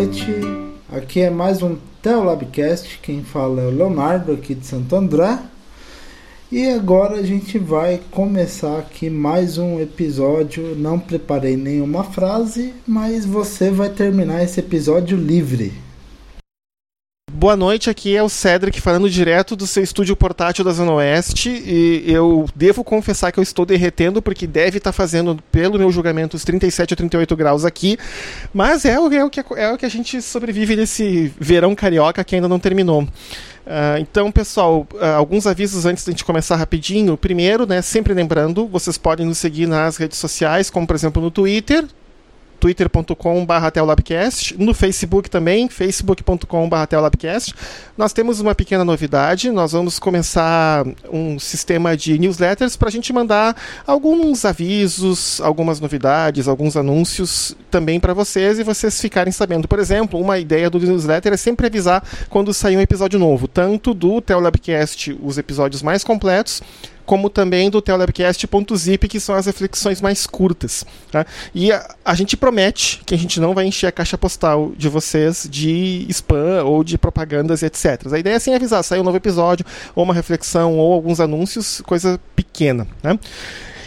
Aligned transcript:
noite. 0.00 0.24
Aqui 0.90 1.20
é 1.20 1.28
mais 1.28 1.62
um 1.62 1.76
Teolabcast. 2.00 3.00
Quem 3.02 3.22
fala 3.22 3.60
é 3.60 3.66
o 3.66 3.70
Leonardo, 3.70 4.32
aqui 4.32 4.54
de 4.54 4.64
Santo 4.64 4.96
André. 4.96 5.38
E 6.50 6.68
agora 6.70 7.16
a 7.16 7.22
gente 7.22 7.58
vai 7.58 8.00
começar 8.10 8.78
aqui 8.78 9.10
mais 9.10 9.58
um 9.58 9.78
episódio. 9.78 10.74
Não 10.74 10.98
preparei 10.98 11.54
nenhuma 11.54 12.02
frase, 12.02 12.72
mas 12.86 13.26
você 13.26 13.70
vai 13.70 13.90
terminar 13.90 14.42
esse 14.42 14.60
episódio 14.60 15.18
livre. 15.18 15.74
Boa 17.40 17.56
noite, 17.56 17.88
aqui 17.88 18.14
é 18.14 18.22
o 18.22 18.28
Cedric 18.28 18.82
falando 18.82 19.08
direto 19.08 19.56
do 19.56 19.66
seu 19.66 19.82
estúdio 19.82 20.14
portátil 20.14 20.62
da 20.62 20.72
Zona 20.72 20.92
Oeste. 20.92 21.48
E 21.48 22.04
eu 22.06 22.46
devo 22.54 22.84
confessar 22.84 23.32
que 23.32 23.38
eu 23.38 23.42
estou 23.42 23.64
derretendo, 23.64 24.20
porque 24.20 24.46
deve 24.46 24.76
estar 24.76 24.92
fazendo, 24.92 25.38
pelo 25.50 25.78
meu 25.78 25.90
julgamento, 25.90 26.36
os 26.36 26.44
37 26.44 26.92
ou 26.92 26.96
38 26.98 27.34
graus 27.34 27.64
aqui. 27.64 27.96
Mas 28.52 28.84
é 28.84 29.00
o, 29.00 29.10
é 29.10 29.24
o, 29.24 29.30
que, 29.30 29.42
é 29.56 29.72
o 29.72 29.78
que 29.78 29.86
a 29.86 29.88
gente 29.88 30.20
sobrevive 30.20 30.76
nesse 30.76 31.32
verão 31.40 31.74
carioca 31.74 32.22
que 32.22 32.34
ainda 32.34 32.46
não 32.46 32.58
terminou. 32.58 33.04
Uh, 33.04 33.96
então, 33.98 34.30
pessoal, 34.30 34.86
uh, 34.92 35.04
alguns 35.16 35.46
avisos 35.46 35.86
antes 35.86 36.04
de 36.04 36.10
a 36.10 36.12
gente 36.12 36.26
começar 36.26 36.56
rapidinho. 36.56 37.16
Primeiro, 37.16 37.66
né, 37.66 37.80
sempre 37.80 38.12
lembrando, 38.12 38.66
vocês 38.66 38.98
podem 38.98 39.24
nos 39.24 39.38
seguir 39.38 39.66
nas 39.66 39.96
redes 39.96 40.18
sociais, 40.18 40.68
como 40.68 40.86
por 40.86 40.94
exemplo 40.94 41.22
no 41.22 41.30
Twitter, 41.30 41.86
twitter.com.br 42.60 43.54
no 44.58 44.74
Facebook 44.74 45.30
também, 45.30 45.68
facebook.com.br. 45.68 46.76
Nós 47.96 48.12
temos 48.12 48.38
uma 48.40 48.54
pequena 48.54 48.84
novidade, 48.84 49.50
nós 49.50 49.72
vamos 49.72 49.98
começar 49.98 50.84
um 51.10 51.38
sistema 51.38 51.96
de 51.96 52.18
newsletters 52.18 52.76
para 52.76 52.88
a 52.88 52.92
gente 52.92 53.12
mandar 53.12 53.56
alguns 53.86 54.44
avisos, 54.44 55.40
algumas 55.40 55.80
novidades, 55.80 56.46
alguns 56.46 56.76
anúncios 56.76 57.56
também 57.70 57.98
para 57.98 58.12
vocês 58.12 58.58
e 58.58 58.62
vocês 58.62 59.00
ficarem 59.00 59.32
sabendo. 59.32 59.66
Por 59.66 59.78
exemplo, 59.78 60.20
uma 60.20 60.38
ideia 60.38 60.68
do 60.68 60.78
newsletter 60.78 61.32
é 61.32 61.36
sempre 61.36 61.66
avisar 61.66 62.04
quando 62.28 62.52
sair 62.52 62.76
um 62.76 62.80
episódio 62.80 63.18
novo, 63.18 63.48
tanto 63.48 63.94
do 63.94 64.20
Teolabcast, 64.20 65.18
os 65.22 65.38
episódios 65.38 65.82
mais 65.82 66.04
completos, 66.04 66.62
como 67.10 67.28
também 67.28 67.68
do 67.68 67.82
Telebcast.zip, 67.82 69.08
que 69.08 69.18
são 69.18 69.34
as 69.34 69.46
reflexões 69.46 70.00
mais 70.00 70.28
curtas. 70.28 70.86
Tá? 71.10 71.26
E 71.52 71.72
a, 71.72 71.96
a, 72.04 72.14
gente 72.14 72.36
promete 72.36 73.02
que 73.04 73.12
a 73.12 73.18
gente 73.18 73.40
não 73.40 73.52
vai 73.52 73.66
encher 73.66 73.88
a 73.88 73.92
caixa 73.92 74.16
postal 74.16 74.70
de 74.76 74.88
vocês 74.88 75.48
de 75.50 76.06
spam 76.08 76.62
ou 76.62 76.84
de 76.84 76.96
propagandas, 76.96 77.64
etc. 77.64 78.06
A 78.12 78.16
ideia 78.20 78.36
é 78.36 78.38
sem 78.38 78.54
avisar, 78.54 78.84
sair 78.84 79.00
um 79.00 79.02
novo 79.02 79.16
episódio, 79.16 79.66
ou 79.92 80.04
uma 80.04 80.14
reflexão, 80.14 80.78
ou 80.78 80.92
alguns 80.92 81.18
anúncios, 81.18 81.82
coisa 81.84 82.20
pequena. 82.36 82.86
Né? 83.02 83.18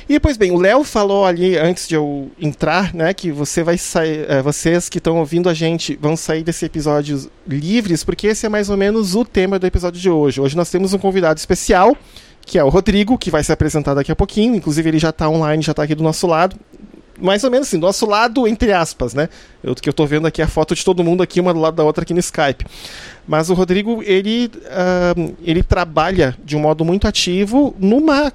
E 0.09 0.19
pois 0.19 0.35
bem, 0.35 0.51
o 0.51 0.57
Léo 0.57 0.83
falou 0.83 1.25
ali 1.25 1.57
antes 1.57 1.87
de 1.87 1.95
eu 1.95 2.29
entrar, 2.37 2.93
né, 2.93 3.13
que 3.13 3.31
você 3.31 3.63
vai 3.63 3.77
sair, 3.77 4.29
é, 4.29 4.41
vocês 4.41 4.89
que 4.89 4.97
estão 4.97 5.17
ouvindo 5.19 5.47
a 5.47 5.53
gente 5.53 5.95
vão 5.95 6.17
sair 6.17 6.43
desse 6.43 6.65
episódio 6.65 7.31
livres, 7.47 8.03
porque 8.03 8.27
esse 8.27 8.45
é 8.45 8.49
mais 8.49 8.69
ou 8.69 8.75
menos 8.75 9.15
o 9.15 9.23
tema 9.23 9.57
do 9.57 9.65
episódio 9.65 10.01
de 10.01 10.09
hoje. 10.09 10.41
Hoje 10.41 10.57
nós 10.57 10.69
temos 10.69 10.93
um 10.93 10.97
convidado 10.97 11.39
especial 11.39 11.95
que 12.45 12.57
é 12.57 12.63
o 12.63 12.69
Rodrigo, 12.69 13.17
que 13.17 13.31
vai 13.31 13.43
se 13.43 13.51
apresentar 13.51 13.93
daqui 13.93 14.11
a 14.11 14.15
pouquinho. 14.15 14.55
Inclusive, 14.55 14.89
ele 14.89 14.99
já 14.99 15.09
está 15.09 15.29
online, 15.29 15.63
já 15.63 15.71
está 15.71 15.83
aqui 15.83 15.95
do 15.95 16.03
nosso 16.03 16.27
lado. 16.27 16.55
Mais 17.19 17.43
ou 17.43 17.51
menos 17.51 17.67
assim, 17.67 17.79
do 17.79 17.85
nosso 17.85 18.05
lado, 18.05 18.47
entre 18.47 18.73
aspas, 18.73 19.13
né? 19.13 19.29
Eu, 19.63 19.75
que 19.75 19.87
eu 19.87 19.91
estou 19.91 20.05
vendo 20.05 20.27
aqui 20.27 20.41
a 20.41 20.47
foto 20.47 20.75
de 20.75 20.83
todo 20.83 21.03
mundo 21.03 21.23
aqui, 21.23 21.39
uma 21.39 21.53
do 21.53 21.59
lado 21.59 21.75
da 21.75 21.83
outra 21.83 22.03
aqui 22.03 22.13
no 22.13 22.19
Skype. 22.19 22.65
Mas 23.27 23.49
o 23.49 23.53
Rodrigo, 23.53 24.01
ele, 24.03 24.51
uh, 24.55 25.35
ele 25.43 25.63
trabalha 25.63 26.35
de 26.43 26.57
um 26.57 26.59
modo 26.59 26.83
muito 26.83 27.07
ativo 27.07 27.75
numa 27.79 28.33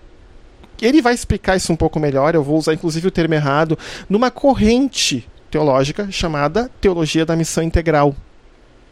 ele 0.80 1.02
vai 1.02 1.12
explicar 1.12 1.56
isso 1.56 1.72
um 1.72 1.76
pouco 1.76 1.98
melhor, 1.98 2.36
eu 2.36 2.42
vou 2.42 2.56
usar 2.56 2.72
inclusive 2.72 3.08
o 3.08 3.10
termo 3.10 3.34
errado, 3.34 3.76
numa 4.08 4.30
corrente 4.30 5.26
teológica 5.50 6.08
chamada 6.10 6.70
Teologia 6.80 7.26
da 7.26 7.34
Missão 7.34 7.62
Integral. 7.62 8.14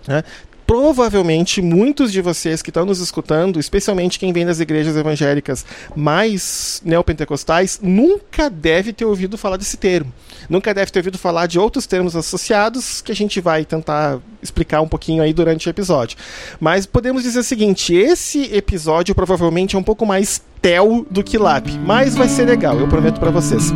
Né? 0.06 0.22
Provavelmente 0.66 1.62
muitos 1.62 2.10
de 2.10 2.20
vocês 2.20 2.60
que 2.60 2.70
estão 2.70 2.84
nos 2.84 3.00
escutando, 3.00 3.60
especialmente 3.60 4.18
quem 4.18 4.32
vem 4.32 4.44
das 4.44 4.60
igrejas 4.60 4.96
evangélicas 4.96 5.64
mais 5.94 6.82
neopentecostais, 6.84 7.78
nunca 7.82 8.50
deve 8.50 8.92
ter 8.92 9.04
ouvido 9.04 9.38
falar 9.38 9.56
desse 9.56 9.76
termo. 9.76 10.12
Nunca 10.48 10.74
deve 10.74 10.90
ter 10.90 10.98
ouvido 10.98 11.18
falar 11.18 11.46
de 11.46 11.58
outros 11.58 11.86
termos 11.86 12.16
associados 12.16 13.00
que 13.00 13.12
a 13.12 13.14
gente 13.14 13.40
vai 13.40 13.64
tentar 13.64 14.18
explicar 14.42 14.80
um 14.80 14.88
pouquinho 14.88 15.22
aí 15.22 15.32
durante 15.32 15.68
o 15.68 15.70
episódio. 15.70 16.16
Mas 16.60 16.86
podemos 16.86 17.22
dizer 17.22 17.38
o 17.38 17.44
seguinte: 17.44 17.94
esse 17.94 18.54
episódio 18.54 19.14
provavelmente 19.14 19.76
é 19.76 19.78
um 19.78 19.82
pouco 19.82 20.04
mais 20.04 20.42
tel 20.60 21.06
do 21.10 21.22
que 21.22 21.38
lap, 21.38 21.70
mas 21.84 22.14
vai 22.14 22.28
ser 22.28 22.44
legal, 22.44 22.78
eu 22.78 22.88
prometo 22.88 23.20
para 23.20 23.30
vocês. 23.30 23.72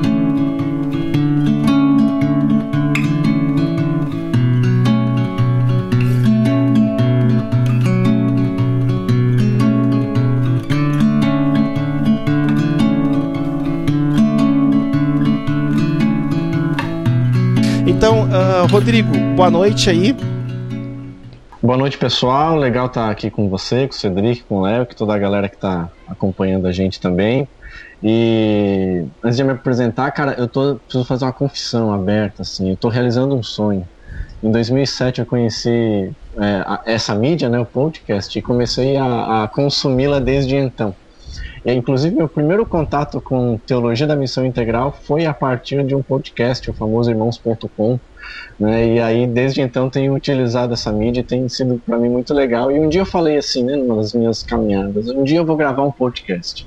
Rodrigo, 18.70 19.12
boa 19.34 19.50
noite 19.50 19.90
aí. 19.90 20.14
Boa 21.60 21.76
noite, 21.76 21.98
pessoal. 21.98 22.56
Legal 22.56 22.86
estar 22.86 23.10
aqui 23.10 23.28
com 23.28 23.48
você, 23.48 23.88
com 23.88 23.92
o 23.92 23.96
Cedric, 23.96 24.44
com 24.44 24.58
o 24.58 24.60
Léo, 24.62 24.86
com 24.86 24.94
toda 24.94 25.12
a 25.12 25.18
galera 25.18 25.48
que 25.48 25.56
está 25.56 25.90
acompanhando 26.06 26.68
a 26.68 26.72
gente 26.72 27.00
também. 27.00 27.48
E 28.00 29.04
antes 29.24 29.36
de 29.36 29.42
me 29.42 29.50
apresentar, 29.50 30.08
cara, 30.12 30.36
eu 30.38 30.46
tô, 30.46 30.76
preciso 30.76 31.04
fazer 31.04 31.24
uma 31.24 31.32
confissão 31.32 31.92
aberta, 31.92 32.42
assim. 32.42 32.78
Eu 32.80 32.88
realizando 32.88 33.34
um 33.34 33.42
sonho. 33.42 33.86
Em 34.40 34.52
2007 34.52 35.18
eu 35.18 35.26
conheci 35.26 36.12
é, 36.38 36.62
a, 36.64 36.80
essa 36.86 37.12
mídia, 37.12 37.48
né, 37.48 37.58
o 37.58 37.66
podcast, 37.66 38.38
e 38.38 38.40
comecei 38.40 38.96
a, 38.96 39.42
a 39.42 39.48
consumi-la 39.48 40.20
desde 40.20 40.54
então. 40.54 40.94
E, 41.64 41.72
inclusive, 41.72 42.14
meu 42.14 42.28
primeiro 42.28 42.64
contato 42.64 43.20
com 43.20 43.58
Teologia 43.66 44.06
da 44.06 44.14
Missão 44.14 44.46
Integral 44.46 44.96
foi 45.02 45.26
a 45.26 45.34
partir 45.34 45.84
de 45.84 45.92
um 45.92 46.02
podcast, 46.02 46.70
o 46.70 46.72
famoso 46.72 47.10
Irmãos.com. 47.10 47.98
Né? 48.58 48.94
E 48.94 49.00
aí, 49.00 49.26
desde 49.26 49.60
então, 49.62 49.88
tenho 49.88 50.14
utilizado 50.14 50.74
essa 50.74 50.92
mídia 50.92 51.20
e 51.20 51.24
tem 51.24 51.48
sido 51.48 51.80
para 51.84 51.98
mim 51.98 52.10
muito 52.10 52.34
legal. 52.34 52.70
E 52.70 52.78
um 52.78 52.88
dia 52.88 53.00
eu 53.00 53.06
falei 53.06 53.38
assim, 53.38 53.64
né, 53.64 53.76
nas 53.76 54.12
minhas 54.12 54.42
caminhadas: 54.42 55.08
um 55.08 55.24
dia 55.24 55.38
eu 55.38 55.46
vou 55.46 55.56
gravar 55.56 55.82
um 55.82 55.92
podcast. 55.92 56.66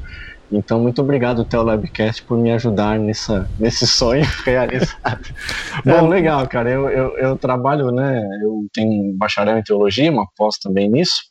Então, 0.52 0.80
muito 0.80 1.02
obrigado, 1.02 1.46
Telabcast, 1.46 2.24
por 2.26 2.38
me 2.38 2.52
ajudar 2.52 3.00
nessa, 3.00 3.50
nesse 3.58 3.88
sonho 3.88 4.24
realizado. 4.46 5.22
Bom, 5.84 6.08
legal, 6.08 6.48
cara. 6.48 6.70
Eu, 6.70 6.90
eu, 6.90 7.18
eu, 7.18 7.38
trabalho, 7.38 7.92
né? 7.92 8.22
Eu 8.44 8.68
tenho 8.72 9.16
bacharel 9.18 9.58
em 9.58 9.64
teologia, 9.64 10.12
uma 10.12 10.28
pós 10.38 10.60
também 10.60 10.90
nisso. 10.90 11.24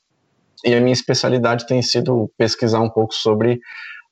E 0.65 0.75
a 0.75 0.81
minha 0.81 0.93
especialidade 0.93 1.67
tem 1.67 1.81
sido 1.83 2.31
pesquisar 2.37 2.81
um 2.81 2.91
pouco 2.91 3.15
sobre 3.15 3.61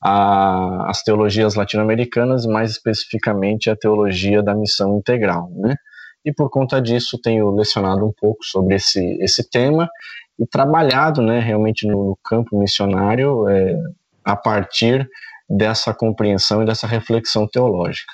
a, 0.03 0.89
as 0.89 1.03
teologias 1.03 1.55
latino-americanas, 1.55 2.47
mais 2.47 2.71
especificamente 2.71 3.69
a 3.69 3.77
teologia 3.77 4.43
da 4.43 4.55
missão 4.55 4.99
integral, 4.99 5.51
né? 5.57 5.75
E 6.25 6.33
por 6.33 6.51
conta 6.51 6.81
disso 6.81 7.19
tenho 7.19 7.51
lecionado 7.51 8.05
um 8.05 8.13
pouco 8.13 8.45
sobre 8.45 8.75
esse, 8.75 9.01
esse 9.21 9.49
tema 9.49 9.89
e 10.39 10.47
trabalhado, 10.47 11.21
né, 11.21 11.39
realmente 11.39 11.87
no 11.87 12.19
campo 12.25 12.59
missionário 12.59 13.49
é, 13.49 13.77
a 14.25 14.37
partir 14.37 15.09
dessa 15.49 15.93
compreensão 15.93 16.63
e 16.63 16.67
dessa 16.67 16.87
reflexão 16.87 17.47
teológica. 17.47 18.13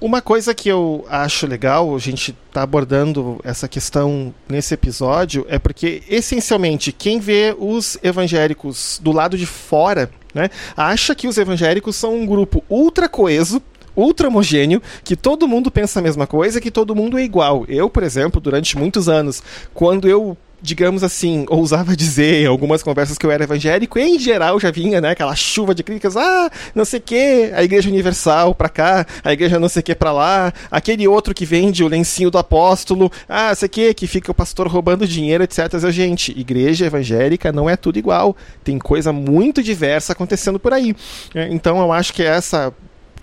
Uma 0.00 0.20
coisa 0.20 0.54
que 0.54 0.68
eu 0.68 1.06
acho 1.08 1.46
legal, 1.46 1.94
a 1.94 1.98
gente 1.98 2.32
tá 2.52 2.62
abordando 2.62 3.40
essa 3.44 3.68
questão 3.68 4.34
nesse 4.48 4.74
episódio, 4.74 5.46
é 5.48 5.58
porque 5.58 6.02
essencialmente 6.08 6.92
quem 6.92 7.18
vê 7.20 7.54
os 7.58 7.96
evangélicos 8.02 9.00
do 9.02 9.12
lado 9.12 9.38
de 9.38 9.46
fora, 9.46 10.10
né, 10.34 10.50
acha 10.76 11.14
que 11.14 11.28
os 11.28 11.38
evangélicos 11.38 11.96
são 11.96 12.14
um 12.16 12.26
grupo 12.26 12.62
ultra 12.68 13.08
coeso, 13.08 13.62
ultra 13.96 14.28
homogêneo, 14.28 14.82
que 15.02 15.16
todo 15.16 15.48
mundo 15.48 15.70
pensa 15.70 16.00
a 16.00 16.02
mesma 16.02 16.26
coisa, 16.26 16.60
que 16.60 16.70
todo 16.70 16.94
mundo 16.94 17.18
é 17.18 17.22
igual. 17.22 17.64
Eu, 17.68 17.88
por 17.90 18.02
exemplo, 18.02 18.40
durante 18.40 18.76
muitos 18.76 19.08
anos, 19.08 19.42
quando 19.72 20.08
eu 20.08 20.36
digamos 20.64 21.04
assim, 21.04 21.44
ousava 21.50 21.94
dizer 21.94 22.42
em 22.42 22.46
algumas 22.46 22.82
conversas 22.82 23.18
que 23.18 23.26
eu 23.26 23.30
era 23.30 23.44
evangélico, 23.44 23.98
em 23.98 24.18
geral 24.18 24.58
já 24.58 24.70
vinha, 24.70 24.98
né, 24.98 25.10
aquela 25.10 25.36
chuva 25.36 25.74
de 25.74 25.82
críticas, 25.82 26.16
ah, 26.16 26.50
não 26.74 26.86
sei 26.86 27.00
que, 27.00 27.52
a 27.54 27.62
Igreja 27.62 27.90
Universal 27.90 28.54
pra 28.54 28.70
cá, 28.70 29.06
a 29.22 29.32
Igreja 29.32 29.60
não 29.60 29.68
sei 29.68 29.82
que 29.82 29.94
pra 29.94 30.10
lá, 30.10 30.52
aquele 30.70 31.06
outro 31.06 31.34
que 31.34 31.44
vende 31.44 31.84
o 31.84 31.88
lencinho 31.88 32.30
do 32.30 32.38
apóstolo, 32.38 33.12
ah, 33.28 33.54
sei 33.54 33.68
que, 33.68 33.92
que 33.92 34.06
fica 34.06 34.30
o 34.30 34.34
pastor 34.34 34.66
roubando 34.66 35.06
dinheiro, 35.06 35.44
etc. 35.44 35.68
Eu, 35.82 35.92
gente, 35.92 36.32
Igreja 36.32 36.86
evangélica 36.86 37.52
não 37.52 37.68
é 37.68 37.76
tudo 37.76 37.98
igual, 37.98 38.34
tem 38.64 38.78
coisa 38.78 39.12
muito 39.12 39.62
diversa 39.62 40.14
acontecendo 40.14 40.58
por 40.58 40.72
aí. 40.72 40.96
É, 41.34 41.48
então 41.52 41.78
eu 41.78 41.92
acho 41.92 42.14
que 42.14 42.22
essa 42.22 42.72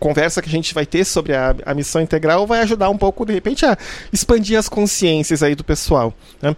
conversa 0.01 0.41
que 0.41 0.49
a 0.49 0.51
gente 0.51 0.73
vai 0.73 0.85
ter 0.85 1.05
sobre 1.05 1.35
a, 1.35 1.55
a 1.63 1.75
missão 1.75 2.01
integral 2.01 2.47
vai 2.47 2.61
ajudar 2.61 2.89
um 2.89 2.97
pouco, 2.97 3.23
de 3.23 3.33
repente, 3.33 3.63
a 3.63 3.77
expandir 4.11 4.57
as 4.57 4.67
consciências 4.67 5.43
aí 5.43 5.53
do 5.53 5.63
pessoal. 5.63 6.11
Né? 6.41 6.55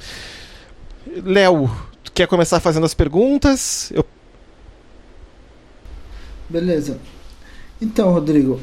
Léo, 1.21 1.69
quer 2.13 2.25
começar 2.25 2.61
fazendo 2.61 2.85
as 2.85 2.93
perguntas? 2.93 3.91
Eu... 3.93 4.05
Beleza. 6.49 6.97
Então, 7.81 8.13
Rodrigo, 8.13 8.61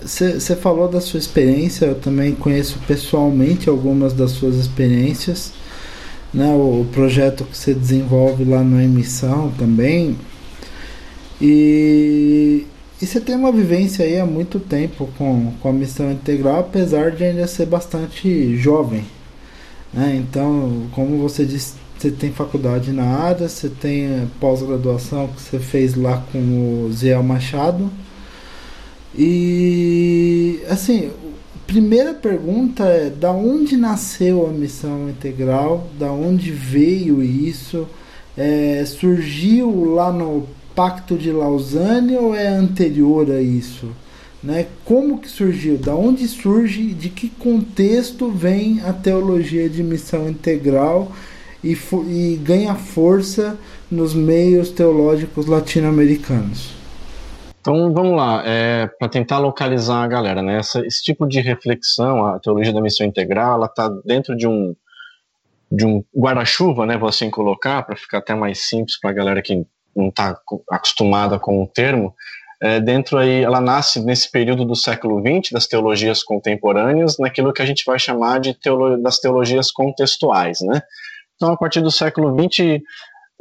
você 0.00 0.52
é, 0.52 0.56
falou 0.56 0.86
da 0.86 1.00
sua 1.00 1.18
experiência, 1.18 1.86
eu 1.86 1.96
também 1.96 2.36
conheço 2.36 2.78
pessoalmente 2.86 3.68
algumas 3.68 4.12
das 4.12 4.30
suas 4.30 4.54
experiências. 4.54 5.52
Né, 6.32 6.46
o, 6.46 6.82
o 6.82 6.88
projeto 6.92 7.44
que 7.44 7.58
você 7.58 7.74
desenvolve 7.74 8.44
lá 8.44 8.62
na 8.62 8.84
emissão 8.84 9.50
também. 9.58 10.16
E, 11.42 12.64
e 13.00 13.06
você 13.06 13.18
tem 13.18 13.34
uma 13.34 13.50
vivência 13.50 14.04
aí 14.04 14.18
há 14.18 14.26
muito 14.26 14.60
tempo 14.60 15.08
com, 15.16 15.52
com 15.60 15.68
a 15.68 15.72
missão 15.72 16.12
integral, 16.12 16.60
apesar 16.60 17.10
de 17.10 17.24
ainda 17.24 17.46
ser 17.46 17.64
bastante 17.64 18.56
jovem. 18.56 19.04
Né? 19.92 20.16
Então, 20.16 20.86
como 20.92 21.16
você 21.16 21.46
disse, 21.46 21.74
você 21.98 22.10
tem 22.10 22.30
faculdade 22.30 22.92
na 22.92 23.04
área, 23.04 23.48
você 23.48 23.70
tem 23.70 24.30
pós-graduação 24.38 25.28
que 25.28 25.40
você 25.40 25.58
fez 25.58 25.94
lá 25.94 26.22
com 26.30 26.38
o 26.86 26.92
Zé 26.92 27.16
Machado. 27.22 27.90
E 29.16 30.60
assim, 30.68 31.10
primeira 31.66 32.12
pergunta 32.12 32.84
é 32.84 33.08
da 33.08 33.32
onde 33.32 33.76
nasceu 33.76 34.46
a 34.46 34.50
missão 34.50 35.08
integral, 35.08 35.88
da 35.98 36.12
onde 36.12 36.50
veio 36.50 37.22
isso, 37.22 37.88
é, 38.36 38.84
surgiu 38.86 39.94
lá 39.94 40.12
no 40.12 40.46
Pacto 40.80 41.18
de 41.18 41.30
Lausanne 41.30 42.16
ou 42.16 42.34
é 42.34 42.46
anterior 42.46 43.30
a 43.30 43.38
isso? 43.38 43.94
Né? 44.42 44.66
Como 44.82 45.18
que 45.18 45.28
surgiu? 45.28 45.76
Da 45.76 45.94
onde 45.94 46.26
surge? 46.26 46.94
De 46.94 47.10
que 47.10 47.28
contexto 47.28 48.30
vem 48.30 48.80
a 48.80 48.90
teologia 48.90 49.68
de 49.68 49.82
missão 49.82 50.26
integral 50.26 51.12
e, 51.62 51.76
e 52.08 52.36
ganha 52.42 52.74
força 52.74 53.58
nos 53.90 54.14
meios 54.14 54.70
teológicos 54.70 55.44
latino-americanos? 55.44 56.70
Então 57.60 57.92
vamos 57.92 58.16
lá, 58.16 58.42
é, 58.46 58.86
para 58.86 59.10
tentar 59.10 59.36
localizar 59.36 60.02
a 60.02 60.08
galera, 60.08 60.40
né? 60.40 60.60
Essa, 60.60 60.80
esse 60.86 61.02
tipo 61.02 61.28
de 61.28 61.42
reflexão, 61.42 62.24
a 62.24 62.38
teologia 62.38 62.72
da 62.72 62.80
missão 62.80 63.06
integral, 63.06 63.56
ela 63.56 63.66
está 63.66 63.86
dentro 64.02 64.34
de 64.34 64.48
um 64.48 64.74
de 65.70 65.84
um 65.84 66.02
guarda-chuva, 66.16 66.86
né? 66.86 66.96
Vou 66.96 67.10
assim 67.10 67.28
colocar 67.28 67.82
para 67.82 67.96
ficar 67.96 68.16
até 68.16 68.34
mais 68.34 68.60
simples 68.60 68.98
para 68.98 69.10
a 69.10 69.12
galera 69.12 69.42
que 69.42 69.62
não 69.94 70.08
está 70.08 70.38
acostumada 70.70 71.38
com 71.38 71.62
o 71.62 71.66
termo. 71.66 72.14
É, 72.62 72.78
dentro 72.78 73.16
aí, 73.16 73.42
ela 73.42 73.60
nasce 73.60 74.04
nesse 74.04 74.30
período 74.30 74.64
do 74.64 74.76
século 74.76 75.20
XX 75.20 75.52
das 75.52 75.66
teologias 75.66 76.22
contemporâneas, 76.22 77.18
naquilo 77.18 77.52
que 77.52 77.62
a 77.62 77.66
gente 77.66 77.84
vai 77.86 77.98
chamar 77.98 78.38
de 78.38 78.52
teolo 78.52 79.02
das 79.02 79.18
teologias 79.18 79.70
contextuais, 79.70 80.60
né? 80.60 80.82
Então, 81.36 81.52
a 81.52 81.56
partir 81.56 81.80
do 81.80 81.90
século 81.90 82.36
XX, 82.38 82.82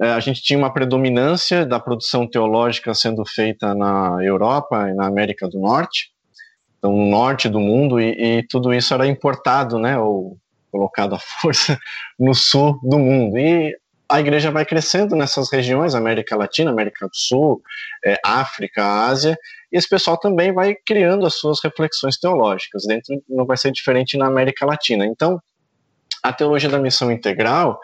é, 0.02 0.12
a 0.12 0.20
gente 0.22 0.42
tinha 0.42 0.58
uma 0.58 0.72
predominância 0.72 1.66
da 1.66 1.80
produção 1.80 2.26
teológica 2.26 2.94
sendo 2.94 3.26
feita 3.26 3.76
na 3.76 4.18
Europa 4.22 4.90
e 4.90 4.94
na 4.94 5.06
América 5.06 5.50
do 5.50 5.60
Norte, 5.60 6.12
então 6.78 6.94
no 6.94 7.06
norte 7.08 7.50
do 7.50 7.60
mundo, 7.60 8.00
e, 8.00 8.38
e 8.40 8.44
tudo 8.48 8.74
isso 8.74 8.94
era 8.94 9.06
importado, 9.06 9.78
né, 9.78 10.00
ou 10.00 10.38
colocado 10.72 11.16
à 11.16 11.20
força 11.42 11.78
no 12.18 12.34
sul 12.34 12.80
do 12.82 12.98
mundo. 12.98 13.38
E 13.38 13.76
a 14.10 14.20
igreja 14.20 14.50
vai 14.50 14.66
crescendo 14.66 15.16
nessas 15.16 15.52
regiões, 15.52 15.94
América 15.94 16.36
Latina, 16.36 16.72
América 16.72 17.08
do 17.08 17.16
Sul, 17.16 17.62
é, 18.04 18.20
África, 18.26 18.84
Ásia, 18.84 19.38
e 19.72 19.78
esse 19.78 19.88
pessoal 19.88 20.18
também 20.18 20.52
vai 20.52 20.74
criando 20.74 21.28
as 21.28 21.36
suas 21.36 21.60
reflexões 21.64 22.18
teológicas. 22.18 22.86
Dentro 22.88 23.22
não 23.30 23.46
vai 23.46 23.56
ser 23.56 23.72
diferente 23.72 24.18
na 24.18 24.26
América 24.26 24.66
Latina. 24.66 25.06
Então, 25.06 25.40
a 26.24 26.34
teologia 26.34 26.70
da 26.70 26.80
missão 26.80 27.12
integral, 27.12 27.80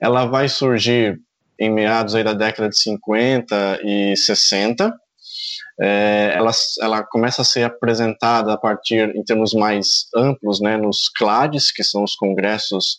ela 0.00 0.26
vai 0.26 0.48
surgir 0.48 1.20
em 1.58 1.70
meados 1.70 2.16
aí 2.16 2.24
da 2.24 2.32
década 2.32 2.68
de 2.68 2.78
50 2.78 3.80
e 3.84 4.16
60. 4.16 4.92
É, 5.80 6.32
ela, 6.34 6.50
ela 6.80 7.04
começa 7.04 7.42
a 7.42 7.44
ser 7.44 7.62
apresentada 7.62 8.52
a 8.52 8.58
partir, 8.58 9.14
em 9.14 9.22
termos 9.22 9.54
mais 9.54 10.08
amplos, 10.14 10.60
né, 10.60 10.76
nos 10.76 11.08
CLADs, 11.08 11.70
que 11.70 11.84
são 11.84 12.02
os 12.02 12.16
congressos 12.16 12.98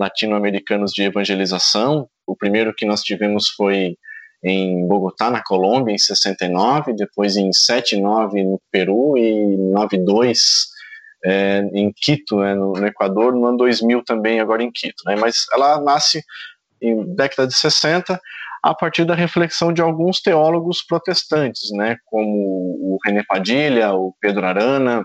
latino-americanos 0.00 0.92
de 0.92 1.02
evangelização. 1.02 2.08
O 2.26 2.34
primeiro 2.34 2.74
que 2.74 2.86
nós 2.86 3.02
tivemos 3.02 3.50
foi 3.50 3.98
em 4.42 4.88
Bogotá, 4.88 5.30
na 5.30 5.42
Colômbia, 5.42 5.92
em 5.92 5.98
69, 5.98 6.94
depois 6.94 7.36
em 7.36 7.52
79 7.52 8.42
no 8.42 8.58
Peru 8.72 9.18
e 9.18 9.56
92 9.58 10.68
é, 11.22 11.68
em 11.74 11.92
Quito, 11.92 12.38
né, 12.38 12.54
no, 12.54 12.72
no, 12.72 12.86
Equador, 12.86 13.34
no 13.34 13.46
ano 13.46 13.58
2000 13.58 14.02
também, 14.04 14.40
agora 14.40 14.62
em 14.62 14.72
Quito. 14.72 15.02
Né, 15.04 15.16
mas 15.16 15.44
ela 15.52 15.78
nasce 15.82 16.24
em 16.80 17.14
década 17.14 17.46
de 17.46 17.54
60 17.54 18.18
a 18.62 18.74
partir 18.74 19.04
da 19.04 19.14
reflexão 19.14 19.70
de 19.70 19.82
alguns 19.82 20.22
teólogos 20.22 20.82
protestantes, 20.82 21.70
né, 21.72 21.98
como 22.06 22.30
o 22.30 22.98
René 23.04 23.22
Padilha, 23.22 23.92
o 23.92 24.14
Pedro 24.18 24.46
Arana, 24.46 25.04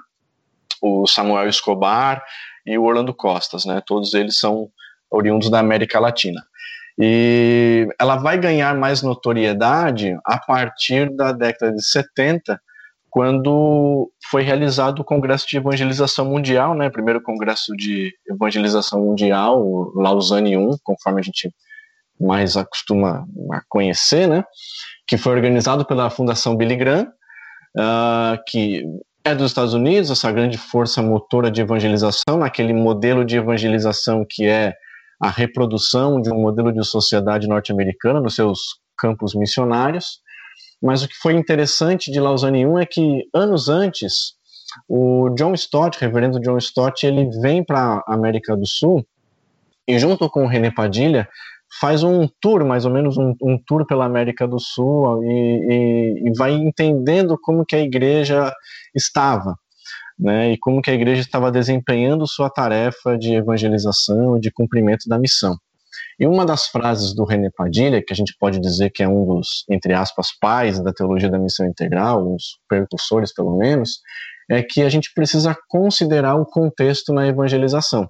o 0.82 1.06
Samuel 1.06 1.50
Escobar 1.50 2.24
e 2.66 2.78
o 2.78 2.84
Orlando 2.84 3.14
Costas, 3.14 3.66
né, 3.66 3.82
todos 3.86 4.14
eles 4.14 4.40
são 4.40 4.70
oriundos 5.10 5.50
da 5.50 5.60
América 5.60 6.00
Latina. 6.00 6.44
E 6.98 7.88
ela 8.00 8.16
vai 8.16 8.38
ganhar 8.38 8.76
mais 8.76 9.02
notoriedade 9.02 10.18
a 10.26 10.38
partir 10.38 11.14
da 11.14 11.32
década 11.32 11.74
de 11.74 11.84
70, 11.84 12.60
quando 13.10 14.12
foi 14.30 14.44
realizado 14.44 15.00
o 15.00 15.04
Congresso 15.04 15.48
de 15.48 15.58
Evangelização 15.58 16.26
Mundial, 16.26 16.74
né, 16.74 16.90
primeiro 16.90 17.22
Congresso 17.22 17.76
de 17.76 18.14
Evangelização 18.30 19.02
Mundial, 19.02 19.62
o 19.62 19.94
Lausanne 19.96 20.58
1, 20.58 20.78
conforme 20.84 21.22
a 21.22 21.24
gente 21.24 21.50
mais 22.20 22.56
acostuma 22.56 23.26
a 23.52 23.62
conhecer, 23.68 24.28
né, 24.28 24.44
que 25.08 25.18
foi 25.18 25.34
organizado 25.34 25.86
pela 25.86 26.10
Fundação 26.10 26.56
Billy 26.56 26.76
Graham, 26.76 27.08
uh, 27.78 28.38
que 28.48 28.84
é 29.24 29.34
dos 29.34 29.48
Estados 29.48 29.74
Unidos, 29.74 30.12
essa 30.12 30.32
grande 30.32 30.58
força 30.58 31.02
motora 31.02 31.50
de 31.50 31.62
evangelização, 31.62 32.44
aquele 32.44 32.74
modelo 32.74 33.26
de 33.26 33.38
evangelização 33.38 34.26
que 34.30 34.46
é 34.46 34.76
a 35.20 35.30
reprodução 35.30 36.22
de 36.22 36.32
um 36.32 36.42
modelo 36.42 36.72
de 36.72 36.84
sociedade 36.86 37.48
norte-americana 37.48 38.20
nos 38.20 38.36
seus 38.36 38.80
campos 38.98 39.34
missionários, 39.34 40.20
mas 40.82 41.04
o 41.04 41.08
que 41.08 41.16
foi 41.16 41.34
interessante 41.34 42.12
de 42.12 42.20
Lausanne 42.20 42.66
1 42.66 42.80
é 42.80 42.86
que 42.86 43.28
anos 43.34 43.70
antes, 43.70 44.34
o 44.88 45.30
John 45.30 45.54
Stott, 45.54 46.00
reverendo 46.00 46.40
John 46.40 46.58
Stott, 46.58 47.06
ele 47.06 47.30
vem 47.42 47.64
para 47.64 48.04
a 48.08 48.14
América 48.14 48.56
do 48.56 48.66
Sul 48.66 49.06
e 49.88 49.98
junto 50.00 50.30
com 50.30 50.44
o 50.44 50.48
René 50.48 50.72
Padilha 50.72 51.28
faz 51.80 52.04
um 52.04 52.28
tour, 52.40 52.66
mais 52.66 52.86
ou 52.86 52.92
menos 52.92 53.18
um, 53.18 53.34
um 53.42 53.58
tour 53.58 53.86
pela 53.86 54.06
América 54.06 54.48
do 54.48 54.60
Sul 54.60 55.24
e, 55.24 55.28
e, 55.28 56.30
e, 56.30 56.38
vai 56.38 56.54
entendendo 56.54 57.38
como 57.42 57.66
que 57.66 57.76
a 57.76 57.82
igreja 57.82 58.54
estava, 58.94 59.58
né, 60.18 60.54
e 60.54 60.58
como 60.58 60.82
que 60.82 60.90
a 60.90 60.94
igreja 60.94 61.22
estava 61.22 61.52
desempenhando 61.52 62.28
sua 62.28 62.50
tarefa 62.50 63.18
de 63.18 63.34
evangelização 63.34 64.38
e 64.38 64.40
de 64.40 64.52
cumprimento 64.52 65.08
da 65.08 65.20
missão. 65.20 65.58
E 66.20 66.26
uma 66.26 66.46
das 66.46 66.68
frases 66.68 67.14
do 67.14 67.26
René 67.26 67.50
Padilha, 67.56 68.02
que 68.02 68.14
a 68.14 68.16
gente 68.16 68.36
pode 68.40 68.60
dizer 68.60 68.90
que 68.90 69.04
é 69.04 69.08
um 69.08 69.26
dos, 69.26 69.66
entre 69.70 69.94
aspas, 69.94 70.32
pais 70.32 70.82
da 70.82 70.94
teologia 70.94 71.30
da 71.30 71.38
missão 71.38 71.66
integral, 71.66 72.24
dos 72.24 72.60
precursores 72.68 73.34
pelo 73.34 73.58
menos, 73.58 74.00
é 74.50 74.64
que 74.64 74.82
a 74.82 74.90
gente 74.90 75.14
precisa 75.14 75.56
considerar 75.68 76.36
o 76.36 76.46
contexto 76.46 77.14
na 77.14 77.28
evangelização. 77.28 78.10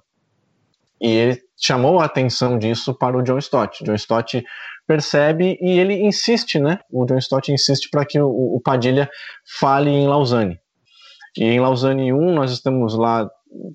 E 1.00 1.08
ele 1.08 1.40
chamou 1.56 2.00
a 2.00 2.04
atenção 2.04 2.58
disso 2.58 2.94
para 2.94 3.16
o 3.16 3.22
John 3.22 3.38
Stott. 3.38 3.82
John 3.84 3.94
Stott 3.94 4.44
percebe 4.86 5.58
e 5.60 5.78
ele 5.78 5.94
insiste, 5.94 6.58
né? 6.58 6.78
O 6.90 7.04
John 7.04 7.18
Stott 7.18 7.52
insiste 7.52 7.88
para 7.90 8.04
que 8.04 8.20
o, 8.20 8.28
o 8.28 8.60
Padilha 8.60 9.10
fale 9.58 9.90
em 9.90 10.06
Lausanne. 10.06 10.58
E 11.38 11.44
em 11.44 11.60
Lausanne 11.60 12.12
1, 12.12 12.34
nós 12.34 12.50
estamos 12.50 12.94
lá 12.94 13.28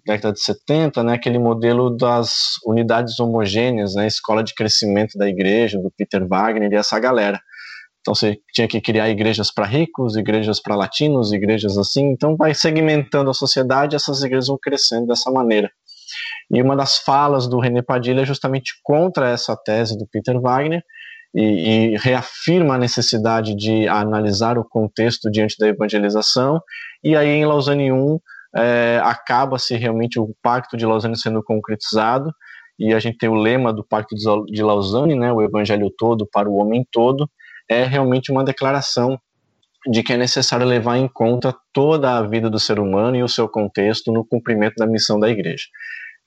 década 0.05 0.33
de 0.33 0.41
70, 0.41 1.03
né, 1.03 1.13
aquele 1.13 1.39
modelo 1.39 1.95
das 1.95 2.55
unidades 2.65 3.19
homogêneas, 3.19 3.95
né, 3.95 4.07
escola 4.07 4.43
de 4.43 4.53
crescimento 4.53 5.17
da 5.17 5.27
igreja, 5.27 5.79
do 5.79 5.91
Peter 5.91 6.27
Wagner 6.27 6.71
e 6.71 6.75
essa 6.75 6.99
galera. 6.99 7.39
Então 8.01 8.15
você 8.15 8.39
tinha 8.51 8.67
que 8.67 8.81
criar 8.81 9.09
igrejas 9.09 9.53
para 9.53 9.65
ricos, 9.65 10.17
igrejas 10.17 10.59
para 10.59 10.75
latinos, 10.75 11.31
igrejas 11.31 11.77
assim. 11.77 12.11
Então 12.11 12.35
vai 12.35 12.53
segmentando 12.53 13.29
a 13.29 13.33
sociedade, 13.33 13.95
essas 13.95 14.23
igrejas 14.23 14.47
vão 14.47 14.57
crescendo 14.59 15.07
dessa 15.07 15.31
maneira. 15.31 15.71
E 16.51 16.61
uma 16.61 16.75
das 16.75 16.97
falas 16.97 17.47
do 17.47 17.59
René 17.59 17.81
Padilha 17.81 18.21
é 18.21 18.25
justamente 18.25 18.73
contra 18.83 19.29
essa 19.29 19.55
tese 19.55 19.97
do 19.97 20.07
Peter 20.07 20.39
Wagner 20.39 20.83
e, 21.33 21.93
e 21.93 21.97
reafirma 21.97 22.75
a 22.75 22.77
necessidade 22.77 23.55
de 23.55 23.88
analisar 23.88 24.57
o 24.57 24.65
contexto 24.65 25.29
diante 25.31 25.57
da 25.57 25.67
evangelização. 25.67 26.61
E 27.03 27.15
aí 27.15 27.29
em 27.29 27.45
Lausanne 27.45 27.91
1 27.91 28.19
é, 28.55 29.01
acaba-se 29.03 29.75
realmente 29.75 30.19
o 30.19 30.35
Pacto 30.41 30.75
de 30.75 30.85
Lausanne 30.85 31.17
sendo 31.17 31.41
concretizado, 31.43 32.33
e 32.77 32.93
a 32.93 33.00
gente 33.00 33.17
tem 33.17 33.29
o 33.29 33.35
lema 33.35 33.71
do 33.71 33.83
Pacto 33.83 34.15
de 34.15 34.63
Lausanne, 34.63 35.15
né, 35.15 35.31
o 35.31 35.41
Evangelho 35.41 35.91
todo 35.95 36.27
para 36.31 36.50
o 36.50 36.55
homem 36.55 36.85
todo, 36.91 37.29
é 37.69 37.83
realmente 37.83 38.31
uma 38.31 38.43
declaração 38.43 39.19
de 39.88 40.03
que 40.03 40.13
é 40.13 40.17
necessário 40.17 40.65
levar 40.65 40.97
em 40.97 41.07
conta 41.07 41.55
toda 41.73 42.17
a 42.17 42.21
vida 42.21 42.50
do 42.50 42.59
ser 42.59 42.79
humano 42.79 43.15
e 43.15 43.23
o 43.23 43.27
seu 43.27 43.47
contexto 43.47 44.11
no 44.11 44.25
cumprimento 44.25 44.75
da 44.77 44.85
missão 44.85 45.19
da 45.19 45.29
igreja. 45.29 45.65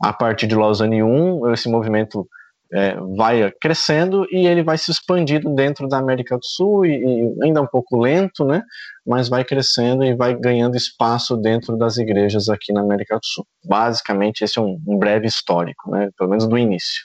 A 0.03 0.13
partir 0.13 0.47
de 0.47 0.55
Lausanne 0.55 0.99
I, 0.99 1.53
esse 1.53 1.69
movimento 1.69 2.27
é, 2.75 2.97
vai 3.17 3.53
crescendo 3.61 4.27
e 4.33 4.47
ele 4.49 4.63
vai 4.63 4.77
se 4.77 4.91
expandindo 4.91 5.55
dentro 5.55 5.87
da 5.87 5.99
América 5.99 6.37
do 6.37 6.45
Sul 6.45 6.85
e, 6.85 6.91
e, 6.91 7.45
ainda 7.45 7.63
um 7.63 7.67
pouco 7.67 7.97
lento, 7.97 8.45
né? 8.45 8.63
Mas 9.07 9.29
vai 9.29 9.45
crescendo 9.45 10.03
e 10.03 10.15
vai 10.15 10.35
ganhando 10.35 10.77
espaço 10.77 11.37
dentro 11.37 11.77
das 11.77 11.99
igrejas 11.99 12.49
aqui 12.49 12.73
na 12.73 12.81
América 12.81 13.15
do 13.17 13.25
Sul. 13.25 13.47
Basicamente, 13.65 14.43
esse 14.43 14.59
é 14.59 14.63
um, 14.63 14.81
um 14.87 14.99
breve 14.99 15.27
histórico, 15.27 15.89
né? 15.91 16.11
Pelo 16.19 16.31
menos 16.31 16.49
do 16.49 16.59
início. 16.59 17.03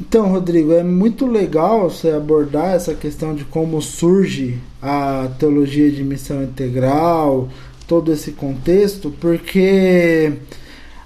Então, 0.00 0.28
Rodrigo, 0.30 0.72
é 0.72 0.84
muito 0.84 1.26
legal 1.26 1.90
você 1.90 2.12
abordar 2.12 2.76
essa 2.76 2.94
questão 2.94 3.34
de 3.34 3.44
como 3.44 3.82
surge 3.82 4.60
a 4.80 5.28
teologia 5.40 5.90
de 5.90 6.04
missão 6.04 6.40
integral, 6.40 7.48
todo 7.88 8.12
esse 8.12 8.30
contexto, 8.30 9.10
porque 9.20 10.34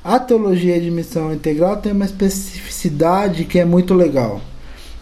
a 0.04 0.18
teologia 0.18 0.80
de 0.80 0.90
missão 0.90 1.32
integral 1.32 1.76
tem 1.76 1.92
uma 1.92 2.04
especificidade 2.04 3.44
que 3.44 3.58
é 3.58 3.64
muito 3.64 3.94
legal, 3.94 4.40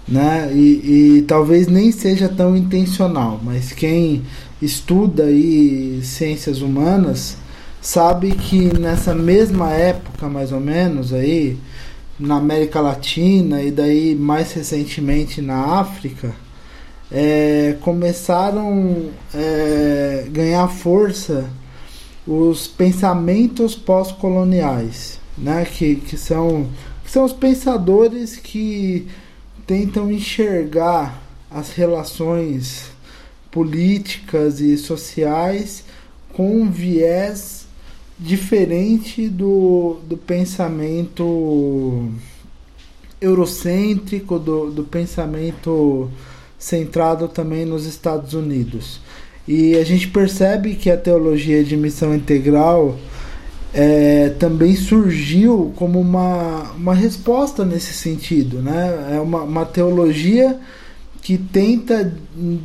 né? 0.07 0.51
E, 0.53 1.19
e 1.19 1.23
talvez 1.23 1.67
nem 1.67 1.91
seja 1.91 2.29
tão 2.29 2.57
intencional, 2.57 3.41
mas 3.43 3.73
quem 3.73 4.23
estuda 4.61 5.25
aí 5.25 6.01
ciências 6.03 6.61
humanas 6.61 7.37
sabe 7.81 8.33
que 8.33 8.79
nessa 8.79 9.15
mesma 9.15 9.71
época, 9.71 10.29
mais 10.29 10.53
ou 10.53 10.61
menos 10.61 11.15
aí, 11.15 11.57
na 12.19 12.37
América 12.37 12.81
Latina 12.81 13.63
e 13.63 13.71
daí 13.71 14.15
mais 14.15 14.53
recentemente 14.53 15.41
na 15.41 15.81
África, 15.81 16.35
é, 17.11 17.77
começaram 17.81 19.09
a 19.33 19.39
é, 19.39 20.27
ganhar 20.31 20.69
força 20.69 21.49
os 22.31 22.69
pensamentos 22.69 23.75
pós-coloniais, 23.75 25.19
né? 25.37 25.65
que, 25.65 25.97
que, 25.97 26.17
são, 26.17 26.69
que 27.03 27.11
são 27.11 27.25
os 27.25 27.33
pensadores 27.33 28.37
que 28.37 29.09
tentam 29.67 30.13
enxergar 30.13 31.21
as 31.51 31.73
relações 31.73 32.93
políticas 33.51 34.61
e 34.61 34.79
sociais 34.79 35.83
com 36.33 36.63
um 36.63 36.71
viés 36.71 37.67
diferente 38.17 39.29
do, 39.29 39.99
do 40.07 40.17
pensamento 40.17 42.13
eurocêntrico, 43.21 44.39
do, 44.39 44.71
do 44.71 44.85
pensamento 44.85 46.09
centrado 46.57 47.27
também 47.27 47.65
nos 47.65 47.87
Estados 47.87 48.35
Unidos. 48.35 49.01
E 49.53 49.75
a 49.77 49.83
gente 49.83 50.07
percebe 50.07 50.77
que 50.77 50.89
a 50.89 50.97
teologia 50.97 51.65
de 51.65 51.77
missão 51.77 52.15
integral 52.15 52.97
é, 53.75 54.29
também 54.39 54.77
surgiu 54.77 55.73
como 55.75 56.01
uma, 56.01 56.71
uma 56.77 56.95
resposta 56.95 57.65
nesse 57.65 57.93
sentido. 57.93 58.63
Né? 58.63 59.17
É 59.17 59.19
uma, 59.19 59.43
uma 59.43 59.65
teologia 59.67 60.57
que 61.21 61.37
tenta, 61.37 62.17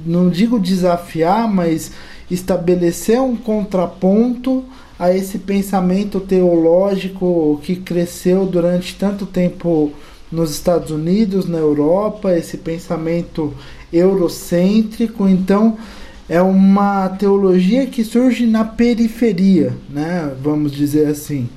não 0.05 0.29
digo 0.29 0.59
desafiar, 0.59 1.51
mas 1.51 1.91
estabelecer 2.29 3.19
um 3.19 3.35
contraponto 3.35 4.63
a 4.99 5.11
esse 5.11 5.39
pensamento 5.39 6.19
teológico 6.19 7.59
que 7.63 7.77
cresceu 7.77 8.45
durante 8.45 8.93
tanto 8.93 9.25
tempo 9.25 9.91
nos 10.31 10.51
Estados 10.51 10.91
Unidos, 10.91 11.47
na 11.47 11.57
Europa, 11.57 12.37
esse 12.37 12.57
pensamento 12.57 13.55
eurocêntrico. 13.91 15.27
Então, 15.27 15.79
é 16.27 16.41
uma 16.41 17.07
teologia 17.09 17.85
que 17.85 18.03
surge 18.03 18.45
na 18.45 18.63
periferia, 18.63 19.73
né? 19.89 20.33
Vamos 20.41 20.71
dizer 20.71 21.07
assim. 21.07 21.47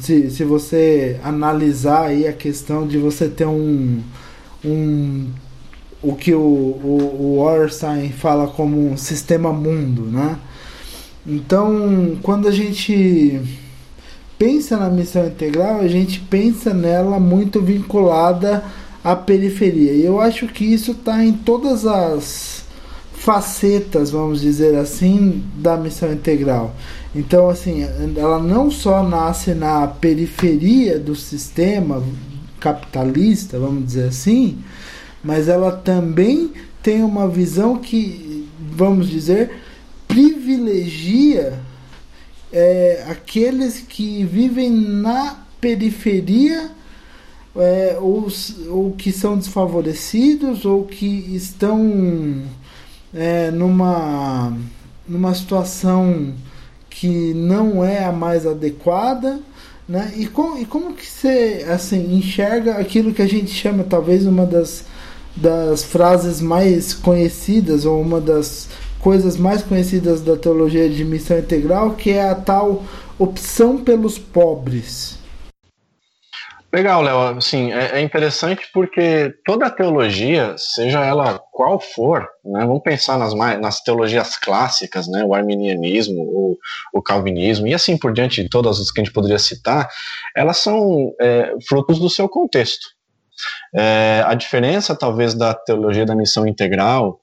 Se, 0.00 0.30
se 0.30 0.44
você 0.44 1.18
analisar 1.22 2.06
aí 2.08 2.26
a 2.26 2.32
questão 2.32 2.86
de 2.86 2.98
você 2.98 3.28
ter 3.28 3.46
um, 3.46 4.00
um 4.64 5.26
o 6.02 6.14
que 6.14 6.34
o, 6.34 6.40
o, 6.40 7.40
o 7.40 7.68
fala 8.18 8.48
como 8.48 8.90
um 8.90 8.96
sistema 8.96 9.52
mundo, 9.52 10.02
né? 10.02 10.38
Então, 11.26 12.16
quando 12.22 12.48
a 12.48 12.52
gente 12.52 13.40
pensa 14.38 14.76
na 14.76 14.88
missão 14.88 15.26
integral, 15.26 15.80
a 15.80 15.88
gente 15.88 16.20
pensa 16.20 16.72
nela 16.72 17.18
muito 17.18 17.60
vinculada 17.60 18.64
à 19.02 19.16
periferia. 19.16 19.92
E 19.92 20.04
eu 20.04 20.20
acho 20.20 20.46
que 20.46 20.64
isso 20.64 20.92
está 20.92 21.24
em 21.24 21.32
todas 21.32 21.86
as 21.86 22.67
facetas, 23.28 24.10
vamos 24.10 24.40
dizer 24.40 24.74
assim, 24.74 25.44
da 25.56 25.76
missão 25.76 26.10
integral. 26.10 26.74
Então, 27.14 27.50
assim, 27.50 27.86
ela 28.16 28.38
não 28.38 28.70
só 28.70 29.02
nasce 29.02 29.52
na 29.52 29.86
periferia 29.86 30.98
do 30.98 31.14
sistema 31.14 32.02
capitalista, 32.58 33.58
vamos 33.58 33.84
dizer 33.84 34.08
assim, 34.08 34.56
mas 35.22 35.46
ela 35.46 35.70
também 35.70 36.54
tem 36.82 37.02
uma 37.02 37.28
visão 37.28 37.76
que, 37.76 38.48
vamos 38.72 39.10
dizer, 39.10 39.50
privilegia 40.08 41.60
é, 42.50 43.04
aqueles 43.10 43.80
que 43.86 44.24
vivem 44.24 44.70
na 44.70 45.36
periferia 45.60 46.70
é, 47.54 47.98
ou, 48.00 48.26
ou 48.70 48.92
que 48.92 49.12
são 49.12 49.36
desfavorecidos 49.36 50.64
ou 50.64 50.86
que 50.86 51.04
estão 51.36 51.76
é, 53.14 53.50
numa, 53.50 54.56
numa 55.08 55.34
situação 55.34 56.34
que 56.90 57.32
não 57.34 57.84
é 57.84 58.04
a 58.04 58.12
mais 58.12 58.46
adequada, 58.46 59.40
né? 59.88 60.12
E, 60.16 60.26
com, 60.26 60.58
e 60.58 60.64
como 60.66 60.94
que 60.94 61.06
você 61.06 61.64
assim 61.70 62.14
enxerga 62.16 62.74
aquilo 62.74 63.14
que 63.14 63.22
a 63.22 63.28
gente 63.28 63.50
chama 63.50 63.84
talvez 63.84 64.26
uma 64.26 64.44
das, 64.44 64.84
das 65.34 65.82
frases 65.84 66.40
mais 66.40 66.92
conhecidas 66.92 67.84
ou 67.84 68.00
uma 68.00 68.20
das 68.20 68.68
coisas 69.00 69.36
mais 69.36 69.62
conhecidas 69.62 70.20
da 70.20 70.36
teologia 70.36 70.88
de 70.88 71.04
missão 71.04 71.38
integral, 71.38 71.92
que 71.92 72.10
é 72.10 72.28
a 72.28 72.34
tal 72.34 72.84
opção 73.18 73.78
pelos 73.78 74.18
pobres. 74.18 75.17
Legal, 76.70 77.00
Léo. 77.00 77.38
Assim, 77.38 77.72
é, 77.72 77.98
é, 77.98 78.00
interessante 78.02 78.68
porque 78.74 79.34
toda 79.44 79.66
a 79.66 79.70
teologia, 79.70 80.54
seja 80.58 81.02
ela 81.02 81.38
qual 81.50 81.80
for, 81.80 82.28
né, 82.44 82.60
vamos 82.60 82.82
pensar 82.82 83.18
nas, 83.18 83.32
nas 83.34 83.82
teologias 83.82 84.36
clássicas, 84.36 85.08
né, 85.08 85.24
o 85.24 85.34
arminianismo, 85.34 86.20
o, 86.20 86.58
o 86.92 87.02
calvinismo 87.02 87.66
e 87.66 87.74
assim 87.74 87.96
por 87.96 88.12
diante, 88.12 88.46
todas 88.50 88.78
as 88.78 88.90
que 88.90 89.00
a 89.00 89.04
gente 89.04 89.14
poderia 89.14 89.38
citar, 89.38 89.88
elas 90.36 90.58
são 90.58 91.14
é, 91.20 91.54
frutos 91.66 91.98
do 91.98 92.10
seu 92.10 92.28
contexto. 92.28 92.86
É, 93.74 94.22
a 94.26 94.34
diferença, 94.34 94.94
talvez, 94.94 95.32
da 95.32 95.54
teologia 95.54 96.04
da 96.04 96.14
missão 96.14 96.46
integral, 96.46 97.18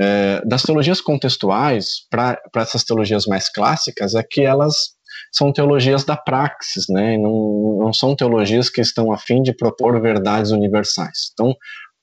é, 0.00 0.40
das 0.44 0.62
teologias 0.62 1.02
contextuais 1.02 2.06
para 2.10 2.40
essas 2.56 2.82
teologias 2.82 3.26
mais 3.26 3.50
clássicas, 3.50 4.14
é 4.14 4.22
que 4.22 4.42
elas 4.42 4.95
são 5.36 5.52
teologias 5.52 6.04
da 6.04 6.16
praxis, 6.16 6.88
né? 6.88 7.18
Não, 7.18 7.78
não 7.80 7.92
são 7.92 8.16
teologias 8.16 8.70
que 8.70 8.80
estão 8.80 9.12
a 9.12 9.18
fim 9.18 9.42
de 9.42 9.52
propor 9.54 10.00
verdades 10.00 10.50
universais. 10.50 11.30
Então, 11.32 11.54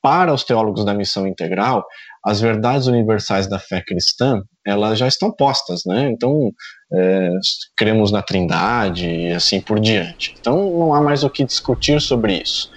para 0.01 0.33
os 0.33 0.43
teólogos 0.43 0.85
da 0.85 0.93
missão 0.93 1.25
integral, 1.25 1.85
as 2.23 2.39
verdades 2.39 2.87
universais 2.87 3.47
da 3.47 3.57
fé 3.57 3.81
cristã, 3.81 4.43
elas 4.65 4.99
já 4.99 5.07
estão 5.07 5.31
postas, 5.31 5.81
né? 5.85 6.11
Então, 6.11 6.51
é, 6.93 7.31
cremos 7.75 8.11
na 8.11 8.21
trindade 8.21 9.09
e 9.09 9.31
assim 9.31 9.59
por 9.59 9.79
diante. 9.79 10.35
Então, 10.39 10.69
não 10.77 10.93
há 10.93 11.01
mais 11.01 11.23
o 11.23 11.29
que 11.29 11.43
discutir 11.43 11.99
sobre 12.01 12.35
isso. 12.35 12.69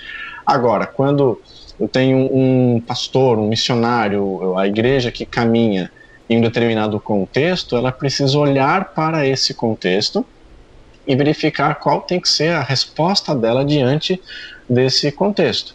Agora, 0.47 0.87
quando 0.87 1.41
eu 1.79 1.87
tenho 1.87 2.31
um 2.33 2.81
pastor, 2.81 3.39
um 3.39 3.49
missionário, 3.49 4.57
a 4.57 4.67
igreja 4.67 5.11
que 5.13 5.27
caminha 5.27 5.91
em 6.31 6.39
um 6.39 6.41
determinado 6.41 6.99
contexto, 6.99 7.77
ela 7.77 7.93
precisa 7.93 8.39
olhar 8.39 8.95
para 8.95 9.27
esse 9.27 9.53
contexto 9.53 10.25
e 11.07 11.15
verificar 11.15 11.77
qual 11.77 12.01
tem 12.03 12.21
que 12.21 12.29
ser 12.29 12.51
a 12.51 12.63
resposta 12.63 13.35
dela 13.35 13.65
diante 13.65 14.21
desse 14.69 15.13
contexto. 15.13 15.75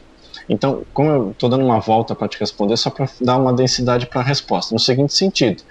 Então, 0.50 0.84
como 0.94 1.10
eu 1.10 1.32
estou 1.32 1.50
dando 1.50 1.64
uma 1.64 1.80
volta 1.80 2.14
para 2.14 2.28
te 2.28 2.40
responder, 2.40 2.76
só 2.76 2.90
para 2.90 3.08
dar 3.22 3.38
uma 3.38 3.54
densidade 3.54 4.06
para 4.06 4.22
a 4.22 4.24
resposta, 4.24 4.74
no 4.74 4.80
seguinte 4.80 5.14
sentido: 5.14 5.64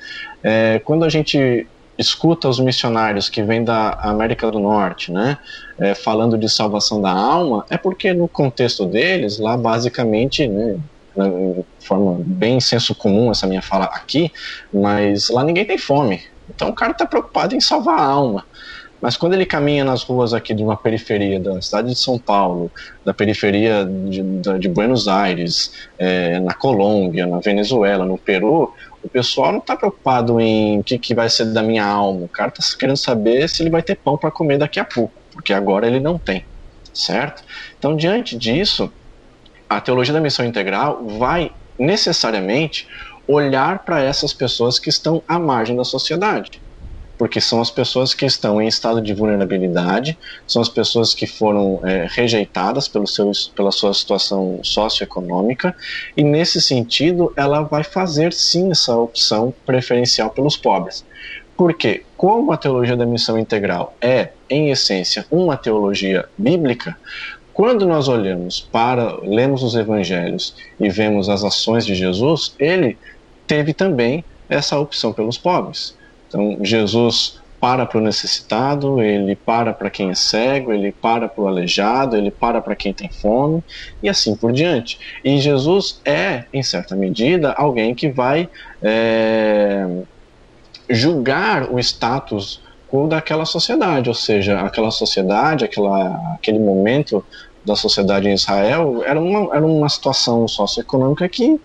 é, 0.42 0.80
quando 0.84 1.04
a 1.04 1.08
gente 1.08 1.66
escuta 1.98 2.48
os 2.48 2.58
missionários 2.58 3.28
que 3.28 3.42
vêm 3.42 3.62
da 3.62 3.90
América 4.00 4.50
do 4.50 4.58
Norte, 4.58 5.12
né, 5.12 5.36
é, 5.78 5.94
falando 5.94 6.38
de 6.38 6.48
salvação 6.48 7.02
da 7.02 7.10
alma, 7.10 7.66
é 7.68 7.76
porque 7.76 8.14
no 8.14 8.26
contexto 8.26 8.86
deles, 8.86 9.38
lá 9.38 9.54
basicamente, 9.54 10.48
né, 10.48 10.78
de 11.14 11.86
forma 11.86 12.18
bem 12.24 12.58
senso 12.58 12.94
comum 12.94 13.30
essa 13.30 13.46
minha 13.46 13.60
fala 13.60 13.84
aqui, 13.84 14.32
mas 14.72 15.28
lá 15.28 15.44
ninguém 15.44 15.66
tem 15.66 15.76
fome. 15.76 16.22
Então 16.48 16.70
o 16.70 16.72
cara 16.72 16.92
está 16.92 17.04
preocupado 17.04 17.54
em 17.54 17.60
salvar 17.60 17.98
a 17.98 18.04
alma. 18.04 18.46
Mas 19.00 19.16
quando 19.16 19.32
ele 19.32 19.46
caminha 19.46 19.82
nas 19.82 20.02
ruas 20.02 20.34
aqui 20.34 20.52
de 20.52 20.62
uma 20.62 20.76
periferia 20.76 21.40
da 21.40 21.60
cidade 21.62 21.88
de 21.88 21.98
São 21.98 22.18
Paulo, 22.18 22.70
da 23.04 23.14
periferia 23.14 23.84
de, 23.86 24.22
de 24.58 24.68
Buenos 24.68 25.08
Aires, 25.08 25.72
é, 25.98 26.38
na 26.40 26.52
Colômbia, 26.52 27.26
na 27.26 27.38
Venezuela, 27.38 28.04
no 28.04 28.18
Peru, 28.18 28.74
o 29.02 29.08
pessoal 29.08 29.52
não 29.52 29.58
está 29.58 29.74
preocupado 29.74 30.38
em 30.38 30.80
o 30.80 30.84
que, 30.84 30.98
que 30.98 31.14
vai 31.14 31.30
ser 31.30 31.46
da 31.46 31.62
minha 31.62 31.84
alma. 31.84 32.26
O 32.26 32.28
cara 32.28 32.52
está 32.54 32.78
querendo 32.78 32.98
saber 32.98 33.48
se 33.48 33.62
ele 33.62 33.70
vai 33.70 33.82
ter 33.82 33.96
pão 33.96 34.18
para 34.18 34.30
comer 34.30 34.58
daqui 34.58 34.78
a 34.78 34.84
pouco, 34.84 35.14
porque 35.32 35.54
agora 35.54 35.86
ele 35.86 35.98
não 35.98 36.18
tem, 36.18 36.44
certo? 36.92 37.42
Então, 37.78 37.96
diante 37.96 38.36
disso, 38.36 38.92
a 39.68 39.80
teologia 39.80 40.12
da 40.12 40.20
missão 40.20 40.44
integral 40.44 41.02
vai 41.06 41.50
necessariamente 41.78 42.86
olhar 43.26 43.78
para 43.78 44.02
essas 44.02 44.34
pessoas 44.34 44.78
que 44.78 44.90
estão 44.90 45.22
à 45.26 45.38
margem 45.38 45.74
da 45.74 45.84
sociedade 45.84 46.60
porque 47.20 47.38
são 47.38 47.60
as 47.60 47.70
pessoas 47.70 48.14
que 48.14 48.24
estão 48.24 48.62
em 48.62 48.66
estado 48.66 49.02
de 49.02 49.12
vulnerabilidade, 49.12 50.16
são 50.46 50.62
as 50.62 50.70
pessoas 50.70 51.12
que 51.12 51.26
foram 51.26 51.78
é, 51.84 52.06
rejeitadas 52.08 52.88
pelo 52.88 53.06
seu, 53.06 53.30
pela 53.54 53.70
sua 53.70 53.92
situação 53.92 54.58
socioeconômica, 54.62 55.76
e 56.16 56.24
nesse 56.24 56.62
sentido 56.62 57.30
ela 57.36 57.60
vai 57.60 57.84
fazer 57.84 58.32
sim 58.32 58.70
essa 58.70 58.96
opção 58.96 59.52
preferencial 59.66 60.30
pelos 60.30 60.56
pobres. 60.56 61.04
Porque, 61.54 62.04
como 62.16 62.52
a 62.52 62.56
teologia 62.56 62.96
da 62.96 63.04
missão 63.04 63.38
integral 63.38 63.94
é, 64.00 64.30
em 64.48 64.70
essência, 64.70 65.26
uma 65.30 65.58
teologia 65.58 66.26
bíblica, 66.38 66.96
quando 67.52 67.84
nós 67.84 68.08
olhamos 68.08 68.60
para, 68.60 69.18
lemos 69.20 69.62
os 69.62 69.74
evangelhos 69.74 70.56
e 70.80 70.88
vemos 70.88 71.28
as 71.28 71.44
ações 71.44 71.84
de 71.84 71.94
Jesus, 71.94 72.54
ele 72.58 72.96
teve 73.46 73.74
também 73.74 74.24
essa 74.48 74.78
opção 74.78 75.12
pelos 75.12 75.36
pobres. 75.36 75.99
Então, 76.30 76.58
Jesus 76.62 77.40
para 77.60 77.84
para 77.84 77.98
o 77.98 78.00
necessitado, 78.00 79.02
ele 79.02 79.36
para 79.36 79.74
para 79.74 79.90
quem 79.90 80.10
é 80.10 80.14
cego, 80.14 80.72
ele 80.72 80.90
para 80.90 81.28
para 81.28 81.44
o 81.44 81.46
aleijado, 81.46 82.16
ele 82.16 82.30
para 82.30 82.62
para 82.62 82.74
quem 82.74 82.94
tem 82.94 83.10
fome 83.10 83.62
e 84.02 84.08
assim 84.08 84.34
por 84.34 84.50
diante. 84.50 84.98
E 85.22 85.38
Jesus 85.38 86.00
é, 86.04 86.44
em 86.54 86.62
certa 86.62 86.96
medida, 86.96 87.52
alguém 87.52 87.94
que 87.94 88.08
vai 88.08 88.48
é, 88.82 89.86
julgar 90.88 91.70
o 91.70 91.78
status 91.78 92.62
daquela 93.08 93.44
sociedade, 93.44 94.08
ou 94.08 94.14
seja, 94.14 94.60
aquela 94.60 94.90
sociedade, 94.90 95.64
aquela, 95.64 96.34
aquele 96.34 96.58
momento 96.58 97.24
da 97.64 97.76
sociedade 97.76 98.28
em 98.28 98.32
Israel 98.32 99.02
era 99.04 99.20
uma, 99.20 99.54
era 99.54 99.64
uma 99.64 99.88
situação 99.88 100.48
socioeconômica 100.48 101.28
que 101.28 101.60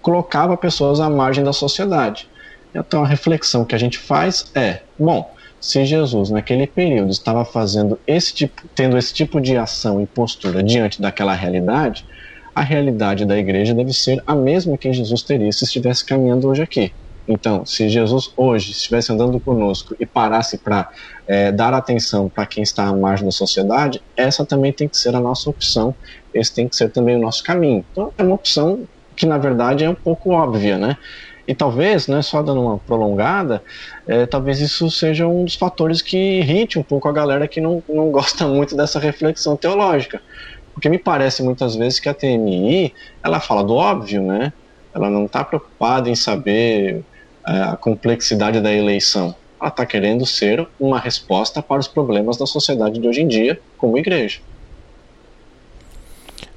colocava 0.00 0.56
pessoas 0.56 1.00
à 1.00 1.08
margem 1.08 1.42
da 1.42 1.52
sociedade. 1.52 2.28
Então 2.74 3.02
a 3.02 3.06
reflexão 3.06 3.64
que 3.64 3.74
a 3.74 3.78
gente 3.78 3.98
faz 3.98 4.50
é, 4.54 4.80
bom, 4.98 5.32
se 5.60 5.84
Jesus 5.84 6.30
naquele 6.30 6.66
período 6.66 7.10
estava 7.10 7.44
fazendo 7.44 7.98
esse 8.06 8.34
tipo, 8.34 8.62
tendo 8.74 8.98
esse 8.98 9.12
tipo 9.12 9.40
de 9.40 9.56
ação 9.56 10.00
e 10.00 10.06
postura 10.06 10.62
diante 10.62 11.00
daquela 11.00 11.34
realidade, 11.34 12.04
a 12.54 12.62
realidade 12.62 13.24
da 13.24 13.38
igreja 13.38 13.72
deve 13.72 13.92
ser 13.92 14.22
a 14.26 14.34
mesma 14.34 14.76
que 14.76 14.92
Jesus 14.92 15.22
teria 15.22 15.52
se 15.52 15.64
estivesse 15.64 16.04
caminhando 16.04 16.48
hoje 16.48 16.62
aqui. 16.62 16.92
Então, 17.26 17.64
se 17.64 17.88
Jesus 17.88 18.32
hoje 18.36 18.72
estivesse 18.72 19.12
andando 19.12 19.38
conosco 19.38 19.94
e 19.98 20.04
parasse 20.04 20.58
para 20.58 20.90
é, 21.26 21.52
dar 21.52 21.72
atenção 21.72 22.28
para 22.28 22.46
quem 22.46 22.62
está 22.62 22.88
à 22.88 22.92
margem 22.92 23.24
da 23.24 23.30
sociedade, 23.30 24.02
essa 24.16 24.44
também 24.44 24.72
tem 24.72 24.88
que 24.88 24.96
ser 24.96 25.14
a 25.14 25.20
nossa 25.20 25.48
opção, 25.48 25.94
esse 26.34 26.52
tem 26.52 26.68
que 26.68 26.74
ser 26.74 26.90
também 26.90 27.16
o 27.16 27.20
nosso 27.20 27.42
caminho. 27.44 27.84
Então, 27.92 28.12
é 28.18 28.22
uma 28.22 28.34
opção 28.34 28.86
que 29.14 29.26
na 29.26 29.38
verdade 29.38 29.84
é 29.84 29.88
um 29.88 29.94
pouco 29.94 30.30
óbvia, 30.30 30.76
né? 30.76 30.96
E 31.46 31.54
talvez, 31.54 32.06
né, 32.06 32.22
só 32.22 32.42
dando 32.42 32.60
uma 32.60 32.78
prolongada, 32.78 33.62
é, 34.06 34.26
talvez 34.26 34.60
isso 34.60 34.90
seja 34.90 35.26
um 35.26 35.44
dos 35.44 35.56
fatores 35.56 36.00
que 36.00 36.16
irrite 36.16 36.78
um 36.78 36.82
pouco 36.82 37.08
a 37.08 37.12
galera 37.12 37.48
que 37.48 37.60
não, 37.60 37.82
não 37.88 38.10
gosta 38.12 38.46
muito 38.46 38.76
dessa 38.76 38.98
reflexão 38.98 39.56
teológica. 39.56 40.20
Porque 40.72 40.88
me 40.88 40.98
parece 40.98 41.42
muitas 41.42 41.74
vezes 41.74 42.00
que 42.00 42.08
a 42.08 42.14
TMI, 42.14 42.94
ela 43.22 43.40
fala 43.40 43.62
do 43.62 43.74
óbvio, 43.74 44.22
né? 44.22 44.52
Ela 44.94 45.10
não 45.10 45.26
está 45.26 45.44
preocupada 45.44 46.08
em 46.08 46.14
saber 46.14 47.02
é, 47.46 47.62
a 47.62 47.76
complexidade 47.76 48.60
da 48.60 48.72
eleição. 48.72 49.34
Ela 49.60 49.68
está 49.68 49.84
querendo 49.84 50.24
ser 50.24 50.66
uma 50.78 50.98
resposta 50.98 51.60
para 51.60 51.80
os 51.80 51.88
problemas 51.88 52.36
da 52.36 52.46
sociedade 52.46 52.98
de 52.98 53.06
hoje 53.06 53.20
em 53.20 53.28
dia, 53.28 53.60
como 53.76 53.98
igreja. 53.98 54.40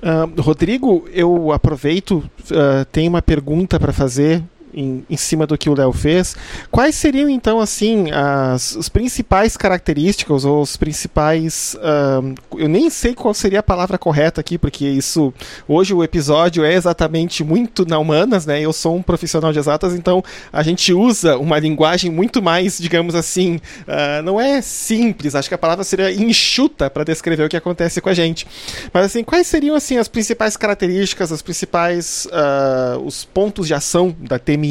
Uh, 0.01 0.41
Rodrigo, 0.41 1.07
eu 1.11 1.51
aproveito, 1.51 2.17
uh, 2.51 2.85
tem 2.91 3.07
uma 3.07 3.21
pergunta 3.21 3.79
para 3.79 3.91
fazer 3.91 4.43
em, 4.75 5.05
em 5.09 5.17
cima 5.17 5.47
do 5.47 5.57
que 5.57 5.69
o 5.69 5.75
Léo 5.75 5.93
fez, 5.93 6.35
quais 6.69 6.95
seriam 6.95 7.29
então 7.29 7.59
assim 7.59 8.11
as, 8.11 8.75
as 8.75 8.89
principais 8.89 9.55
características 9.55 10.43
ou 10.43 10.61
os 10.61 10.75
principais, 10.75 11.75
uh, 11.75 12.35
eu 12.57 12.67
nem 12.67 12.89
sei 12.89 13.13
qual 13.13 13.33
seria 13.33 13.59
a 13.59 13.63
palavra 13.63 13.97
correta 13.97 14.41
aqui, 14.41 14.57
porque 14.57 14.85
isso 14.85 15.33
hoje 15.67 15.93
o 15.93 16.03
episódio 16.03 16.63
é 16.63 16.73
exatamente 16.73 17.43
muito 17.43 17.85
na 17.85 17.97
humanas, 17.97 18.45
né? 18.45 18.59
Eu 18.59 18.73
sou 18.73 18.95
um 18.95 19.01
profissional 19.01 19.53
de 19.53 19.59
exatas, 19.59 19.93
então 19.93 20.23
a 20.51 20.61
gente 20.61 20.93
usa 20.93 21.37
uma 21.37 21.57
linguagem 21.57 22.11
muito 22.11 22.41
mais, 22.41 22.77
digamos 22.77 23.15
assim, 23.15 23.55
uh, 23.55 24.21
não 24.23 24.39
é 24.39 24.61
simples. 24.61 25.35
Acho 25.35 25.47
que 25.47 25.55
a 25.55 25.57
palavra 25.57 25.83
seria 25.83 26.11
enxuta 26.11 26.89
para 26.89 27.03
descrever 27.03 27.45
o 27.45 27.49
que 27.49 27.57
acontece 27.57 28.01
com 28.01 28.09
a 28.09 28.13
gente. 28.13 28.45
Mas 28.93 29.05
assim, 29.05 29.23
quais 29.23 29.47
seriam 29.47 29.75
assim 29.75 29.97
as 29.97 30.07
principais 30.07 30.57
características, 30.57 31.31
as 31.31 31.41
principais 31.41 32.27
uh, 32.27 32.99
os 32.99 33.23
pontos 33.23 33.67
de 33.67 33.73
ação 33.73 34.15
da 34.19 34.37
TMI 34.37 34.64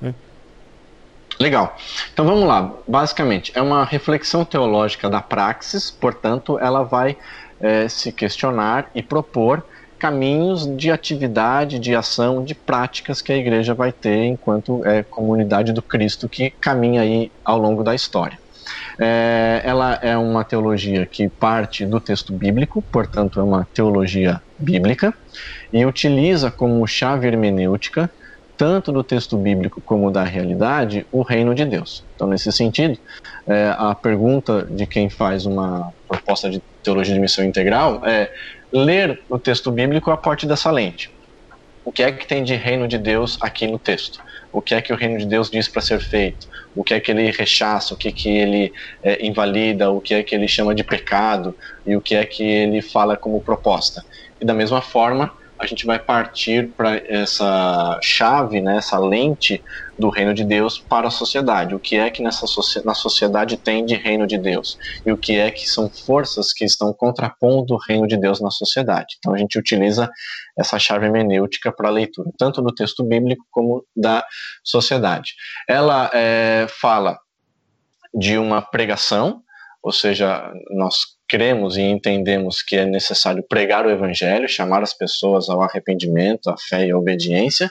Né? 0.00 0.14
Legal. 1.38 1.76
Então 2.12 2.24
vamos 2.24 2.46
lá. 2.46 2.72
Basicamente, 2.86 3.52
é 3.54 3.62
uma 3.62 3.84
reflexão 3.84 4.44
teológica 4.44 5.08
da 5.08 5.20
praxis, 5.20 5.90
portanto, 5.90 6.58
ela 6.58 6.82
vai 6.82 7.16
é, 7.60 7.88
se 7.88 8.12
questionar 8.12 8.90
e 8.94 9.02
propor 9.02 9.64
caminhos 9.98 10.66
de 10.76 10.90
atividade, 10.90 11.78
de 11.78 11.94
ação, 11.94 12.42
de 12.42 12.54
práticas 12.54 13.20
que 13.20 13.30
a 13.30 13.36
igreja 13.36 13.74
vai 13.74 13.92
ter 13.92 14.24
enquanto 14.24 14.84
é, 14.86 15.02
comunidade 15.02 15.74
do 15.74 15.82
Cristo 15.82 16.26
que 16.26 16.50
caminha 16.50 17.02
aí 17.02 17.30
ao 17.44 17.58
longo 17.58 17.84
da 17.84 17.94
história. 17.94 18.38
É, 18.98 19.60
ela 19.64 19.98
é 20.02 20.16
uma 20.16 20.42
teologia 20.42 21.04
que 21.04 21.28
parte 21.28 21.84
do 21.84 22.00
texto 22.00 22.32
bíblico, 22.32 22.82
portanto, 22.82 23.40
é 23.40 23.42
uma 23.42 23.66
teologia 23.74 24.40
bíblica, 24.58 25.14
e 25.72 25.84
utiliza 25.84 26.50
como 26.50 26.86
chave 26.86 27.26
hermenêutica 27.26 28.10
tanto 28.60 28.92
do 28.92 29.02
texto 29.02 29.38
bíblico 29.38 29.80
como 29.80 30.10
da 30.10 30.22
realidade, 30.22 31.06
o 31.10 31.22
reino 31.22 31.54
de 31.54 31.64
Deus. 31.64 32.04
Então, 32.14 32.28
nesse 32.28 32.52
sentido, 32.52 32.98
é, 33.46 33.74
a 33.78 33.94
pergunta 33.94 34.68
de 34.70 34.86
quem 34.86 35.08
faz 35.08 35.46
uma 35.46 35.94
proposta 36.06 36.50
de 36.50 36.60
teologia 36.82 37.14
de 37.14 37.20
missão 37.20 37.42
integral 37.42 38.04
é 38.04 38.30
ler 38.70 39.22
o 39.30 39.38
texto 39.38 39.72
bíblico 39.72 40.10
a 40.10 40.16
partir 40.18 40.46
dessa 40.46 40.70
lente. 40.70 41.10
O 41.86 41.90
que 41.90 42.02
é 42.02 42.12
que 42.12 42.26
tem 42.26 42.44
de 42.44 42.54
reino 42.54 42.86
de 42.86 42.98
Deus 42.98 43.38
aqui 43.40 43.66
no 43.66 43.78
texto? 43.78 44.20
O 44.52 44.60
que 44.60 44.74
é 44.74 44.82
que 44.82 44.92
o 44.92 44.96
reino 44.96 45.16
de 45.16 45.24
Deus 45.24 45.50
diz 45.50 45.66
para 45.66 45.80
ser 45.80 45.98
feito? 45.98 46.46
O 46.76 46.84
que 46.84 46.92
é 46.92 47.00
que 47.00 47.10
ele 47.10 47.30
rechaça? 47.30 47.94
O 47.94 47.96
que 47.96 48.08
é 48.08 48.12
que 48.12 48.28
ele 48.28 48.74
é, 49.02 49.24
invalida? 49.24 49.90
O 49.90 50.02
que 50.02 50.12
é 50.12 50.22
que 50.22 50.34
ele 50.34 50.46
chama 50.46 50.74
de 50.74 50.84
pecado? 50.84 51.56
E 51.86 51.96
o 51.96 52.00
que 52.02 52.14
é 52.14 52.26
que 52.26 52.42
ele 52.42 52.82
fala 52.82 53.16
como 53.16 53.40
proposta? 53.40 54.04
E 54.38 54.44
da 54.44 54.52
mesma 54.52 54.82
forma, 54.82 55.32
a 55.60 55.66
gente 55.66 55.84
vai 55.84 55.98
partir 55.98 56.68
para 56.70 56.96
essa 57.06 57.98
chave, 58.02 58.62
né, 58.62 58.78
essa 58.78 58.98
lente 58.98 59.62
do 59.98 60.08
reino 60.08 60.32
de 60.32 60.42
Deus 60.42 60.78
para 60.78 61.08
a 61.08 61.10
sociedade. 61.10 61.74
O 61.74 61.78
que 61.78 61.96
é 61.96 62.10
que 62.10 62.22
nessa 62.22 62.46
na 62.82 62.94
sociedade 62.94 63.58
tem 63.58 63.84
de 63.84 63.94
reino 63.94 64.26
de 64.26 64.38
Deus? 64.38 64.78
E 65.04 65.12
o 65.12 65.18
que 65.18 65.38
é 65.38 65.50
que 65.50 65.68
são 65.68 65.90
forças 65.90 66.54
que 66.54 66.64
estão 66.64 66.94
contrapondo 66.94 67.74
o 67.74 67.78
reino 67.78 68.06
de 68.06 68.16
Deus 68.16 68.40
na 68.40 68.50
sociedade? 68.50 69.16
Então 69.18 69.34
a 69.34 69.38
gente 69.38 69.58
utiliza 69.58 70.10
essa 70.58 70.78
chave 70.78 71.04
hermenêutica 71.04 71.70
para 71.70 71.88
a 71.88 71.92
leitura, 71.92 72.30
tanto 72.38 72.62
do 72.62 72.74
texto 72.74 73.04
bíblico 73.04 73.44
como 73.50 73.84
da 73.94 74.24
sociedade. 74.64 75.34
Ela 75.68 76.10
é, 76.14 76.66
fala 76.80 77.18
de 78.14 78.38
uma 78.38 78.62
pregação, 78.62 79.42
ou 79.82 79.92
seja, 79.92 80.50
nós 80.70 81.19
cremos 81.30 81.76
e 81.76 81.82
entendemos 81.82 82.60
que 82.60 82.74
é 82.74 82.84
necessário 82.84 83.40
pregar 83.48 83.86
o 83.86 83.90
evangelho, 83.90 84.48
chamar 84.48 84.82
as 84.82 84.92
pessoas 84.92 85.48
ao 85.48 85.62
arrependimento, 85.62 86.50
à 86.50 86.56
fé 86.58 86.88
e 86.88 86.90
à 86.90 86.98
obediência, 86.98 87.70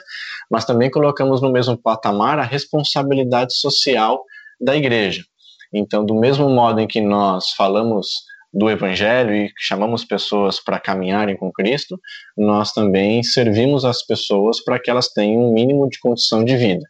mas 0.50 0.64
também 0.64 0.90
colocamos 0.90 1.42
no 1.42 1.52
mesmo 1.52 1.76
patamar 1.76 2.38
a 2.38 2.42
responsabilidade 2.42 3.52
social 3.52 4.24
da 4.58 4.74
igreja. 4.74 5.22
Então, 5.70 6.06
do 6.06 6.14
mesmo 6.14 6.48
modo 6.48 6.80
em 6.80 6.86
que 6.86 7.02
nós 7.02 7.50
falamos 7.50 8.24
do 8.52 8.70
Evangelho 8.70 9.34
e 9.34 9.52
chamamos 9.58 10.04
pessoas 10.04 10.58
para 10.58 10.80
caminharem 10.80 11.36
com 11.36 11.52
Cristo, 11.52 12.00
nós 12.36 12.72
também 12.72 13.22
servimos 13.22 13.84
as 13.84 14.02
pessoas 14.02 14.58
para 14.64 14.78
que 14.80 14.90
elas 14.90 15.08
tenham 15.08 15.44
um 15.44 15.52
mínimo 15.52 15.88
de 15.88 16.00
condição 16.00 16.42
de 16.42 16.56
vida. 16.56 16.84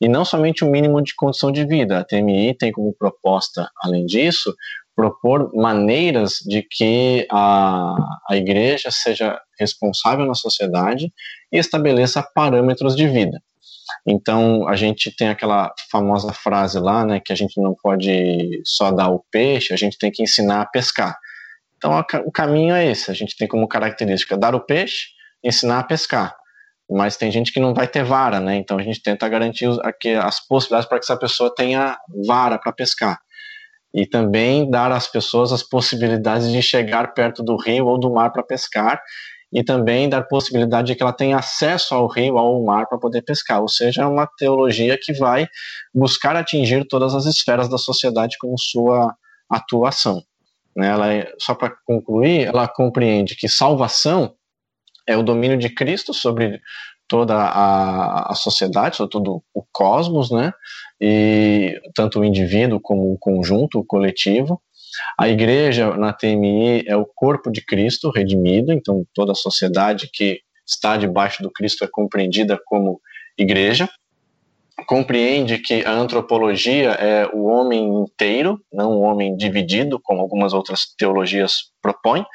E 0.00 0.08
não 0.08 0.24
somente 0.24 0.64
o 0.64 0.66
um 0.66 0.70
mínimo 0.70 1.00
de 1.02 1.14
condição 1.14 1.50
de 1.50 1.64
vida, 1.64 1.98
a 1.98 2.04
TMI 2.04 2.52
tem 2.52 2.70
como 2.70 2.92
proposta, 2.92 3.70
além 3.82 4.04
disso, 4.04 4.54
propor 4.96 5.54
maneiras 5.54 6.38
de 6.38 6.62
que 6.62 7.26
a, 7.30 7.94
a 8.30 8.36
igreja 8.36 8.90
seja 8.90 9.38
responsável 9.60 10.24
na 10.24 10.34
sociedade 10.34 11.12
e 11.52 11.58
estabeleça 11.58 12.26
parâmetros 12.34 12.96
de 12.96 13.06
vida. 13.06 13.42
Então, 14.06 14.66
a 14.66 14.74
gente 14.74 15.14
tem 15.14 15.28
aquela 15.28 15.72
famosa 15.90 16.32
frase 16.32 16.80
lá, 16.80 17.04
né, 17.04 17.20
que 17.20 17.32
a 17.32 17.36
gente 17.36 17.60
não 17.60 17.74
pode 17.74 18.62
só 18.64 18.90
dar 18.90 19.10
o 19.10 19.22
peixe, 19.30 19.74
a 19.74 19.76
gente 19.76 19.98
tem 19.98 20.10
que 20.10 20.22
ensinar 20.22 20.62
a 20.62 20.66
pescar. 20.66 21.16
Então, 21.76 21.92
a, 21.92 22.04
o 22.24 22.32
caminho 22.32 22.74
é 22.74 22.86
esse, 22.86 23.10
a 23.10 23.14
gente 23.14 23.36
tem 23.36 23.46
como 23.46 23.68
característica 23.68 24.36
dar 24.36 24.54
o 24.54 24.60
peixe, 24.60 25.08
ensinar 25.44 25.80
a 25.80 25.84
pescar. 25.84 26.34
Mas 26.90 27.16
tem 27.16 27.30
gente 27.30 27.52
que 27.52 27.60
não 27.60 27.74
vai 27.74 27.86
ter 27.86 28.04
vara, 28.04 28.38
né? 28.38 28.54
Então 28.54 28.78
a 28.78 28.82
gente 28.82 29.02
tenta 29.02 29.28
garantir 29.28 29.68
as 30.22 30.38
possibilidades 30.46 30.88
para 30.88 31.00
que 31.00 31.04
essa 31.04 31.16
pessoa 31.16 31.52
tenha 31.52 31.98
vara 32.24 32.56
para 32.58 32.72
pescar 32.72 33.18
e 33.96 34.06
também 34.06 34.68
dar 34.68 34.92
às 34.92 35.06
pessoas 35.06 35.52
as 35.52 35.62
possibilidades 35.62 36.52
de 36.52 36.60
chegar 36.60 37.14
perto 37.14 37.42
do 37.42 37.56
rio 37.56 37.86
ou 37.86 37.98
do 37.98 38.12
mar 38.12 38.30
para 38.30 38.42
pescar 38.42 39.00
e 39.50 39.64
também 39.64 40.06
dar 40.06 40.22
possibilidade 40.24 40.88
de 40.88 40.94
que 40.94 41.02
ela 41.02 41.14
tenha 41.14 41.38
acesso 41.38 41.94
ao 41.94 42.06
rio, 42.06 42.36
ao 42.36 42.62
mar 42.62 42.86
para 42.86 42.98
poder 42.98 43.22
pescar. 43.22 43.62
Ou 43.62 43.68
seja, 43.68 44.02
é 44.02 44.06
uma 44.06 44.26
teologia 44.26 44.98
que 45.00 45.14
vai 45.14 45.48
buscar 45.94 46.36
atingir 46.36 46.86
todas 46.86 47.14
as 47.14 47.24
esferas 47.24 47.70
da 47.70 47.78
sociedade 47.78 48.36
com 48.38 48.54
sua 48.58 49.14
atuação. 49.48 50.22
Né? 50.76 50.88
Ela 50.88 51.14
é, 51.14 51.32
só 51.38 51.54
para 51.54 51.72
concluir, 51.86 52.48
ela 52.48 52.68
compreende 52.68 53.34
que 53.34 53.48
salvação 53.48 54.34
é 55.06 55.16
o 55.16 55.22
domínio 55.22 55.56
de 55.56 55.70
Cristo 55.70 56.12
sobre 56.12 56.60
toda 57.08 57.34
a, 57.34 58.32
a 58.32 58.34
sociedade, 58.34 58.96
sobre 58.96 59.12
todo 59.12 59.42
o 59.54 59.64
cosmos, 59.72 60.30
né? 60.30 60.52
E 61.00 61.80
tanto 61.94 62.20
o 62.20 62.24
indivíduo 62.24 62.80
como 62.80 63.12
o 63.12 63.18
conjunto, 63.18 63.78
o 63.78 63.84
coletivo. 63.84 64.60
A 65.18 65.28
igreja 65.28 65.96
na 65.96 66.12
TMI 66.12 66.84
é 66.86 66.96
o 66.96 67.06
corpo 67.06 67.50
de 67.50 67.60
Cristo 67.60 68.10
redimido, 68.10 68.72
então 68.72 69.04
toda 69.14 69.32
a 69.32 69.36
sociedade 69.36 70.08
que 70.12 70.40
está 70.66 70.96
debaixo 70.96 71.42
do 71.42 71.50
Cristo 71.50 71.84
é 71.84 71.88
compreendida 71.90 72.58
como 72.64 73.00
igreja 73.38 73.88
compreende 74.84 75.58
que 75.58 75.84
a 75.84 75.92
antropologia 75.92 76.90
é 76.90 77.26
o 77.32 77.44
homem 77.44 78.02
inteiro, 78.02 78.60
não 78.72 78.92
o 78.92 79.00
homem 79.00 79.36
dividido, 79.36 79.98
como 79.98 80.20
algumas 80.20 80.52
outras 80.52 80.86
teologias 80.98 81.70
propõem, 81.80 82.26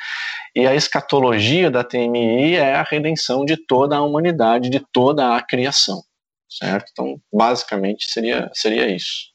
e 0.55 0.65
a 0.65 0.73
escatologia 0.73 1.69
da 1.69 1.83
TMI 1.83 2.55
é 2.55 2.75
a 2.75 2.83
redenção 2.83 3.45
de 3.45 3.55
toda 3.55 3.95
a 3.95 4.01
humanidade, 4.01 4.69
de 4.69 4.79
toda 4.91 5.35
a 5.35 5.41
criação, 5.41 6.01
certo? 6.49 6.89
Então, 6.91 7.21
basicamente 7.31 8.11
seria, 8.11 8.49
seria 8.53 8.89
isso. 8.89 9.31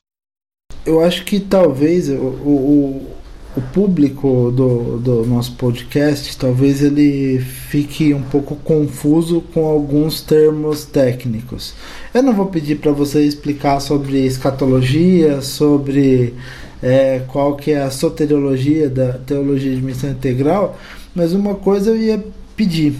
Eu 0.84 1.00
acho 1.02 1.24
que 1.24 1.38
talvez 1.38 2.08
o, 2.08 2.14
o, 2.14 3.15
o 3.56 3.60
público 3.60 4.52
do, 4.54 4.98
do 4.98 5.26
nosso 5.26 5.52
podcast, 5.52 6.36
talvez 6.36 6.82
ele 6.82 7.40
fique 7.40 8.12
um 8.12 8.20
pouco 8.22 8.54
confuso 8.56 9.40
com 9.54 9.64
alguns 9.64 10.20
termos 10.20 10.84
técnicos. 10.84 11.74
Eu 12.12 12.22
não 12.22 12.34
vou 12.34 12.46
pedir 12.46 12.76
para 12.76 12.92
você 12.92 13.22
explicar 13.22 13.80
sobre 13.80 14.26
escatologia, 14.26 15.40
sobre 15.40 16.34
é, 16.82 17.22
qual 17.28 17.56
que 17.56 17.70
é 17.70 17.82
a 17.82 17.90
soteriologia 17.90 18.90
da 18.90 19.14
teologia 19.14 19.74
de 19.74 19.80
missão 19.80 20.10
integral, 20.10 20.78
mas 21.14 21.32
uma 21.32 21.54
coisa 21.54 21.90
eu 21.90 21.96
ia 21.96 22.22
pedir 22.54 22.94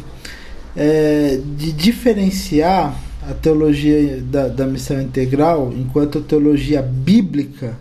é, 0.74 1.38
de 1.56 1.70
diferenciar 1.70 2.98
a 3.28 3.34
teologia 3.34 4.22
da, 4.22 4.48
da 4.48 4.66
missão 4.66 5.02
integral 5.02 5.72
enquanto 5.76 6.20
teologia 6.20 6.80
bíblica 6.80 7.76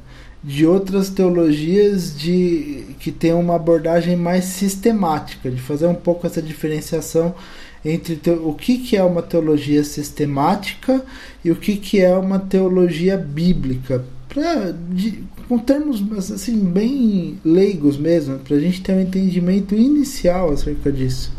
de 0.46 0.64
outras 0.64 1.10
teologias 1.10 2.16
de 2.16 2.86
que 3.00 3.12
tem 3.12 3.34
uma 3.34 3.56
abordagem 3.56 4.16
mais 4.16 4.46
sistemática, 4.46 5.50
de 5.50 5.60
fazer 5.60 5.88
um 5.88 5.96
pouco 5.96 6.28
essa 6.28 6.40
diferenciação 6.40 7.34
entre 7.84 8.16
te, 8.16 8.30
o 8.30 8.54
que, 8.54 8.78
que 8.78 8.96
é 8.96 9.04
uma 9.04 9.24
teologia 9.24 9.84
sistemática 9.84 11.04
e 11.44 11.50
o 11.50 11.56
que, 11.56 11.78
que 11.78 12.00
é 12.00 12.16
uma 12.16 12.38
teologia 12.38 13.18
bíblica, 13.18 14.06
pra, 14.30 14.72
de, 14.72 15.24
com 15.48 15.58
termos 15.58 16.32
assim 16.32 16.64
bem 16.64 17.40
leigos 17.44 17.98
mesmo, 17.98 18.38
para 18.38 18.56
a 18.56 18.60
gente 18.60 18.84
ter 18.84 18.94
um 18.94 19.02
entendimento 19.02 19.74
inicial 19.74 20.52
acerca 20.52 20.92
disso. 20.92 21.34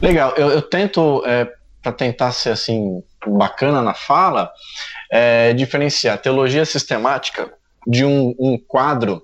Legal, 0.00 0.32
eu, 0.38 0.48
eu 0.48 0.62
tento 0.62 1.22
é, 1.26 1.46
para 1.82 1.92
tentar 1.92 2.32
ser 2.32 2.48
assim 2.48 3.02
bacana 3.26 3.82
na 3.82 3.92
fala, 3.92 4.50
é, 5.12 5.52
diferenciar 5.52 6.16
teologia 6.16 6.64
sistemática 6.64 7.59
de 7.86 8.04
um, 8.04 8.34
um 8.38 8.58
quadro 8.58 9.22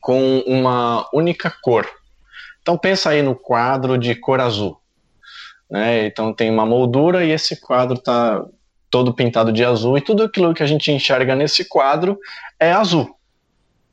com 0.00 0.40
uma 0.46 1.08
única 1.12 1.52
cor. 1.62 1.88
Então 2.62 2.78
pensa 2.78 3.10
aí 3.10 3.22
no 3.22 3.34
quadro 3.34 3.98
de 3.98 4.14
cor 4.14 4.40
azul. 4.40 4.78
Né? 5.70 6.06
Então 6.06 6.32
tem 6.32 6.50
uma 6.50 6.66
moldura 6.66 7.24
e 7.24 7.30
esse 7.30 7.60
quadro 7.60 7.94
está 7.94 8.44
todo 8.90 9.12
pintado 9.12 9.52
de 9.52 9.64
azul 9.64 9.98
e 9.98 10.00
tudo 10.00 10.22
aquilo 10.22 10.54
que 10.54 10.62
a 10.62 10.66
gente 10.66 10.92
enxerga 10.92 11.34
nesse 11.34 11.64
quadro 11.68 12.18
é 12.60 12.70
azul, 12.70 13.16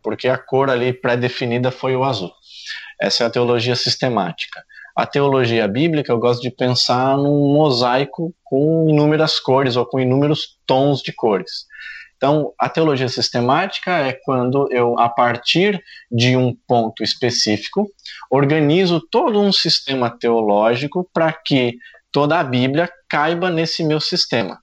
porque 0.03 0.27
a 0.27 0.37
cor 0.37 0.69
ali 0.69 0.93
pré-definida 0.93 1.71
foi 1.71 1.95
o 1.95 2.03
azul. 2.03 2.31
Essa 2.99 3.23
é 3.23 3.27
a 3.27 3.29
teologia 3.31 3.75
sistemática. 3.75 4.63
A 4.95 5.07
teologia 5.07 5.67
bíblica 5.67 6.11
eu 6.11 6.19
gosto 6.19 6.41
de 6.41 6.51
pensar 6.51 7.17
num 7.17 7.51
mosaico 7.51 8.31
com 8.43 8.87
inúmeras 8.89 9.39
cores 9.39 9.75
ou 9.75 9.85
com 9.85 9.99
inúmeros 9.99 10.59
tons 10.67 11.01
de 11.01 11.11
cores. 11.11 11.65
Então, 12.21 12.53
a 12.55 12.69
teologia 12.69 13.09
sistemática 13.09 13.97
é 13.97 14.13
quando 14.13 14.71
eu, 14.71 14.99
a 14.99 15.09
partir 15.09 15.83
de 16.11 16.37
um 16.37 16.55
ponto 16.67 17.01
específico, 17.01 17.89
organizo 18.29 19.01
todo 19.01 19.41
um 19.41 19.51
sistema 19.51 20.07
teológico 20.07 21.09
para 21.11 21.33
que 21.33 21.79
toda 22.11 22.39
a 22.39 22.43
Bíblia 22.43 22.87
caiba 23.09 23.49
nesse 23.49 23.83
meu 23.83 23.99
sistema. 23.99 24.59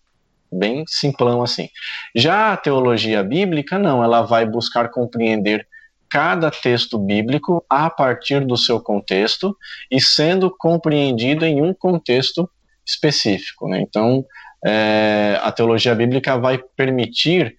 Bem 0.53 0.85
simplão 0.87 1.43
assim. 1.43 1.69
Já 2.15 2.53
a 2.53 2.57
teologia 2.57 3.25
bíblica, 3.25 3.77
não, 3.77 4.05
ela 4.05 4.23
vai 4.23 4.47
buscar 4.47 4.89
compreender 4.91 5.67
cada 6.09 6.53
texto 6.53 6.97
bíblico 6.97 7.67
a 7.69 7.91
partir 7.91 8.47
do 8.47 8.57
seu 8.57 8.81
contexto 8.81 9.57
e 9.91 10.01
sendo 10.01 10.49
compreendido 10.49 11.45
em 11.45 11.61
um 11.61 11.75
contexto 11.75 12.49
específico. 12.87 13.69
Né? 13.69 13.81
Então, 13.81 14.25
é, 14.65 15.39
a 15.43 15.53
teologia 15.53 15.95
bíblica 15.95 16.37
vai 16.39 16.59
permitir 16.77 17.57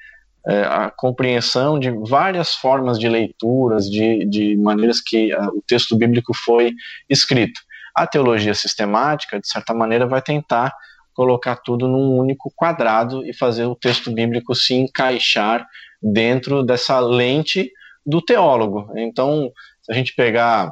é, 0.48 0.62
a 0.64 0.90
compreensão 0.90 1.80
de 1.80 1.92
várias 1.92 2.56
formas 2.56 3.00
de 3.00 3.08
leituras, 3.08 3.90
de, 3.90 4.26
de 4.26 4.58
maneiras 4.58 5.02
que 5.02 5.34
a, 5.34 5.48
o 5.48 5.62
texto 5.66 5.96
bíblico 5.96 6.34
foi 6.34 6.74
escrito. 7.10 7.62
A 7.96 8.08
teologia 8.08 8.54
sistemática, 8.54 9.40
de 9.40 9.48
certa 9.48 9.74
maneira, 9.74 10.08
vai 10.08 10.22
tentar 10.22 10.74
colocar 11.14 11.58
tudo 11.58 11.88
num 11.88 12.18
único 12.18 12.52
quadrado 12.56 13.26
e 13.26 13.34
fazer 13.34 13.66
o 13.66 13.76
texto 13.76 14.12
bíblico 14.12 14.56
se 14.56 14.74
encaixar 14.74 15.68
dentro 16.02 16.64
dessa 16.64 17.00
lente 17.00 17.70
do 18.06 18.22
teólogo. 18.22 18.90
Então, 18.96 19.52
se 19.82 19.92
a 19.92 19.96
gente 19.96 20.16
pegar 20.16 20.72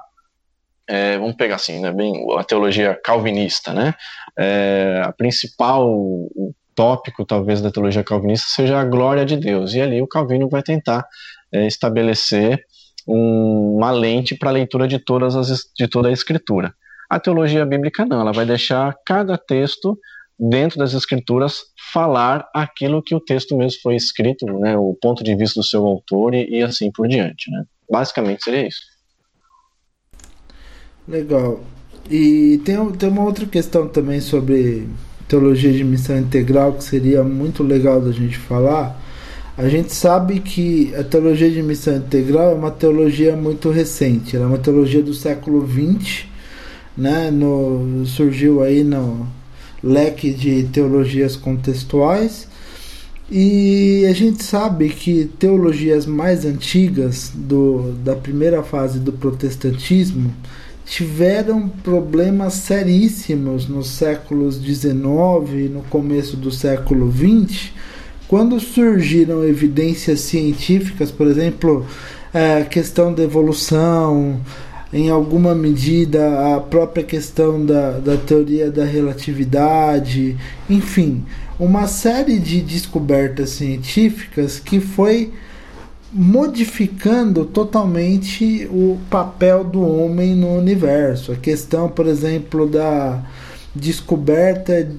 é, 0.88 1.18
vamos 1.18 1.36
pegar 1.36 1.56
assim, 1.56 1.80
né, 1.80 1.92
bem 1.92 2.26
a 2.38 2.44
teologia 2.44 3.00
calvinista, 3.04 3.74
né? 3.74 3.94
É, 4.38 5.02
a 5.04 5.12
principal 5.12 5.90
o 5.90 6.54
tópico 6.74 7.26
talvez 7.26 7.60
da 7.60 7.72
teologia 7.72 8.04
calvinista 8.04 8.48
seja 8.50 8.80
a 8.80 8.86
glória 8.86 9.26
de 9.26 9.36
Deus 9.36 9.74
e 9.74 9.82
ali 9.82 10.02
o 10.02 10.08
Calvino 10.08 10.48
vai 10.48 10.62
tentar 10.62 11.06
é, 11.52 11.66
estabelecer 11.66 12.64
um, 13.08 13.76
uma 13.78 13.90
lente 13.90 14.36
para 14.36 14.50
a 14.50 14.54
leitura 14.54 14.88
de 14.88 15.00
todas 15.00 15.36
as 15.36 15.64
de 15.76 15.88
toda 15.88 16.10
a 16.10 16.12
escritura. 16.12 16.74
A 17.10 17.20
teologia 17.20 17.66
bíblica 17.66 18.06
não, 18.06 18.22
ela 18.22 18.32
vai 18.32 18.46
deixar 18.46 18.96
cada 19.06 19.38
texto 19.38 19.98
dentro 20.40 20.78
das 20.78 20.94
escrituras 20.94 21.62
falar 21.92 22.48
aquilo 22.54 23.02
que 23.02 23.16
o 23.16 23.20
texto 23.20 23.58
mesmo 23.58 23.82
foi 23.82 23.96
escrito, 23.96 24.46
né, 24.60 24.78
o 24.78 24.96
ponto 25.02 25.24
de 25.24 25.36
vista 25.36 25.60
do 25.60 25.66
seu 25.66 25.86
autor 25.86 26.36
e, 26.36 26.60
e 26.60 26.62
assim 26.62 26.92
por 26.92 27.08
diante, 27.08 27.50
né? 27.50 27.64
Basicamente 27.90 28.44
seria 28.44 28.68
isso. 28.68 28.82
Legal. 31.08 31.64
E 32.10 32.60
tem, 32.66 32.92
tem 32.92 33.10
uma 33.10 33.24
outra 33.24 33.46
questão 33.46 33.88
também 33.88 34.20
sobre 34.20 34.88
teologia 35.28 35.72
de 35.72 35.84
missão 35.84 36.18
integral 36.18 36.74
que 36.74 36.84
seria 36.84 37.24
muito 37.24 37.64
legal 37.64 38.02
da 38.02 38.12
gente 38.12 38.38
falar. 38.38 39.02
A 39.58 39.68
gente 39.70 39.94
sabe 39.94 40.40
que 40.40 40.94
a 40.96 41.04
teologia 41.04 41.50
de 41.50 41.64
missão 41.64 41.96
integral 41.96 42.52
é 42.52 42.56
uma 42.56 42.72
teologia 42.72 43.36
muito 43.36 43.70
recente, 43.70 44.36
ela 44.36 44.46
é 44.46 44.48
uma 44.48 44.58
teologia 44.58 45.02
do 45.02 45.14
século 45.14 45.68
XX, 45.68 46.26
né? 46.96 47.32
No, 47.32 48.06
surgiu 48.06 48.62
aí 48.62 48.84
no 48.84 49.28
leque 49.84 50.32
de 50.32 50.64
teologias 50.64 51.36
contextuais. 51.36 52.48
E 53.30 54.06
a 54.10 54.14
gente 54.14 54.44
sabe 54.44 54.90
que 54.90 55.26
teologias 55.40 56.06
mais 56.06 56.46
antigas 56.46 57.32
do, 57.36 57.94
da 58.04 58.16
primeira 58.16 58.64
fase 58.64 59.00
do 59.00 59.12
protestantismo 59.12 60.34
tiveram 60.88 61.68
problemas 61.68 62.54
seríssimos 62.54 63.68
nos 63.68 63.88
séculos 63.90 64.56
XIX 64.56 64.96
e 65.54 65.70
no 65.70 65.84
começo 65.84 66.38
do 66.38 66.50
século 66.50 67.12
XX, 67.12 67.72
quando 68.28 68.60
surgiram 68.60 69.44
evidências 69.44 70.22
científicas, 70.22 71.12
por 71.12 71.28
exemplo, 71.28 71.86
a 72.34 72.64
questão 72.64 73.14
da 73.14 73.24
evolução, 73.24 74.40
em 74.92 75.10
alguma 75.10 75.54
medida 75.54 76.56
a 76.56 76.62
própria 76.62 77.04
questão 77.04 77.66
da, 77.66 78.00
da 78.00 78.16
teoria 78.16 78.72
da 78.72 78.86
relatividade, 78.86 80.38
enfim, 80.70 81.26
uma 81.60 81.88
série 81.88 82.40
de 82.40 82.62
descobertas 82.62 83.50
científicas 83.50 84.58
que 84.60 84.80
foi 84.80 85.34
modificando 86.12 87.46
totalmente 87.46 88.68
o 88.72 88.98
papel 89.10 89.64
do 89.64 89.82
homem 89.82 90.36
no 90.36 90.58
universo. 90.58 91.32
A 91.32 91.36
questão, 91.36 91.90
por 91.90 92.08
exemplo, 92.08 92.68
da 92.68 93.24
descoberta 93.76 94.90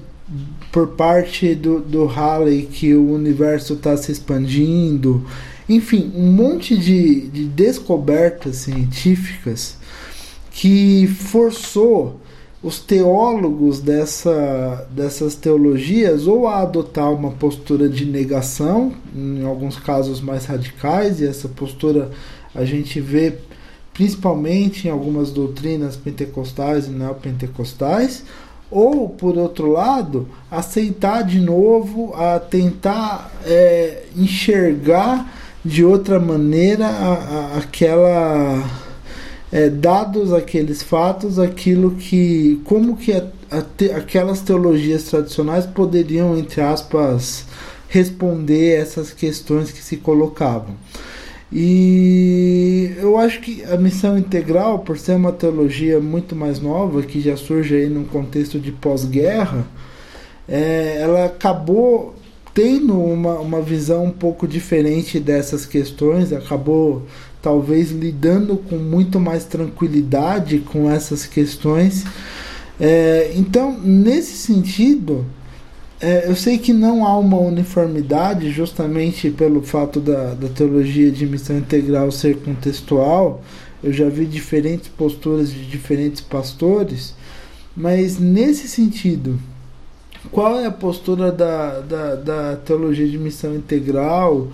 por 0.71 0.89
parte 0.89 1.55
do, 1.55 1.79
do 1.79 2.05
Halley 2.05 2.63
que 2.63 2.93
o 2.93 3.11
universo 3.11 3.73
está 3.73 3.97
se 3.97 4.11
expandindo. 4.11 5.25
Enfim, 5.67 6.11
um 6.15 6.31
monte 6.31 6.77
de, 6.77 7.27
de 7.29 7.45
descobertas 7.45 8.57
científicas 8.57 9.77
que 10.51 11.07
forçou 11.07 12.18
os 12.61 12.79
teólogos 12.79 13.79
dessa, 13.79 14.87
dessas 14.91 15.35
teologias 15.35 16.27
ou 16.27 16.47
a 16.47 16.61
adotar 16.61 17.11
uma 17.11 17.31
postura 17.31 17.87
de 17.87 18.05
negação, 18.05 18.93
em 19.15 19.45
alguns 19.45 19.77
casos 19.77 20.19
mais 20.19 20.45
radicais, 20.45 21.21
e 21.21 21.27
essa 21.27 21.47
postura 21.47 22.11
a 22.53 22.65
gente 22.65 22.99
vê 22.99 23.33
principalmente 23.93 24.87
em 24.87 24.91
algumas 24.91 25.31
doutrinas 25.31 25.95
pentecostais 25.95 26.87
e 26.87 26.89
neopentecostais, 26.89 28.23
ou 28.69 29.09
por 29.09 29.37
outro 29.37 29.71
lado, 29.71 30.27
aceitar 30.51 31.23
de 31.23 31.39
novo, 31.39 32.13
a 32.13 32.39
tentar 32.39 33.31
é, 33.45 34.03
enxergar 34.15 35.33
de 35.63 35.83
outra 35.83 36.19
maneira 36.19 36.85
a, 36.85 37.13
a, 37.13 37.57
aquela 37.57 38.88
é, 39.51 39.69
dados 39.69 40.33
aqueles 40.33 40.83
fatos, 40.83 41.39
aquilo 41.39 41.91
que. 41.91 42.61
como 42.65 42.95
que 42.95 43.11
a, 43.11 43.25
a 43.49 43.61
te, 43.61 43.91
aquelas 43.91 44.41
teologias 44.41 45.03
tradicionais 45.03 45.65
poderiam, 45.65 46.37
entre 46.37 46.61
aspas, 46.61 47.45
responder 47.87 48.79
essas 48.79 49.11
questões 49.11 49.71
que 49.71 49.81
se 49.81 49.97
colocavam. 49.97 50.75
E 51.51 52.91
eu 52.97 53.17
acho 53.17 53.41
que 53.41 53.63
a 53.63 53.75
missão 53.75 54.15
integral, 54.15 54.79
por 54.79 54.99
ser 54.99 55.15
uma 55.15 55.31
teologia 55.31 55.99
muito 55.99 56.35
mais 56.35 56.59
nova, 56.59 57.01
que 57.01 57.19
já 57.19 57.35
surge 57.35 57.75
aí 57.75 57.89
num 57.89 58.03
contexto 58.03 58.59
de 58.59 58.71
pós-guerra, 58.71 59.65
é, 60.47 60.99
ela 61.01 61.25
acabou 61.25 62.13
tendo 62.53 62.99
uma, 62.99 63.39
uma 63.39 63.61
visão 63.61 64.05
um 64.05 64.11
pouco 64.11 64.47
diferente 64.47 65.19
dessas 65.19 65.65
questões, 65.65 66.31
acabou 66.31 67.03
talvez 67.41 67.91
lidando 67.91 68.57
com 68.57 68.77
muito 68.77 69.19
mais 69.19 69.45
tranquilidade 69.45 70.59
com 70.59 70.89
essas 70.89 71.25
questões. 71.25 72.05
É, 72.79 73.31
então, 73.35 73.77
nesse 73.79 74.37
sentido, 74.37 75.25
é, 76.01 76.29
eu 76.29 76.35
sei 76.35 76.57
que 76.57 76.71
não 76.71 77.05
há 77.05 77.17
uma 77.17 77.37
uniformidade, 77.37 78.51
justamente 78.51 79.29
pelo 79.29 79.61
fato 79.61 79.99
da, 79.99 80.33
da 80.33 80.47
teologia 80.47 81.11
de 81.11 81.25
missão 81.25 81.57
integral 81.57 82.11
ser 82.11 82.37
contextual. 82.37 83.43
Eu 83.83 83.91
já 83.91 84.07
vi 84.09 84.25
diferentes 84.25 84.87
posturas 84.89 85.51
de 85.51 85.65
diferentes 85.65 86.21
pastores, 86.21 87.13
mas 87.75 88.17
nesse 88.19 88.67
sentido, 88.67 89.39
qual 90.31 90.59
é 90.59 90.65
a 90.65 90.71
postura 90.71 91.31
da, 91.31 91.79
da, 91.79 92.15
da 92.15 92.55
teologia 92.57 93.07
de 93.07 93.17
missão 93.17 93.55
integral? 93.55 94.49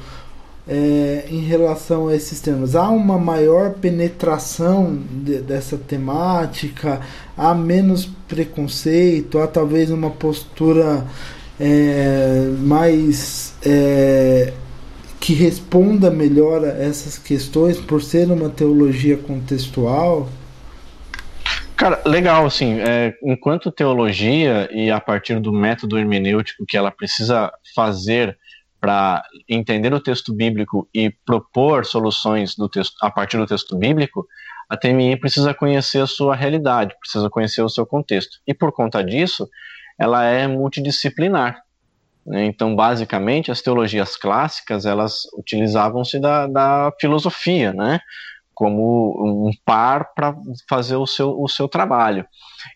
É, 0.67 1.25
em 1.29 1.41
relação 1.41 2.07
a 2.07 2.15
esses 2.15 2.39
temas? 2.41 2.75
Há 2.75 2.89
uma 2.89 3.17
maior 3.17 3.73
penetração 3.73 4.99
de, 5.11 5.39
dessa 5.39 5.77
temática? 5.77 7.01
Há 7.37 7.53
menos 7.53 8.05
preconceito? 8.27 9.39
Há 9.39 9.47
talvez 9.47 9.91
uma 9.91 10.09
postura 10.09 11.05
é, 11.59 12.49
mais 12.59 13.55
é, 13.65 14.53
que 15.19 15.33
responda 15.33 16.09
melhor 16.09 16.63
a 16.63 16.69
essas 16.69 17.17
questões 17.17 17.77
por 17.77 18.01
ser 18.01 18.31
uma 18.31 18.49
teologia 18.49 19.17
contextual? 19.17 20.29
Cara, 21.75 22.01
legal, 22.05 22.45
assim, 22.45 22.79
é, 22.79 23.13
enquanto 23.21 23.69
teologia 23.69 24.69
e 24.71 24.89
a 24.89 24.99
partir 24.99 25.39
do 25.41 25.51
método 25.51 25.99
hermenêutico 25.99 26.65
que 26.65 26.77
ela 26.77 26.89
precisa 26.89 27.51
fazer 27.75 28.37
para 28.85 29.23
entender 29.49 29.91
o 29.95 29.99
texto 29.99 30.31
bíblico 30.31 30.87
e 30.93 31.09
propor 31.09 31.87
soluções 31.87 32.53
do 32.55 32.69
texto, 32.69 32.93
a 33.01 33.09
partir 33.09 33.35
do 33.35 33.47
texto 33.47 33.75
bíblico, 33.75 34.27
a 34.69 34.77
TMI 34.77 35.19
precisa 35.19 35.55
conhecer 35.55 36.01
a 36.01 36.05
sua 36.05 36.35
realidade, 36.35 36.95
precisa 36.99 37.27
conhecer 37.27 37.63
o 37.63 37.69
seu 37.69 37.83
contexto. 37.83 38.37
E 38.45 38.53
por 38.53 38.71
conta 38.71 39.03
disso, 39.03 39.49
ela 39.97 40.23
é 40.23 40.47
multidisciplinar. 40.47 41.63
Né? 42.23 42.45
Então, 42.45 42.75
basicamente, 42.75 43.49
as 43.49 43.59
teologias 43.59 44.15
clássicas 44.15 44.85
elas 44.85 45.21
utilizavam-se 45.33 46.19
da, 46.19 46.45
da 46.45 46.93
filosofia, 47.01 47.73
né? 47.73 47.99
como 48.53 49.47
um 49.47 49.51
par 49.65 50.13
para 50.13 50.35
fazer 50.69 50.95
o 50.95 51.07
seu, 51.07 51.41
o 51.41 51.47
seu 51.47 51.67
trabalho. 51.67 52.23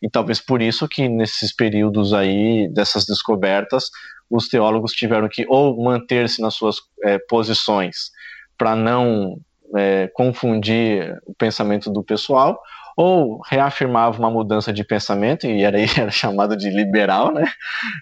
E 0.02 0.10
talvez 0.10 0.40
por 0.40 0.62
isso 0.62 0.88
que 0.88 1.08
nesses 1.08 1.54
períodos 1.54 2.14
aí 2.14 2.68
dessas 2.74 3.06
descobertas 3.06 3.86
os 4.30 4.48
teólogos 4.48 4.92
tiveram 4.94 5.28
que 5.28 5.46
ou 5.50 5.82
manter-se 5.82 6.42
nas 6.42 6.54
suas 6.54 6.78
é, 7.04 7.18
posições 7.18 8.12
para 8.58 8.76
não 8.76 9.40
é, 9.76 10.08
confundir 10.14 11.18
o 11.26 11.34
pensamento 11.34 11.90
do 11.90 12.04
pessoal, 12.04 12.62
ou 12.96 13.40
reafirmava 13.50 14.20
uma 14.20 14.30
mudança 14.30 14.74
de 14.74 14.84
pensamento, 14.84 15.48
e 15.48 15.64
era, 15.64 15.80
era 15.98 16.12
chamado 16.12 16.58
de 16.58 16.70
liberal, 16.70 17.34
né? 17.34 17.46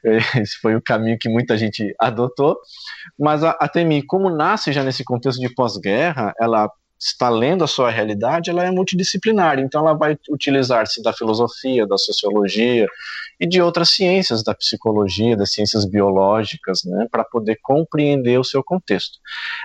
Esse 0.04 0.58
foi 0.60 0.76
o 0.76 0.82
caminho 0.82 1.20
que 1.20 1.30
muita 1.30 1.56
gente 1.56 1.94
adotou. 2.00 2.58
Mas 3.18 3.44
a, 3.44 3.52
a 3.52 3.70
como 4.08 4.30
nasce 4.30 4.72
já 4.74 4.84
nesse 4.84 5.04
contexto 5.04 5.40
de 5.40 5.54
pós-guerra, 5.54 6.34
ela 6.40 6.68
está 7.00 7.30
lendo 7.30 7.64
a 7.64 7.68
sua 7.68 7.92
realidade, 7.92 8.50
ela 8.50 8.64
é 8.64 8.72
multidisciplinar. 8.72 9.60
Então, 9.60 9.82
ela 9.82 9.94
vai 9.94 10.18
utilizar-se 10.30 11.02
da 11.02 11.14
filosofia, 11.14 11.86
da 11.86 11.98
sociologia 11.98 12.88
e 13.40 13.46
de 13.46 13.62
outras 13.62 13.90
ciências, 13.90 14.44
da 14.44 14.54
psicologia, 14.56 15.38
das 15.38 15.54
ciências 15.54 15.86
biológicas, 15.86 16.84
né, 16.84 17.08
para 17.12 17.24
poder 17.24 17.60
compreender 17.62 18.40
o 18.40 18.44
seu 18.44 18.64
contexto. 18.64 19.20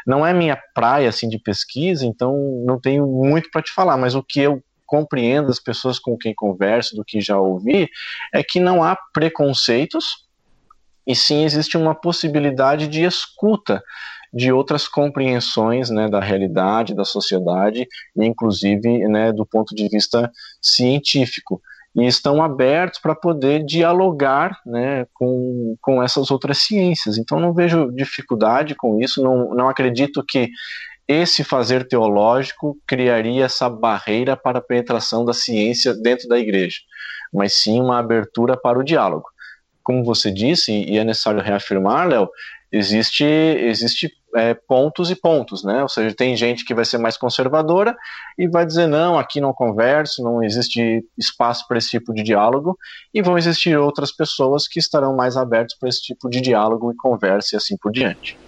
Não 0.07 0.27
é 0.27 0.33
minha 0.33 0.59
praia 0.75 1.09
assim 1.09 1.29
de 1.29 1.39
pesquisa, 1.39 2.05
então 2.05 2.63
não 2.67 2.79
tenho 2.79 3.07
muito 3.07 3.51
para 3.51 3.63
te 3.63 3.73
falar, 3.73 3.97
mas 3.97 4.15
o 4.15 4.23
que 4.23 4.41
eu 4.41 4.63
compreendo 4.87 5.47
das 5.47 5.59
pessoas 5.59 5.99
com 5.99 6.19
quem 6.19 6.35
converso, 6.35 6.95
do 6.95 7.03
que 7.03 7.19
já 7.19 7.39
ouvi, 7.39 7.89
é 8.31 8.43
que 8.43 8.61
não 8.61 8.85
há 8.85 8.95
preconceitos 9.15 10.27
e 11.07 11.17
sim 11.17 11.45
existe 11.45 11.79
uma 11.79 11.95
possibilidade 11.95 12.87
de 12.87 13.03
escuta 13.03 13.83
de 14.33 14.51
outras 14.53 14.89
compreensões 14.89 15.91
né, 15.91 16.09
da 16.09 16.21
realidade, 16.21 16.95
da 16.95 17.05
sociedade, 17.05 17.87
inclusive 18.17 19.07
né, 19.09 19.33
do 19.33 19.45
ponto 19.45 19.75
de 19.75 19.89
vista 19.89 20.31
científico. 20.61 21.61
E 21.95 22.07
estão 22.07 22.43
abertos 22.43 22.99
para 22.99 23.15
poder 23.15 23.63
dialogar 23.65 24.59
né, 24.65 25.07
com, 25.13 25.77
com 25.83 26.03
essas 26.03 26.31
outras 26.31 26.59
ciências. 26.59 27.19
Então, 27.19 27.39
não 27.39 27.53
vejo 27.53 27.93
dificuldade 27.93 28.75
com 28.75 28.99
isso, 28.99 29.23
não, 29.23 29.55
não 29.55 29.69
acredito 29.69 30.25
que 30.25 30.49
esse 31.07 31.45
fazer 31.45 31.87
teológico 31.87 32.79
criaria 32.87 33.45
essa 33.45 33.69
barreira 33.69 34.37
para 34.37 34.59
a 34.59 34.63
penetração 34.63 35.25
da 35.25 35.35
ciência 35.35 35.93
dentro 35.95 36.29
da 36.29 36.39
igreja, 36.39 36.79
mas 37.33 37.55
sim 37.55 37.81
uma 37.81 37.99
abertura 37.99 38.57
para 38.57 38.79
o 38.79 38.85
diálogo. 38.85 39.29
Como 39.83 40.05
você 40.05 40.31
disse, 40.31 40.73
e 40.73 40.97
é 40.97 41.05
necessário 41.05 41.43
reafirmar, 41.43 42.09
Léo, 42.09 42.31
existe, 42.71 43.25
existe 43.25 44.11
é, 44.35 44.55
pontos 44.55 45.11
e 45.11 45.15
pontos, 45.15 45.63
né? 45.63 45.83
Ou 45.83 45.89
seja, 45.89 46.15
tem 46.15 46.37
gente 46.37 46.65
que 46.65 46.75
vai 46.75 46.85
ser 46.85 46.99
mais 46.99 47.17
conservadora 47.17 47.97
e 48.39 48.49
vai 48.49 48.65
dizer 48.65 48.87
não, 48.87 49.19
aqui 49.19 49.41
não 49.41 49.53
converso, 49.53 50.23
não 50.23 50.43
existe 50.43 51.05
espaço 51.17 51.67
para 51.69 51.79
esse 51.79 51.91
tipo 51.91 52.15
de 52.15 52.23
diálogo, 52.23 52.79
e 53.13 53.23
vão 53.23 53.37
existir 53.37 53.77
outras 53.77 54.13
pessoas 54.13 54.67
que 54.67 54.79
estarão 54.79 55.15
mais 55.15 55.37
abertas 55.37 55.77
para 55.79 55.89
esse 55.89 56.03
tipo 56.03 56.29
de 56.31 56.41
diálogo 56.41 56.93
e 56.93 56.97
conversa 56.97 57.55
e 57.55 57.57
assim 57.57 57.77
por 57.77 57.93
diante. 57.93 58.39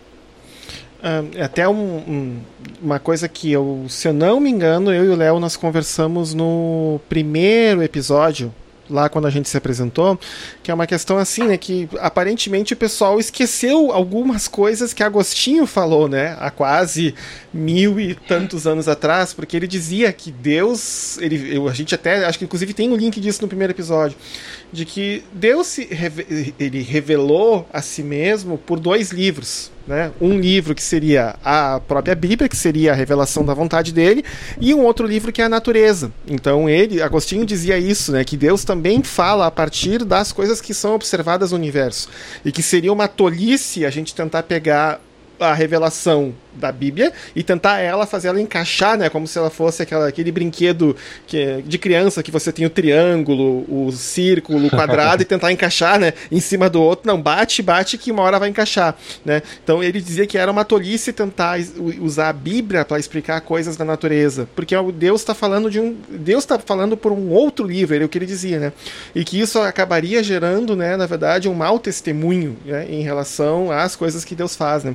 Uh, 1.00 1.42
até 1.42 1.68
um, 1.68 1.96
um, 1.98 2.40
uma 2.80 2.98
coisa 2.98 3.28
que 3.28 3.52
eu, 3.52 3.84
se 3.90 4.08
eu 4.08 4.12
não 4.14 4.40
me 4.40 4.48
engano, 4.48 4.90
eu 4.90 5.04
e 5.04 5.08
o 5.10 5.16
Léo 5.16 5.38
nós 5.38 5.54
conversamos 5.54 6.32
no 6.32 6.98
primeiro 7.10 7.82
episódio 7.82 8.54
lá 8.88 9.08
quando 9.08 9.26
a 9.26 9.30
gente 9.30 9.48
se 9.48 9.56
apresentou, 9.56 10.18
que 10.62 10.70
é 10.70 10.74
uma 10.74 10.86
questão 10.86 11.18
assim, 11.18 11.44
né, 11.44 11.56
que 11.56 11.88
aparentemente 11.98 12.74
o 12.74 12.76
pessoal 12.76 13.18
esqueceu 13.18 13.92
algumas 13.92 14.48
coisas 14.48 14.92
que 14.92 15.02
Agostinho 15.02 15.66
falou, 15.66 16.08
né, 16.08 16.36
há 16.38 16.50
quase 16.50 17.14
mil 17.52 17.98
e 17.98 18.14
tantos 18.14 18.66
anos 18.66 18.88
atrás, 18.88 19.32
porque 19.32 19.56
ele 19.56 19.66
dizia 19.66 20.12
que 20.12 20.30
Deus, 20.30 21.18
ele, 21.18 21.56
a 21.68 21.72
gente 21.72 21.94
até, 21.94 22.24
acho 22.24 22.38
que 22.38 22.44
inclusive 22.44 22.74
tem 22.74 22.90
um 22.90 22.96
link 22.96 23.20
disso 23.20 23.42
no 23.42 23.48
primeiro 23.48 23.72
episódio, 23.72 24.16
de 24.74 24.84
que 24.84 25.22
Deus 25.32 25.68
se, 25.68 25.88
ele 26.58 26.82
revelou 26.82 27.66
a 27.72 27.80
si 27.80 28.02
mesmo 28.02 28.58
por 28.58 28.80
dois 28.80 29.10
livros, 29.10 29.70
né? 29.86 30.10
Um 30.20 30.38
livro 30.38 30.74
que 30.74 30.82
seria 30.82 31.36
a 31.44 31.80
própria 31.80 32.14
Bíblia, 32.14 32.48
que 32.48 32.56
seria 32.56 32.92
a 32.92 32.94
revelação 32.94 33.44
da 33.44 33.54
vontade 33.54 33.92
dele, 33.92 34.24
e 34.60 34.74
um 34.74 34.80
outro 34.80 35.06
livro 35.06 35.32
que 35.32 35.40
é 35.40 35.44
a 35.44 35.48
natureza. 35.48 36.12
Então 36.26 36.68
ele, 36.68 37.00
Agostinho 37.00 37.46
dizia 37.46 37.78
isso, 37.78 38.10
né? 38.12 38.24
Que 38.24 38.36
Deus 38.36 38.64
também 38.64 39.02
fala 39.02 39.46
a 39.46 39.50
partir 39.50 40.04
das 40.04 40.32
coisas 40.32 40.60
que 40.60 40.74
são 40.74 40.94
observadas 40.94 41.52
no 41.52 41.56
universo 41.56 42.08
e 42.44 42.50
que 42.50 42.62
seria 42.62 42.92
uma 42.92 43.06
tolice 43.06 43.86
a 43.86 43.90
gente 43.90 44.14
tentar 44.14 44.42
pegar 44.42 45.00
a 45.38 45.54
revelação 45.54 46.34
da 46.54 46.70
Bíblia 46.72 47.12
e 47.34 47.42
tentar 47.42 47.80
ela 47.80 48.06
fazer 48.06 48.28
ela 48.28 48.40
encaixar, 48.40 48.96
né, 48.96 49.08
como 49.08 49.26
se 49.26 49.38
ela 49.38 49.50
fosse 49.50 49.82
aquela, 49.82 50.08
aquele 50.08 50.32
brinquedo 50.32 50.96
que, 51.26 51.62
de 51.66 51.78
criança 51.78 52.22
que 52.22 52.30
você 52.30 52.52
tem 52.52 52.66
o 52.66 52.70
triângulo, 52.70 53.64
o 53.68 53.92
círculo, 53.92 54.66
o 54.66 54.70
quadrado 54.70 55.22
e 55.22 55.24
tentar 55.26 55.52
encaixar, 55.52 55.98
né, 55.98 56.12
em 56.30 56.40
cima 56.40 56.68
do 56.70 56.80
outro. 56.80 57.06
Não, 57.06 57.20
bate, 57.20 57.62
bate 57.62 57.98
que 57.98 58.10
uma 58.10 58.22
hora 58.22 58.38
vai 58.38 58.48
encaixar, 58.48 58.96
né? 59.24 59.42
Então 59.62 59.82
ele 59.82 60.00
dizia 60.00 60.26
que 60.26 60.38
era 60.38 60.50
uma 60.50 60.64
tolice 60.64 61.12
tentar 61.12 61.58
usar 62.00 62.28
a 62.28 62.32
Bíblia 62.32 62.84
para 62.84 62.98
explicar 62.98 63.40
coisas 63.40 63.76
da 63.76 63.84
natureza, 63.84 64.48
porque 64.54 64.74
Deus 64.92 65.20
está 65.20 65.34
falando 65.34 65.70
de 65.70 65.80
um 65.80 65.96
Deus 66.10 66.44
está 66.44 66.58
falando 66.58 66.96
por 66.96 67.12
um 67.12 67.30
outro 67.30 67.66
livro, 67.66 67.94
é 67.94 68.04
o 68.04 68.08
que 68.08 68.18
ele 68.18 68.26
dizia, 68.26 68.58
né? 68.58 68.72
E 69.14 69.24
que 69.24 69.40
isso 69.40 69.58
acabaria 69.60 70.22
gerando, 70.22 70.74
né, 70.76 70.96
na 70.96 71.06
verdade, 71.06 71.48
um 71.48 71.54
mau 71.54 71.78
testemunho 71.78 72.56
né, 72.64 72.86
em 72.88 73.02
relação 73.02 73.70
às 73.70 73.96
coisas 73.96 74.24
que 74.24 74.34
Deus 74.34 74.56
faz, 74.56 74.84
né? 74.84 74.94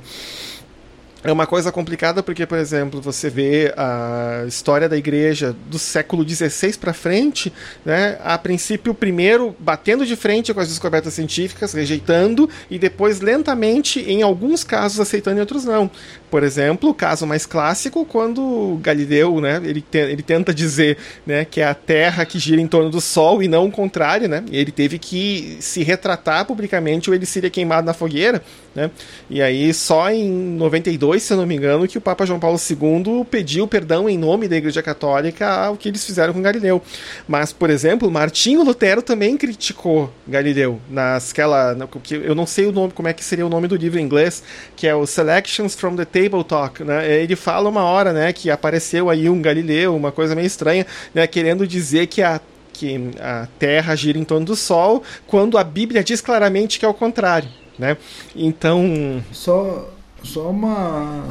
É 1.23 1.31
uma 1.31 1.45
coisa 1.45 1.71
complicada 1.71 2.23
porque, 2.23 2.45
por 2.45 2.57
exemplo, 2.57 3.01
você 3.01 3.29
vê 3.29 3.73
a 3.75 4.45
história 4.47 4.87
da 4.87 4.95
igreja 4.95 5.55
do 5.69 5.77
século 5.77 6.27
XVI 6.27 6.77
para 6.77 6.93
frente, 6.93 7.51
né? 7.83 8.17
A 8.23 8.37
princípio, 8.37 8.93
primeiro 8.93 9.55
batendo 9.59 10.05
de 10.05 10.15
frente 10.15 10.53
com 10.53 10.59
as 10.59 10.69
descobertas 10.69 11.13
científicas, 11.13 11.73
rejeitando 11.73 12.49
e 12.69 12.79
depois 12.79 13.19
lentamente, 13.19 13.99
em 14.01 14.21
alguns 14.21 14.63
casos, 14.63 14.99
aceitando 14.99 15.37
e 15.37 15.41
outros 15.41 15.65
não. 15.65 15.91
Por 16.29 16.43
exemplo, 16.43 16.89
o 16.89 16.93
caso 16.93 17.25
mais 17.25 17.45
clássico, 17.45 18.05
quando 18.05 18.79
Galileu, 18.81 19.41
né, 19.41 19.61
ele, 19.63 19.81
te, 19.81 19.97
ele 19.97 20.21
tenta 20.21 20.53
dizer 20.53 20.97
né, 21.25 21.43
que 21.45 21.61
é 21.61 21.65
a 21.65 21.73
Terra 21.73 22.25
que 22.25 22.37
gira 22.37 22.61
em 22.61 22.67
torno 22.67 22.89
do 22.89 23.01
Sol 23.01 23.41
e 23.41 23.47
não 23.47 23.65
o 23.65 23.71
contrário, 23.71 24.27
né? 24.27 24.43
E 24.51 24.57
ele 24.57 24.71
teve 24.71 24.99
que 24.99 25.57
se 25.59 25.83
retratar 25.83 26.45
publicamente 26.45 27.09
ou 27.09 27.15
ele 27.15 27.25
seria 27.25 27.49
queimado 27.49 27.85
na 27.85 27.93
fogueira, 27.93 28.43
né? 28.75 28.91
E 29.29 29.41
aí 29.41 29.73
só 29.73 30.11
em 30.11 30.29
92, 30.29 31.23
se 31.23 31.33
eu 31.33 31.37
não 31.37 31.45
me 31.45 31.55
engano, 31.55 31.87
que 31.87 31.97
o 31.97 32.01
Papa 32.01 32.25
João 32.25 32.39
Paulo 32.39 32.57
II 32.57 33.25
pediu 33.25 33.67
perdão 33.67 34.07
em 34.07 34.17
nome 34.17 34.47
da 34.47 34.55
Igreja 34.55 34.83
Católica 34.83 35.49
ao 35.49 35.75
que 35.75 35.89
eles 35.89 36.05
fizeram 36.05 36.33
com 36.33 36.41
Galileu. 36.41 36.81
Mas, 37.27 37.51
por 37.51 37.69
exemplo, 37.69 38.09
Martinho 38.11 38.63
Lutero 38.63 39.01
também 39.01 39.35
criticou 39.35 40.11
Galileu 40.27 40.79
nasquela, 40.89 41.75
eu 42.11 42.35
não 42.35 42.45
sei 42.45 42.65
o 42.65 42.71
nome, 42.71 42.93
como 42.93 43.07
é 43.07 43.13
que 43.13 43.23
seria 43.23 43.45
o 43.45 43.49
nome 43.49 43.67
do 43.67 43.75
livro 43.75 43.99
em 43.99 44.03
inglês, 44.03 44.43
que 44.75 44.87
é 44.87 44.95
o 44.95 45.05
Selections 45.05 45.75
from 45.75 45.95
the 45.95 46.05
Table 46.23 46.43
Talk, 46.43 46.83
né? 46.83 47.21
Ele 47.21 47.35
fala 47.35 47.69
uma 47.69 47.83
hora, 47.83 48.11
né, 48.11 48.33
que 48.33 48.49
apareceu 48.51 49.09
aí 49.09 49.29
um 49.29 49.41
Galileu, 49.41 49.95
uma 49.95 50.11
coisa 50.11 50.35
meio 50.35 50.47
estranha, 50.47 50.85
né, 51.13 51.25
querendo 51.27 51.65
dizer 51.65 52.07
que 52.07 52.21
a 52.21 52.41
que 52.71 53.11
a 53.19 53.45
Terra 53.57 53.93
gira 53.93 54.17
em 54.17 54.23
torno 54.23 54.45
do 54.45 54.55
Sol, 54.55 55.03
quando 55.27 55.57
a 55.57 55.63
Bíblia 55.65 56.01
diz 56.01 56.21
claramente 56.21 56.79
que 56.79 56.85
é 56.85 56.87
o 56.87 56.93
contrário, 56.93 57.49
né? 57.77 57.97
Então, 58.33 59.21
só 59.33 59.89
só 60.23 60.49
uma 60.49 61.21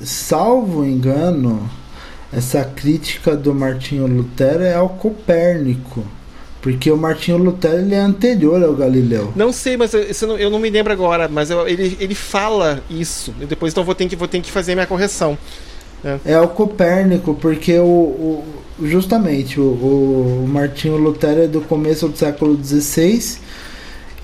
salvo 0.00 0.84
engano, 0.84 1.68
essa 2.32 2.64
crítica 2.64 3.36
do 3.36 3.52
Martinho 3.52 4.06
Lutero 4.06 4.62
é 4.62 4.74
ao 4.74 4.88
Copérnico. 4.88 6.04
Porque 6.62 6.90
o 6.90 6.96
Martinho 6.96 7.38
Lutero 7.38 7.78
ele 7.78 7.94
é 7.94 7.98
anterior 7.98 8.62
ao 8.62 8.72
Galileu. 8.72 9.32
Não 9.34 9.52
sei, 9.52 9.76
mas 9.76 9.92
eu, 9.92 10.28
não, 10.28 10.38
eu 10.38 10.48
não 10.48 10.60
me 10.60 10.70
lembro 10.70 10.92
agora, 10.92 11.28
mas 11.28 11.50
eu, 11.50 11.66
ele, 11.66 11.96
ele 12.00 12.14
fala 12.14 12.80
isso. 12.88 13.34
Depois 13.48 13.72
então 13.72 13.82
vou 13.82 13.94
ter 13.94 14.08
que, 14.08 14.14
vou 14.14 14.28
ter 14.28 14.40
que 14.40 14.50
fazer 14.50 14.74
minha 14.74 14.86
correção. 14.86 15.36
É, 16.04 16.18
é 16.32 16.40
o 16.40 16.48
Copérnico, 16.48 17.34
porque 17.34 17.76
o, 17.78 17.84
o 17.84 18.44
justamente 18.80 19.60
o, 19.60 19.64
o, 19.64 20.48
Martinho 20.48 20.96
Lutero 20.96 21.42
é 21.42 21.46
do 21.46 21.60
começo 21.60 22.08
do 22.08 22.16
século 22.16 22.58
XVI 22.62 23.38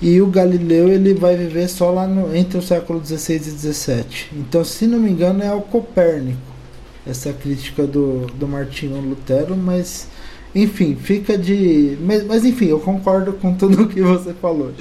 e 0.01 0.21
o 0.21 0.27
Galileu 0.27 0.89
ele 0.89 1.13
vai 1.13 1.35
viver 1.35 1.67
só 1.67 1.91
lá 1.91 2.07
no, 2.07 2.33
entre 2.35 2.57
o 2.57 2.61
século 2.61 3.05
XVI 3.05 3.35
e 3.35 3.39
XVII. 3.39 4.05
Então, 4.33 4.63
se 4.63 4.87
não 4.87 4.97
me 4.97 5.11
engano, 5.11 5.43
é 5.43 5.53
o 5.53 5.61
Copérnico 5.61 6.49
essa 7.07 7.33
crítica 7.33 7.85
do, 7.87 8.27
do 8.27 8.47
Martinho 8.47 8.99
Lutero, 9.01 9.55
mas 9.57 10.07
enfim, 10.53 10.95
fica 10.95 11.37
de. 11.37 11.97
Mas, 12.01 12.23
mas, 12.23 12.45
enfim, 12.45 12.67
eu 12.67 12.79
concordo 12.79 13.33
com 13.33 13.55
tudo 13.55 13.83
o 13.83 13.87
que 13.87 14.01
você 14.01 14.33
falou. 14.33 14.73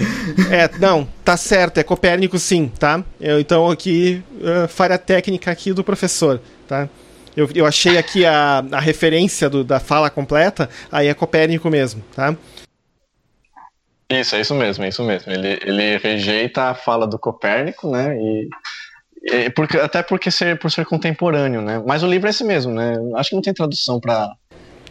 É, 0.51 0.69
não, 0.79 1.07
tá 1.25 1.37
certo, 1.37 1.79
é 1.79 1.83
Copérnico 1.83 2.39
sim, 2.39 2.69
tá? 2.79 3.05
Eu, 3.21 3.39
então 3.39 3.71
aqui, 3.71 4.23
uh, 4.41 4.69
falha 4.69 4.97
técnica 4.97 5.51
aqui 5.51 5.73
do 5.73 5.85
professor, 5.85 6.41
tá? 6.67 6.89
Eu, 7.37 7.49
eu 7.55 7.67
achei 7.67 7.99
aqui 7.99 8.25
a, 8.25 8.65
a 8.73 8.81
referência 8.81 9.49
do, 9.49 9.63
da 9.63 9.79
fala 9.79 10.11
completa, 10.11 10.69
aí 10.91 11.07
é 11.07 11.15
Copérnico 11.15 11.71
mesmo, 11.71 12.03
tá? 12.15 12.35
Isso, 14.11 14.35
é 14.35 14.41
isso 14.41 14.55
mesmo, 14.55 14.85
é 14.85 14.89
isso 14.89 15.05
mesmo. 15.05 15.31
Ele, 15.31 15.59
ele 15.63 15.99
rejeita 15.99 16.65
a 16.65 16.75
fala 16.75 17.07
do 17.07 17.19
Copérnico, 17.19 17.91
né? 17.91 18.17
E, 18.17 18.49
e 19.23 19.51
porque, 19.51 19.77
até 19.77 20.03
porque 20.03 20.31
ser, 20.31 20.59
por 20.59 20.71
ser 20.71 20.87
contemporâneo, 20.87 21.61
né? 21.61 21.83
Mas 21.87 22.03
o 22.03 22.07
livro 22.07 22.27
é 22.27 22.31
esse 22.31 22.43
mesmo, 22.43 22.73
né? 22.73 22.95
Acho 23.17 23.31
que 23.31 23.37
não 23.37 23.43
tem 23.43 23.53
tradução 23.53 24.01
para 24.01 24.33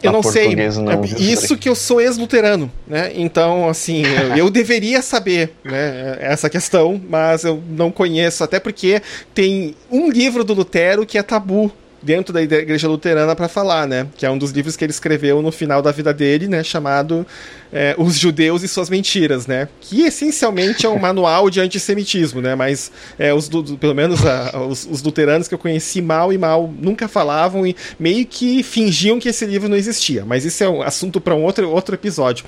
eu 0.02 0.12
não 0.12 0.22
sei. 0.22 0.54
Não, 0.54 0.92
é 0.92 1.00
isso 1.18 1.56
que 1.56 1.68
eu 1.68 1.74
sou 1.74 2.00
ex-luterano, 2.00 2.70
né? 2.86 3.12
Então, 3.14 3.68
assim, 3.68 4.02
eu, 4.30 4.36
eu, 4.36 4.50
deveria 4.50 5.02
saber 5.02 5.52
né, 5.64 6.16
essa 6.20 6.48
questão, 6.48 7.00
mas 7.08 7.44
eu 7.44 7.62
não 7.68 7.90
conheço, 7.90 8.44
até 8.44 8.60
porque 8.60 9.02
tem 9.34 9.74
um 9.90 10.10
livro 10.10 10.44
do 10.44 10.54
Lutero 10.54 11.06
que 11.06 11.18
é 11.18 11.22
tabu 11.22 11.72
dentro 12.02 12.32
da 12.32 12.40
igreja 12.40 12.88
luterana 12.88 13.34
para 13.34 13.48
falar, 13.48 13.86
né? 13.86 14.06
Que 14.16 14.24
é 14.24 14.30
um 14.30 14.38
dos 14.38 14.50
livros 14.50 14.76
que 14.76 14.84
ele 14.84 14.92
escreveu 14.92 15.42
no 15.42 15.50
final 15.50 15.82
da 15.82 15.90
vida 15.90 16.12
dele, 16.12 16.48
né? 16.48 16.62
Chamado 16.62 17.26
é, 17.72 17.94
Os 17.98 18.16
Judeus 18.16 18.62
e 18.62 18.68
Suas 18.68 18.88
Mentiras, 18.88 19.46
né? 19.46 19.68
Que 19.80 20.02
essencialmente 20.02 20.86
é 20.86 20.88
um 20.88 20.98
manual 21.00 21.50
de 21.50 21.60
antissemitismo, 21.60 22.40
né? 22.40 22.54
Mas 22.54 22.90
é, 23.18 23.34
os, 23.34 23.48
do, 23.48 23.76
pelo 23.76 23.94
menos 23.94 24.24
a, 24.24 24.60
os, 24.60 24.86
os, 24.90 25.02
luteranos 25.02 25.48
que 25.48 25.54
eu 25.54 25.58
conheci 25.58 26.00
mal 26.00 26.32
e 26.32 26.38
mal 26.38 26.72
nunca 26.78 27.08
falavam 27.08 27.66
e 27.66 27.74
meio 27.98 28.24
que 28.26 28.62
fingiam 28.62 29.18
que 29.18 29.28
esse 29.28 29.44
livro 29.46 29.68
não 29.68 29.76
existia. 29.76 30.24
Mas 30.24 30.44
isso 30.44 30.62
é 30.62 30.68
um 30.68 30.82
assunto 30.82 31.20
para 31.20 31.34
um 31.34 31.42
outro, 31.42 31.68
outro 31.70 31.94
episódio. 31.94 32.44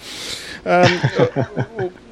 Um, 0.65 1.91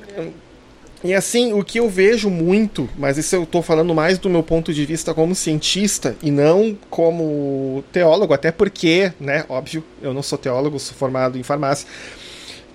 e 1.02 1.14
assim, 1.14 1.52
o 1.52 1.62
que 1.62 1.78
eu 1.78 1.88
vejo 1.88 2.28
muito, 2.28 2.88
mas 2.98 3.16
isso 3.16 3.34
eu 3.36 3.44
estou 3.44 3.62
falando 3.62 3.94
mais 3.94 4.18
do 4.18 4.28
meu 4.28 4.42
ponto 4.42 4.74
de 4.74 4.84
vista 4.84 5.14
como 5.14 5.32
cientista 5.32 6.16
e 6.20 6.30
não 6.30 6.76
como 6.90 7.84
teólogo, 7.92 8.34
até 8.34 8.50
porque, 8.50 9.12
né, 9.20 9.44
óbvio, 9.48 9.84
eu 10.02 10.12
não 10.12 10.22
sou 10.22 10.36
teólogo, 10.36 10.78
sou 10.80 10.96
formado 10.96 11.38
em 11.38 11.42
farmácia, 11.44 11.86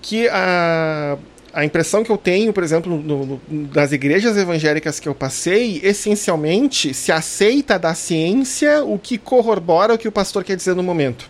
que 0.00 0.26
a, 0.28 1.18
a 1.52 1.66
impressão 1.66 2.02
que 2.02 2.10
eu 2.10 2.16
tenho, 2.16 2.50
por 2.50 2.62
exemplo, 2.62 2.96
no, 2.96 3.26
no, 3.26 3.66
das 3.66 3.92
igrejas 3.92 4.38
evangélicas 4.38 4.98
que 4.98 5.08
eu 5.08 5.14
passei, 5.14 5.80
essencialmente 5.82 6.94
se 6.94 7.12
aceita 7.12 7.78
da 7.78 7.94
ciência 7.94 8.82
o 8.84 8.98
que 8.98 9.18
corrobora 9.18 9.92
o 9.92 9.98
que 9.98 10.08
o 10.08 10.12
pastor 10.12 10.42
quer 10.44 10.56
dizer 10.56 10.74
no 10.74 10.82
momento. 10.82 11.28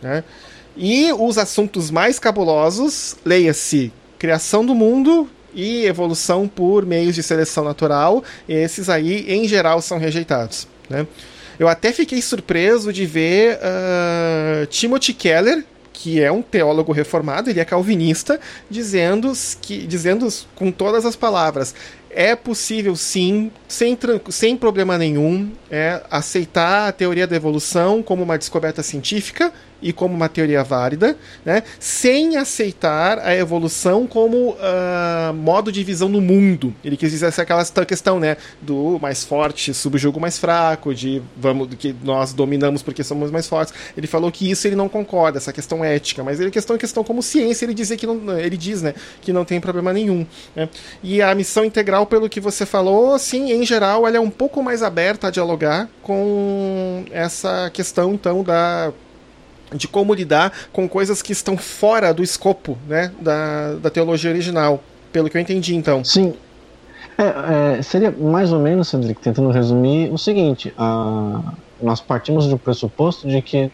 Né? 0.00 0.24
E 0.74 1.12
os 1.12 1.36
assuntos 1.36 1.90
mais 1.90 2.18
cabulosos, 2.18 3.16
leia-se 3.22 3.92
criação 4.18 4.64
do 4.64 4.74
mundo 4.74 5.28
e 5.54 5.84
evolução 5.86 6.48
por 6.48 6.84
meios 6.86 7.14
de 7.14 7.22
seleção 7.22 7.64
natural, 7.64 8.22
esses 8.48 8.88
aí, 8.88 9.24
em 9.28 9.46
geral, 9.46 9.80
são 9.80 9.98
rejeitados. 9.98 10.66
Né? 10.88 11.06
Eu 11.58 11.68
até 11.68 11.92
fiquei 11.92 12.20
surpreso 12.20 12.92
de 12.92 13.06
ver 13.06 13.58
uh, 13.58 14.66
Timothy 14.66 15.12
Keller, 15.12 15.64
que 15.92 16.20
é 16.20 16.32
um 16.32 16.42
teólogo 16.42 16.90
reformado, 16.90 17.50
ele 17.50 17.60
é 17.60 17.64
calvinista, 17.64 18.40
dizendo 18.68 19.32
que 19.60 19.86
dizendo 19.86 20.26
com 20.54 20.72
todas 20.72 21.04
as 21.04 21.14
palavras, 21.14 21.74
é 22.10 22.34
possível 22.34 22.96
sim, 22.96 23.50
sem, 23.68 23.96
sem 24.30 24.56
problema 24.56 24.98
nenhum, 24.98 25.50
é, 25.70 26.02
aceitar 26.10 26.88
a 26.88 26.92
teoria 26.92 27.26
da 27.26 27.36
evolução 27.36 28.02
como 28.02 28.22
uma 28.22 28.36
descoberta 28.36 28.82
científica 28.82 29.52
e 29.82 29.92
como 29.92 30.14
uma 30.14 30.28
teoria 30.28 30.62
válida, 30.62 31.16
né, 31.44 31.62
sem 31.78 32.36
aceitar 32.36 33.18
a 33.18 33.34
evolução 33.34 34.06
como 34.06 34.50
uh, 34.50 35.34
modo 35.34 35.72
de 35.72 35.82
visão 35.82 36.08
no 36.08 36.20
mundo. 36.20 36.74
Ele 36.84 36.96
quis 36.96 37.10
dizer 37.10 37.26
essa 37.26 37.42
aquela 37.42 37.64
questão, 37.84 38.20
né, 38.20 38.36
do 38.60 38.98
mais 39.00 39.24
forte 39.24 39.74
subjuga 39.74 40.18
o 40.18 40.20
mais 40.20 40.38
fraco, 40.38 40.94
de 40.94 41.22
vamos 41.36 41.68
que 41.74 41.94
nós 42.02 42.32
dominamos 42.32 42.82
porque 42.82 43.02
somos 43.02 43.30
mais 43.30 43.46
fortes. 43.48 43.74
Ele 43.96 44.06
falou 44.06 44.30
que 44.30 44.50
isso 44.50 44.66
ele 44.66 44.76
não 44.76 44.88
concorda, 44.88 45.38
essa 45.38 45.52
questão 45.52 45.84
ética, 45.84 46.22
mas 46.22 46.40
ele 46.40 46.50
questão 46.50 46.78
questão 46.78 47.02
como 47.02 47.22
ciência, 47.22 47.64
ele 47.64 47.74
dizia 47.74 47.96
que 47.96 48.06
não, 48.06 48.38
ele 48.38 48.56
diz, 48.56 48.82
né, 48.82 48.94
que 49.20 49.32
não 49.32 49.44
tem 49.44 49.60
problema 49.60 49.92
nenhum. 49.92 50.26
Né? 50.54 50.68
E 51.02 51.20
a 51.20 51.34
missão 51.34 51.64
integral, 51.64 52.06
pelo 52.06 52.28
que 52.28 52.40
você 52.40 52.64
falou, 52.64 53.18
sim, 53.18 53.52
em 53.52 53.64
geral, 53.64 54.06
ela 54.06 54.16
é 54.16 54.20
um 54.20 54.30
pouco 54.30 54.62
mais 54.62 54.82
aberta 54.82 55.28
a 55.28 55.30
dialogar 55.30 55.88
com 56.02 57.04
essa 57.10 57.70
questão 57.70 58.14
então 58.14 58.42
da 58.42 58.92
de 59.74 59.88
como 59.88 60.14
lidar 60.14 60.52
com 60.72 60.88
coisas 60.88 61.22
que 61.22 61.32
estão 61.32 61.56
fora 61.56 62.12
do 62.12 62.22
escopo 62.22 62.78
né, 62.86 63.12
da, 63.20 63.74
da 63.74 63.90
teologia 63.90 64.30
original, 64.30 64.82
pelo 65.12 65.28
que 65.28 65.36
eu 65.36 65.40
entendi, 65.40 65.74
então. 65.74 66.04
Sim. 66.04 66.34
É, 67.18 67.78
é, 67.78 67.82
seria 67.82 68.10
mais 68.10 68.52
ou 68.52 68.58
menos, 68.58 68.88
Cedric, 68.88 69.20
tentando 69.20 69.50
resumir, 69.50 70.10
o 70.10 70.18
seguinte: 70.18 70.72
a, 70.78 71.40
nós 71.80 72.00
partimos 72.00 72.46
do 72.46 72.58
pressuposto 72.58 73.28
de 73.28 73.42
que 73.42 73.70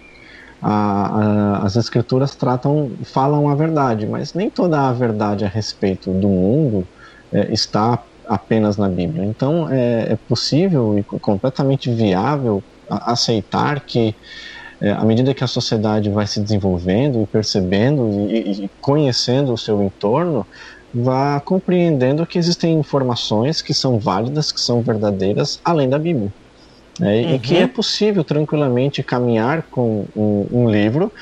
a, 0.60 0.72
a, 0.72 1.58
as 1.64 1.76
escrituras 1.76 2.34
tratam, 2.34 2.90
falam 3.04 3.48
a 3.48 3.54
verdade, 3.54 4.06
mas 4.06 4.34
nem 4.34 4.50
toda 4.50 4.88
a 4.88 4.92
verdade 4.92 5.44
a 5.44 5.48
respeito 5.48 6.10
do 6.10 6.28
mundo 6.28 6.86
é, 7.32 7.52
está 7.52 8.02
apenas 8.26 8.76
na 8.76 8.88
Bíblia. 8.88 9.24
Então 9.24 9.68
é, 9.70 10.12
é 10.12 10.18
possível 10.28 10.98
e 10.98 11.02
completamente 11.02 11.90
viável 11.90 12.62
aceitar 12.90 13.80
que 13.80 14.14
é, 14.80 14.92
à 14.92 15.04
medida 15.04 15.34
que 15.34 15.42
a 15.42 15.46
sociedade 15.46 16.08
vai 16.08 16.26
se 16.26 16.40
desenvolvendo 16.40 17.22
e 17.22 17.26
percebendo 17.26 18.08
e, 18.30 18.64
e 18.64 18.70
conhecendo 18.80 19.52
o 19.52 19.58
seu 19.58 19.82
entorno, 19.82 20.46
vá 20.94 21.40
compreendendo 21.40 22.24
que 22.24 22.38
existem 22.38 22.78
informações 22.78 23.60
que 23.60 23.74
são 23.74 23.98
válidas, 23.98 24.52
que 24.52 24.60
são 24.60 24.80
verdadeiras, 24.80 25.60
além 25.64 25.88
da 25.88 25.98
Bíblia. 25.98 26.32
É, 27.00 27.04
uhum. 27.04 27.34
E 27.34 27.38
que 27.38 27.56
é 27.56 27.66
possível 27.66 28.24
tranquilamente 28.24 29.02
caminhar 29.02 29.62
com 29.70 30.06
um, 30.16 30.46
um 30.50 30.70
livro, 30.70 31.12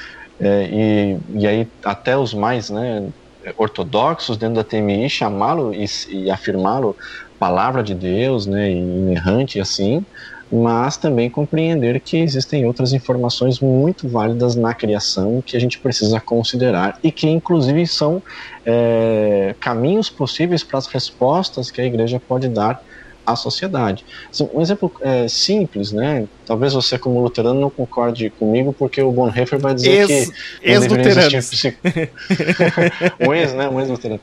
é, 0.41 0.69
e, 0.71 1.19
e 1.41 1.47
aí 1.47 1.69
até 1.85 2.17
os 2.17 2.35
mais 2.35 2.71
né, 2.71 3.09
ortodoxos 3.57 4.37
dentro 4.37 4.57
da 4.57 4.65
TMI 4.65 5.09
chamá-lo 5.09 5.75
e, 5.75 5.87
e 6.11 6.31
afirmá-lo 6.31 6.97
palavra 7.39 7.83
de 7.83 7.95
Deus, 7.95 8.47
né, 8.47 8.71
inerrante 8.71 9.61
assim, 9.61 10.05
mas 10.51 10.97
também 10.97 11.29
compreender 11.29 12.01
que 12.01 12.19
existem 12.19 12.67
outras 12.67 12.93
informações 12.93 13.61
muito 13.61 14.09
válidas 14.09 14.55
na 14.55 14.75
criação 14.75 15.43
que 15.45 15.57
a 15.57 15.61
gente 15.61 15.79
precisa 15.81 16.21
considerar 16.21 16.99
e 17.03 17.11
que, 17.11 17.29
inclusive, 17.29 17.87
são 17.87 18.23
é, 18.65 19.55
caminhos 19.61 20.09
possíveis 20.09 20.63
para 20.63 20.79
as 20.79 20.87
respostas 20.87 21.71
que 21.71 21.81
a 21.81 21.85
igreja 21.85 22.21
pode 22.21 22.49
dar 22.49 22.81
à 23.27 23.35
sociedade. 23.35 24.05
Assim, 24.31 24.49
um 24.55 24.61
exemplo 24.61 24.93
é, 25.01 25.27
simples, 25.27 25.91
né? 25.93 26.27
Talvez 26.47 26.73
você, 26.73 26.97
como 26.97 27.21
luterano, 27.21 27.61
não 27.61 27.69
concorde 27.69 28.31
comigo, 28.31 28.73
porque 28.73 29.03
o 29.03 29.11
Bonhoeffer 29.11 29.59
vai 29.59 29.75
dizer 29.75 29.91
ex, 29.91 30.07
que. 30.07 30.71
Ex-luterano. 30.71 31.29
o 33.27 33.35
ex, 33.35 33.53
né? 33.53 33.69
O 33.69 33.81
ex-luterano. 33.81 34.21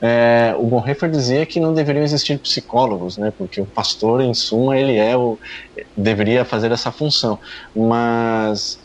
É, 0.00 0.54
o 0.56 0.64
Bonhoeffer 0.64 1.10
dizia 1.10 1.44
que 1.44 1.58
não 1.58 1.74
deveriam 1.74 2.04
existir 2.04 2.38
psicólogos, 2.38 3.18
né? 3.18 3.32
Porque 3.36 3.60
o 3.60 3.66
pastor, 3.66 4.20
em 4.20 4.32
suma, 4.32 4.78
ele 4.78 4.96
é 4.96 5.16
o. 5.16 5.36
deveria 5.96 6.44
fazer 6.44 6.70
essa 6.70 6.92
função. 6.92 7.38
Mas 7.74 8.78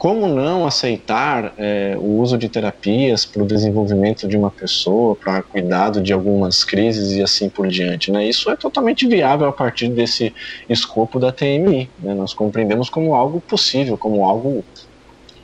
como 0.00 0.26
não 0.26 0.66
aceitar 0.66 1.52
é, 1.58 1.94
o 1.98 2.20
uso 2.20 2.38
de 2.38 2.48
terapias 2.48 3.26
para 3.26 3.42
o 3.42 3.46
desenvolvimento 3.46 4.26
de 4.26 4.34
uma 4.34 4.50
pessoa, 4.50 5.14
para 5.14 5.42
cuidado 5.42 6.00
de 6.00 6.10
algumas 6.10 6.64
crises 6.64 7.12
e 7.12 7.22
assim 7.22 7.50
por 7.50 7.68
diante. 7.68 8.10
Né? 8.10 8.26
Isso 8.26 8.50
é 8.50 8.56
totalmente 8.56 9.06
viável 9.06 9.46
a 9.46 9.52
partir 9.52 9.90
desse 9.90 10.34
escopo 10.70 11.20
da 11.20 11.30
TMI. 11.30 11.90
Né? 11.98 12.14
Nós 12.14 12.32
compreendemos 12.32 12.88
como 12.88 13.14
algo 13.14 13.42
possível, 13.42 13.98
como 13.98 14.24
algo 14.24 14.64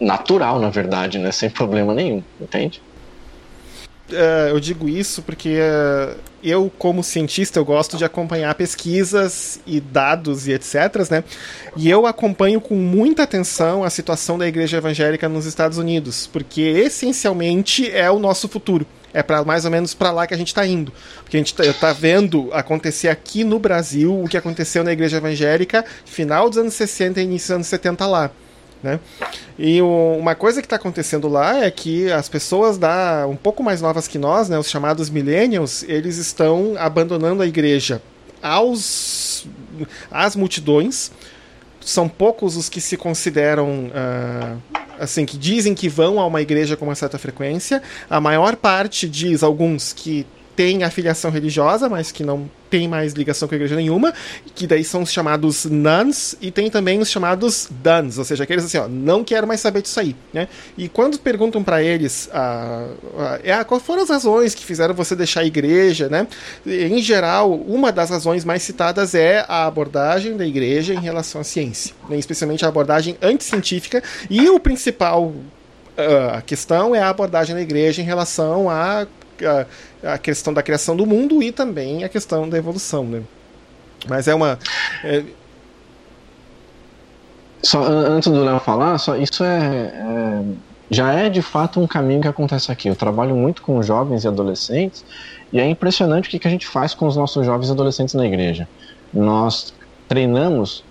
natural, 0.00 0.58
na 0.58 0.70
verdade, 0.70 1.18
né? 1.18 1.30
sem 1.32 1.50
problema 1.50 1.92
nenhum, 1.92 2.22
entende? 2.40 2.80
uh, 4.10 4.48
eu 4.48 4.60
digo 4.60 4.88
isso 4.88 5.22
porque 5.22 5.58
uh, 5.58 6.16
eu, 6.42 6.70
como 6.78 7.02
cientista, 7.02 7.58
eu 7.58 7.64
gosto 7.64 7.96
de 7.96 8.04
acompanhar 8.04 8.54
pesquisas 8.54 9.60
e 9.66 9.80
dados 9.80 10.46
e 10.46 10.52
etc. 10.52 10.74
Né? 11.10 11.24
E 11.76 11.88
eu 11.88 12.06
acompanho 12.06 12.60
com 12.60 12.74
muita 12.74 13.22
atenção 13.22 13.84
a 13.84 13.90
situação 13.90 14.38
da 14.38 14.46
igreja 14.46 14.76
evangélica 14.76 15.28
nos 15.28 15.46
Estados 15.46 15.78
Unidos, 15.78 16.26
porque 16.26 16.60
essencialmente 16.60 17.90
é 17.90 18.10
o 18.10 18.18
nosso 18.18 18.48
futuro. 18.48 18.86
É 19.12 19.22
para 19.22 19.42
mais 19.44 19.64
ou 19.64 19.70
menos 19.70 19.94
para 19.94 20.10
lá 20.10 20.26
que 20.26 20.34
a 20.34 20.36
gente 20.36 20.48
está 20.48 20.66
indo. 20.66 20.92
Porque 21.22 21.38
a 21.38 21.40
gente 21.40 21.54
está 21.58 21.72
tá 21.72 21.92
vendo 21.92 22.50
acontecer 22.52 23.08
aqui 23.08 23.44
no 23.44 23.58
Brasil 23.58 24.22
o 24.22 24.28
que 24.28 24.36
aconteceu 24.36 24.84
na 24.84 24.92
igreja 24.92 25.16
evangélica 25.16 25.84
final 26.04 26.50
dos 26.50 26.58
anos 26.58 26.74
60 26.74 27.20
e 27.20 27.24
início 27.24 27.48
dos 27.48 27.54
anos 27.54 27.66
70 27.66 28.06
lá. 28.06 28.30
Né? 28.82 29.00
E 29.58 29.80
o, 29.80 30.16
uma 30.18 30.34
coisa 30.34 30.60
que 30.60 30.66
está 30.66 30.76
acontecendo 30.76 31.28
lá 31.28 31.64
é 31.64 31.70
que 31.70 32.10
as 32.12 32.28
pessoas 32.28 32.78
da, 32.78 33.26
um 33.28 33.36
pouco 33.36 33.62
mais 33.62 33.80
novas 33.80 34.06
que 34.06 34.18
nós, 34.18 34.48
né, 34.48 34.58
os 34.58 34.68
chamados 34.68 35.10
millennials, 35.10 35.82
eles 35.84 36.18
estão 36.18 36.74
abandonando 36.78 37.42
a 37.42 37.46
igreja 37.46 38.02
aos 38.42 39.46
às 40.10 40.36
multidões. 40.36 41.10
São 41.80 42.08
poucos 42.08 42.56
os 42.56 42.68
que 42.68 42.80
se 42.80 42.96
consideram 42.96 43.86
uh, 43.86 44.76
assim 44.98 45.24
que 45.24 45.36
dizem 45.36 45.74
que 45.74 45.88
vão 45.88 46.20
a 46.20 46.26
uma 46.26 46.42
igreja 46.42 46.76
com 46.76 46.84
uma 46.84 46.94
certa 46.94 47.18
frequência. 47.18 47.82
A 48.10 48.20
maior 48.20 48.56
parte 48.56 49.08
diz 49.08 49.42
alguns 49.42 49.92
que 49.92 50.26
tem 50.54 50.82
afiliação 50.82 51.30
religiosa, 51.30 51.88
mas 51.88 52.10
que 52.10 52.24
não 52.24 52.50
tem 52.70 52.88
mais 52.88 53.12
ligação 53.12 53.48
com 53.48 53.54
a 53.54 53.56
igreja 53.56 53.76
nenhuma, 53.76 54.12
que 54.54 54.66
daí 54.66 54.84
são 54.84 55.02
os 55.02 55.12
chamados 55.12 55.64
nuns, 55.64 56.36
e 56.40 56.50
tem 56.50 56.70
também 56.70 56.98
os 57.00 57.10
chamados 57.10 57.68
duns, 57.70 58.18
ou 58.18 58.24
seja, 58.24 58.44
aqueles 58.44 58.64
assim, 58.64 58.78
ó, 58.78 58.88
não 58.88 59.24
quero 59.24 59.46
mais 59.46 59.60
saber 59.60 59.82
disso 59.82 59.98
aí, 60.00 60.14
né? 60.32 60.48
E 60.76 60.88
quando 60.88 61.18
perguntam 61.18 61.62
para 61.62 61.82
eles 61.82 62.28
ah, 62.32 62.88
ah, 63.58 63.64
quais 63.64 63.82
foram 63.82 64.02
as 64.02 64.08
razões 64.08 64.54
que 64.54 64.64
fizeram 64.64 64.94
você 64.94 65.14
deixar 65.14 65.40
a 65.40 65.44
igreja, 65.44 66.08
né? 66.08 66.26
Em 66.66 67.00
geral, 67.00 67.52
uma 67.52 67.92
das 67.92 68.10
razões 68.10 68.44
mais 68.44 68.62
citadas 68.62 69.14
é 69.14 69.44
a 69.48 69.66
abordagem 69.66 70.36
da 70.36 70.46
igreja 70.46 70.94
em 70.94 71.00
relação 71.00 71.40
à 71.40 71.44
ciência, 71.44 71.94
né? 72.08 72.16
especialmente 72.18 72.64
a 72.64 72.68
abordagem 72.68 73.16
anticientífica, 73.22 74.02
e 74.28 74.48
o 74.48 74.58
principal 74.58 75.32
a 76.34 76.42
questão 76.42 76.94
é 76.94 77.00
a 77.00 77.08
abordagem 77.08 77.54
da 77.54 77.62
igreja 77.62 78.02
em 78.02 78.04
relação 78.04 78.68
a 78.68 79.06
a, 79.44 79.66
a, 80.02 80.18
questão 80.18 80.52
da 80.52 80.62
criação 80.62 80.96
do 80.96 81.06
mundo 81.06 81.42
e 81.42 81.52
também 81.52 82.04
a 82.04 82.08
questão 82.08 82.48
da 82.48 82.56
evolução, 82.56 83.04
né? 83.04 83.22
Mas 84.08 84.28
é 84.28 84.34
uma. 84.34 84.58
É... 85.04 85.24
Só 87.62 87.82
antes 87.82 88.30
do 88.30 88.44
Léo 88.44 88.60
falar, 88.60 88.98
só 88.98 89.16
isso 89.16 89.42
é, 89.42 89.58
é, 89.58 90.42
já 90.90 91.12
é 91.12 91.28
de 91.28 91.42
fato 91.42 91.80
um 91.80 91.86
caminho 91.86 92.20
que 92.20 92.28
acontece 92.28 92.70
aqui. 92.70 92.88
Eu 92.88 92.94
trabalho 92.94 93.34
muito 93.34 93.62
com 93.62 93.82
jovens 93.82 94.24
e 94.24 94.28
adolescentes 94.28 95.04
e 95.52 95.58
é 95.58 95.68
impressionante 95.68 96.28
o 96.28 96.30
que, 96.30 96.38
que 96.38 96.46
a 96.46 96.50
gente 96.50 96.66
faz 96.66 96.94
com 96.94 97.06
os 97.06 97.16
nossos 97.16 97.44
jovens 97.44 97.68
e 97.68 97.72
adolescentes 97.72 98.14
na 98.14 98.24
igreja. 98.24 98.68
Nós 99.12 99.74
treinamos 100.06 100.84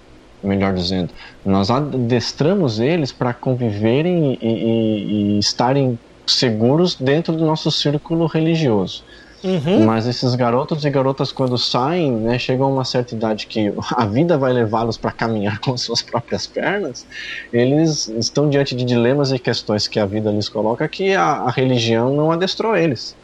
melhor 0.46 0.74
dizendo, 0.74 1.10
nós 1.46 1.70
adestramos 1.70 2.80
eles 2.80 3.12
para 3.12 3.34
conviverem 3.34 4.38
e, 4.42 4.48
e, 4.48 5.36
e, 5.36 5.40
estarem 5.40 5.98
seguros 6.26 6.96
dentro 6.96 7.34
do 7.34 7.46
nosso 7.46 7.72
círculo 7.72 8.26
religioso. 8.26 9.04
Uhum. 9.44 9.86
Mas 9.86 10.08
esses 10.08 10.34
garotos 10.34 10.84
e 10.86 10.90
garotas, 10.90 11.32
quando 11.32 11.56
saem, 11.56 12.12
né, 12.12 12.40
chegam 12.40 12.66
a 12.66 12.70
uma 12.70 12.84
certa 12.84 13.14
idade 13.14 13.46
que 13.46 13.72
a 13.96 14.06
vida 14.06 14.40
vai 14.40 14.52
levá-los 14.52 14.98
para 14.98 15.12
caminhar 15.12 15.60
com 15.62 15.78
suas 15.78 16.02
próprias 16.02 16.48
pernas, 16.48 17.06
eles 17.54 18.08
estão 18.08 18.50
diante 18.50 18.76
de 18.76 18.84
dilemas 18.84 19.32
e 19.32 19.38
questões 19.38 19.88
que 19.88 20.00
a 20.00 20.06
vida 20.06 20.32
lhes 20.32 20.50
coloca 20.50 20.88
que 20.88 21.14
a, 21.14 21.24
a 21.24 21.52
religião 21.52 22.12
não 22.12 22.32
adestrou 22.32 22.76
eles. 22.76 23.16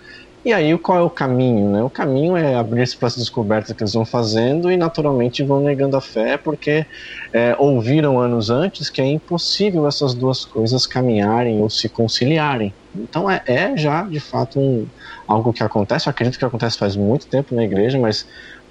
E 0.44 0.52
aí, 0.52 0.76
qual 0.80 0.98
é 0.98 1.02
o 1.02 1.10
caminho? 1.10 1.70
Né? 1.70 1.84
O 1.84 1.89
caminho 1.89 2.36
é 2.36 2.56
abrir-se 2.56 2.98
para 2.98 3.08
as 3.08 3.16
descobertas 3.16 3.76
que 3.76 3.84
eles 3.84 3.94
vão 3.94 4.04
fazendo 4.04 4.72
e, 4.72 4.78
naturalmente, 4.78 5.44
vão 5.44 5.62
negando 5.62 5.96
a 5.96 6.02
fé 6.02 6.36
porque 6.36 6.84
é, 7.32 7.56
ouviram 7.60 8.20
anos 8.20 8.50
antes 8.50 8.89
que 8.89 9.00
é 9.00 9.06
impossível 9.06 9.88
essas 9.88 10.16
duas 10.16 10.44
coisas 10.44 10.88
caminharem 10.88 11.62
ou 11.62 11.70
se 11.70 11.88
conciliarem. 11.88 12.74
Então, 12.96 13.30
é, 13.30 13.44
é 13.46 13.78
já, 13.78 14.02
de 14.02 14.20
fato, 14.20 14.60
um, 14.60 14.88
algo 15.28 15.54
que 15.54 15.62
acontece. 15.64 16.08
Eu 16.08 16.12
acredito 16.12 16.39
que 16.39 16.46
acontece 16.46 16.76
faz 16.76 16.96
muito 16.96 17.28
tempo 17.28 17.54
na 17.54 17.64
igreja, 17.64 18.00
mas 18.00 18.26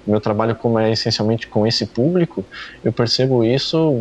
meu 0.05 0.19
trabalho 0.19 0.55
como 0.55 0.77
é 0.77 0.91
essencialmente 0.91 1.47
com 1.47 1.65
esse 1.65 1.85
público, 1.85 2.43
eu 2.83 2.91
percebo 2.91 3.45
isso 3.45 3.93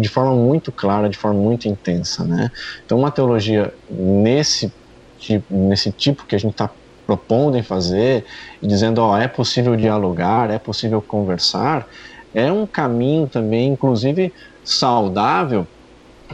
de 0.00 0.08
forma 0.08 0.34
muito 0.34 0.70
clara, 0.70 1.08
de 1.08 1.16
forma 1.16 1.40
muito 1.40 1.66
intensa, 1.66 2.22
né? 2.24 2.50
Então, 2.84 2.98
uma 2.98 3.10
teologia 3.10 3.72
nesse 3.90 4.72
tipo, 5.18 5.54
nesse 5.54 5.90
tipo 5.90 6.24
que 6.26 6.34
a 6.34 6.38
gente 6.38 6.52
está 6.52 6.70
propondo 7.08 7.56
em 7.56 7.62
fazer, 7.62 8.26
dizendo, 8.62 8.98
ó, 8.98 9.16
é 9.16 9.26
possível 9.26 9.74
dialogar, 9.74 10.50
é 10.50 10.58
possível 10.58 11.00
conversar, 11.00 11.88
é 12.34 12.52
um 12.52 12.66
caminho 12.66 13.26
também, 13.26 13.70
inclusive, 13.70 14.30
saudável 14.62 15.66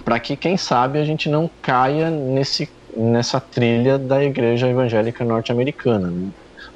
para 0.04 0.18
que, 0.18 0.34
quem 0.34 0.56
sabe, 0.56 0.98
a 0.98 1.04
gente 1.04 1.28
não 1.28 1.48
caia 1.62 2.10
nesse, 2.10 2.68
nessa 2.96 3.38
trilha 3.38 3.96
da 3.96 4.24
igreja 4.24 4.68
evangélica 4.68 5.24
norte-americana. 5.24 6.08
Né? 6.08 6.30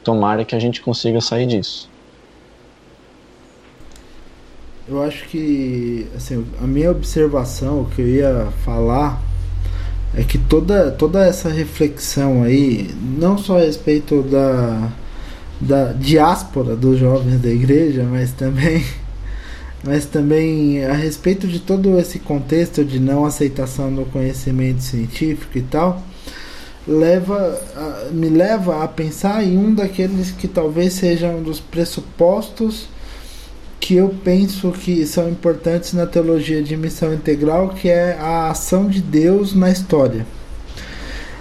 Tomara 0.05 0.45
que 0.45 0.55
a 0.55 0.61
gente 0.61 0.81
consiga 0.81 1.21
sair 1.21 1.47
disso. 1.47 1.91
Eu 4.87 5.03
acho 5.03 5.27
que, 5.27 6.07
assim, 6.15 6.47
a 6.63 6.67
minha 6.69 6.93
observação, 6.93 7.81
o 7.81 7.87
que 7.87 8.01
eu 8.01 8.09
ia 8.09 8.47
falar 8.65 9.21
é 10.15 10.23
que 10.23 10.39
toda, 10.39 10.91
toda 10.91 11.25
essa 11.25 11.49
reflexão 11.49 12.43
aí, 12.43 12.91
não 13.19 13.37
só 13.37 13.59
a 13.59 13.61
respeito 13.61 14.23
da, 14.23 14.91
da 15.61 15.93
diáspora 15.93 16.75
dos 16.75 16.99
jovens 16.99 17.41
da 17.41 17.49
igreja, 17.49 18.05
mas 18.05 18.33
também, 18.33 18.85
mas 19.85 20.07
também 20.07 20.85
a 20.85 20.95
respeito 20.95 21.47
de 21.47 21.61
todo 21.61 21.99
esse 21.99 22.19
contexto 22.19 22.85
de 22.85 22.99
não 22.99 23.25
aceitação 23.25 23.93
do 23.93 24.05
conhecimento 24.07 24.83
científico 24.83 25.59
e 25.59 25.63
tal, 25.63 26.03
leva 26.87 27.61
me 28.11 28.31
leva 28.31 28.83
a 28.83 28.89
pensar 28.89 29.45
em 29.45 29.59
um 29.59 29.75
daqueles 29.75 30.31
que 30.31 30.49
talvez 30.49 30.95
seja 30.95 31.29
um 31.29 31.43
dos 31.43 31.61
pressupostos 31.61 32.89
que 33.81 33.95
eu 33.95 34.15
penso 34.25 34.73
que 34.73 35.07
são 35.07 35.29
importantes 35.29 35.93
na 35.93 36.07
teologia 36.07 36.63
de 36.63 36.77
missão 36.77 37.13
integral, 37.15 37.71
que 37.71 37.89
é 37.89 38.19
a 38.21 38.51
ação 38.51 38.89
de 38.89 39.01
Deus 39.01 39.55
na 39.55 39.71
história. 39.71 40.27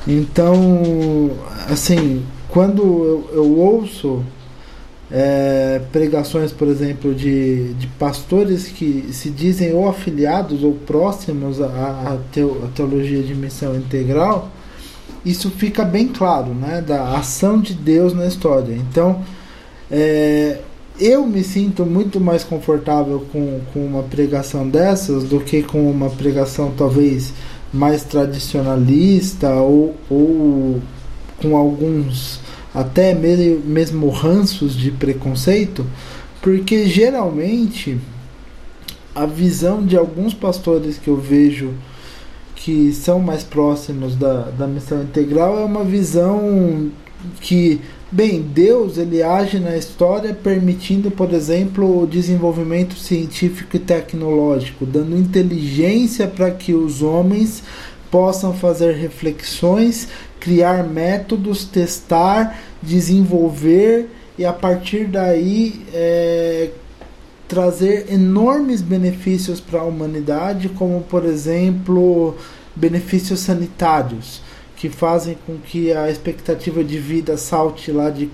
Então, 0.07 1.31
assim, 1.69 2.23
quando 2.49 2.81
eu, 2.81 3.29
eu 3.33 3.57
ouço 3.57 4.23
é, 5.11 5.81
pregações, 5.91 6.51
por 6.51 6.67
exemplo, 6.67 7.13
de, 7.13 7.73
de 7.73 7.87
pastores 7.87 8.67
que 8.67 9.09
se 9.11 9.29
dizem 9.29 9.73
ou 9.73 9.87
afiliados 9.87 10.63
ou 10.63 10.73
próximos 10.73 11.61
à, 11.61 12.17
teologia 12.75 13.23
de 13.23 13.33
missão 13.33 13.75
integral, 13.75 14.49
isso 15.25 15.49
fica 15.49 15.83
bem 15.83 16.07
claro, 16.07 16.53
né, 16.53 16.81
da 16.81 17.17
ação 17.17 17.59
de 17.59 17.73
Deus 17.73 18.13
na 18.13 18.25
história. 18.25 18.73
Então, 18.73 19.21
é, 19.89 20.59
eu 20.99 21.25
me 21.25 21.43
sinto 21.43 21.85
muito 21.85 22.19
mais 22.19 22.43
confortável 22.43 23.25
com, 23.31 23.61
com 23.73 23.85
uma 23.85 24.03
pregação 24.03 24.67
dessas 24.67 25.23
do 25.23 25.39
que 25.39 25.61
com 25.63 25.89
uma 25.89 26.09
pregação 26.09 26.73
talvez 26.75 27.33
mais 27.71 28.03
tradicionalista 28.03 29.53
ou, 29.55 29.95
ou 30.09 30.81
com 31.41 31.55
alguns 31.55 32.39
até 32.73 33.13
mesmo 33.13 34.09
ranços 34.09 34.75
de 34.75 34.91
preconceito, 34.91 35.85
porque 36.41 36.87
geralmente 36.87 37.97
a 39.15 39.25
visão 39.25 39.83
de 39.83 39.97
alguns 39.97 40.33
pastores 40.33 40.97
que 40.97 41.07
eu 41.07 41.17
vejo 41.17 41.73
que 42.55 42.91
são 42.93 43.19
mais 43.19 43.43
próximos 43.43 44.15
da, 44.15 44.49
da 44.51 44.67
missão 44.67 45.01
integral 45.01 45.57
é 45.59 45.63
uma 45.63 45.83
visão 45.83 46.91
que, 47.41 47.81
bem, 48.11 48.41
Deus 48.41 48.97
ele 48.97 49.23
age 49.23 49.59
na 49.59 49.75
história 49.75 50.33
permitindo, 50.33 51.09
por 51.11 51.33
exemplo, 51.33 52.03
o 52.03 52.07
desenvolvimento 52.07 52.95
científico 52.95 53.75
e 53.75 53.79
tecnológico, 53.79 54.85
dando 54.85 55.17
inteligência 55.17 56.27
para 56.27 56.51
que 56.51 56.73
os 56.73 57.01
homens 57.01 57.63
possam 58.09 58.53
fazer 58.53 58.95
reflexões 58.95 60.07
criar 60.39 60.83
métodos, 60.83 61.65
testar, 61.65 62.57
desenvolver 62.81 64.09
e 64.37 64.45
a 64.45 64.53
partir 64.53 65.05
daí 65.05 65.81
é, 65.93 66.69
trazer 67.47 68.11
enormes 68.11 68.81
benefícios 68.81 69.59
para 69.59 69.81
a 69.81 69.83
humanidade, 69.83 70.69
como 70.69 71.01
por 71.01 71.25
exemplo 71.25 72.35
benefícios 72.75 73.39
sanitários, 73.39 74.41
que 74.77 74.89
fazem 74.89 75.37
com 75.45 75.57
que 75.57 75.91
a 75.91 76.09
expectativa 76.09 76.83
de 76.83 76.97
vida 76.97 77.35
salte 77.35 77.91
lá 77.91 78.09
de 78.09 78.29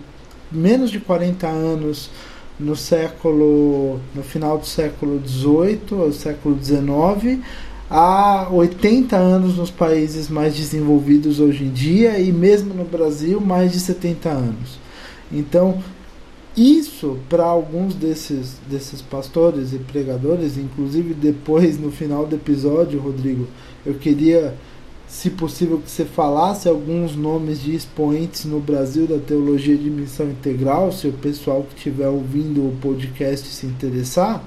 menos 0.51 0.91
de 0.91 0.99
40 0.99 1.47
anos 1.47 2.11
no 2.59 2.75
século 2.75 3.99
no 4.13 4.21
final 4.21 4.59
do 4.59 4.65
século 4.65 5.19
18 5.19 5.95
ao 5.95 6.11
século 6.11 6.53
19 6.53 7.41
há 7.89 8.47
80 8.51 9.15
anos 9.15 9.57
nos 9.57 9.71
países 9.71 10.29
mais 10.29 10.55
desenvolvidos 10.55 11.39
hoje 11.39 11.63
em 11.63 11.71
dia 11.71 12.19
e 12.19 12.31
mesmo 12.31 12.73
no 12.73 12.85
Brasil 12.85 13.39
mais 13.39 13.71
de 13.71 13.79
70 13.79 14.29
anos. 14.29 14.79
Então, 15.31 15.79
isso 16.55 17.17
para 17.29 17.43
alguns 17.43 17.95
desses, 17.95 18.57
desses 18.69 19.01
pastores 19.01 19.73
e 19.73 19.77
pregadores, 19.77 20.57
inclusive 20.57 21.13
depois 21.13 21.79
no 21.79 21.91
final 21.91 22.25
do 22.25 22.35
episódio, 22.35 22.99
Rodrigo, 22.99 23.47
eu 23.85 23.95
queria, 23.95 24.55
se 25.13 25.29
possível, 25.29 25.77
que 25.77 25.91
você 25.91 26.05
falasse 26.05 26.67
alguns 26.67 27.15
nomes 27.15 27.61
de 27.61 27.75
expoentes 27.75 28.45
no 28.45 28.59
Brasil 28.59 29.05
da 29.05 29.19
teologia 29.19 29.77
de 29.77 29.87
missão 29.87 30.27
integral, 30.27 30.91
se 30.91 31.07
o 31.07 31.13
pessoal 31.13 31.61
que 31.69 31.77
estiver 31.77 32.07
ouvindo 32.07 32.61
o 32.61 32.75
podcast 32.81 33.47
se 33.47 33.67
interessar. 33.67 34.43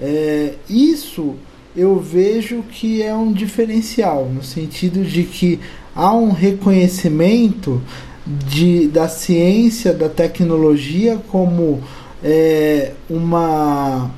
É, 0.00 0.54
isso 0.70 1.34
eu 1.76 2.00
vejo 2.00 2.62
que 2.62 3.02
é 3.02 3.14
um 3.14 3.30
diferencial, 3.30 4.26
no 4.34 4.42
sentido 4.42 5.04
de 5.04 5.22
que 5.24 5.60
há 5.94 6.14
um 6.14 6.32
reconhecimento 6.32 7.82
de, 8.26 8.88
da 8.88 9.06
ciência, 9.06 9.92
da 9.92 10.08
tecnologia 10.08 11.20
como 11.28 11.82
é, 12.22 12.92
uma. 13.08 14.10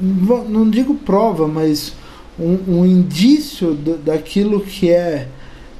Não 0.00 0.68
digo 0.68 0.96
prova, 0.96 1.46
mas 1.46 1.94
um, 2.40 2.78
um 2.78 2.86
indício 2.86 3.74
do, 3.74 3.98
daquilo 3.98 4.60
que 4.60 4.90
é, 4.90 5.28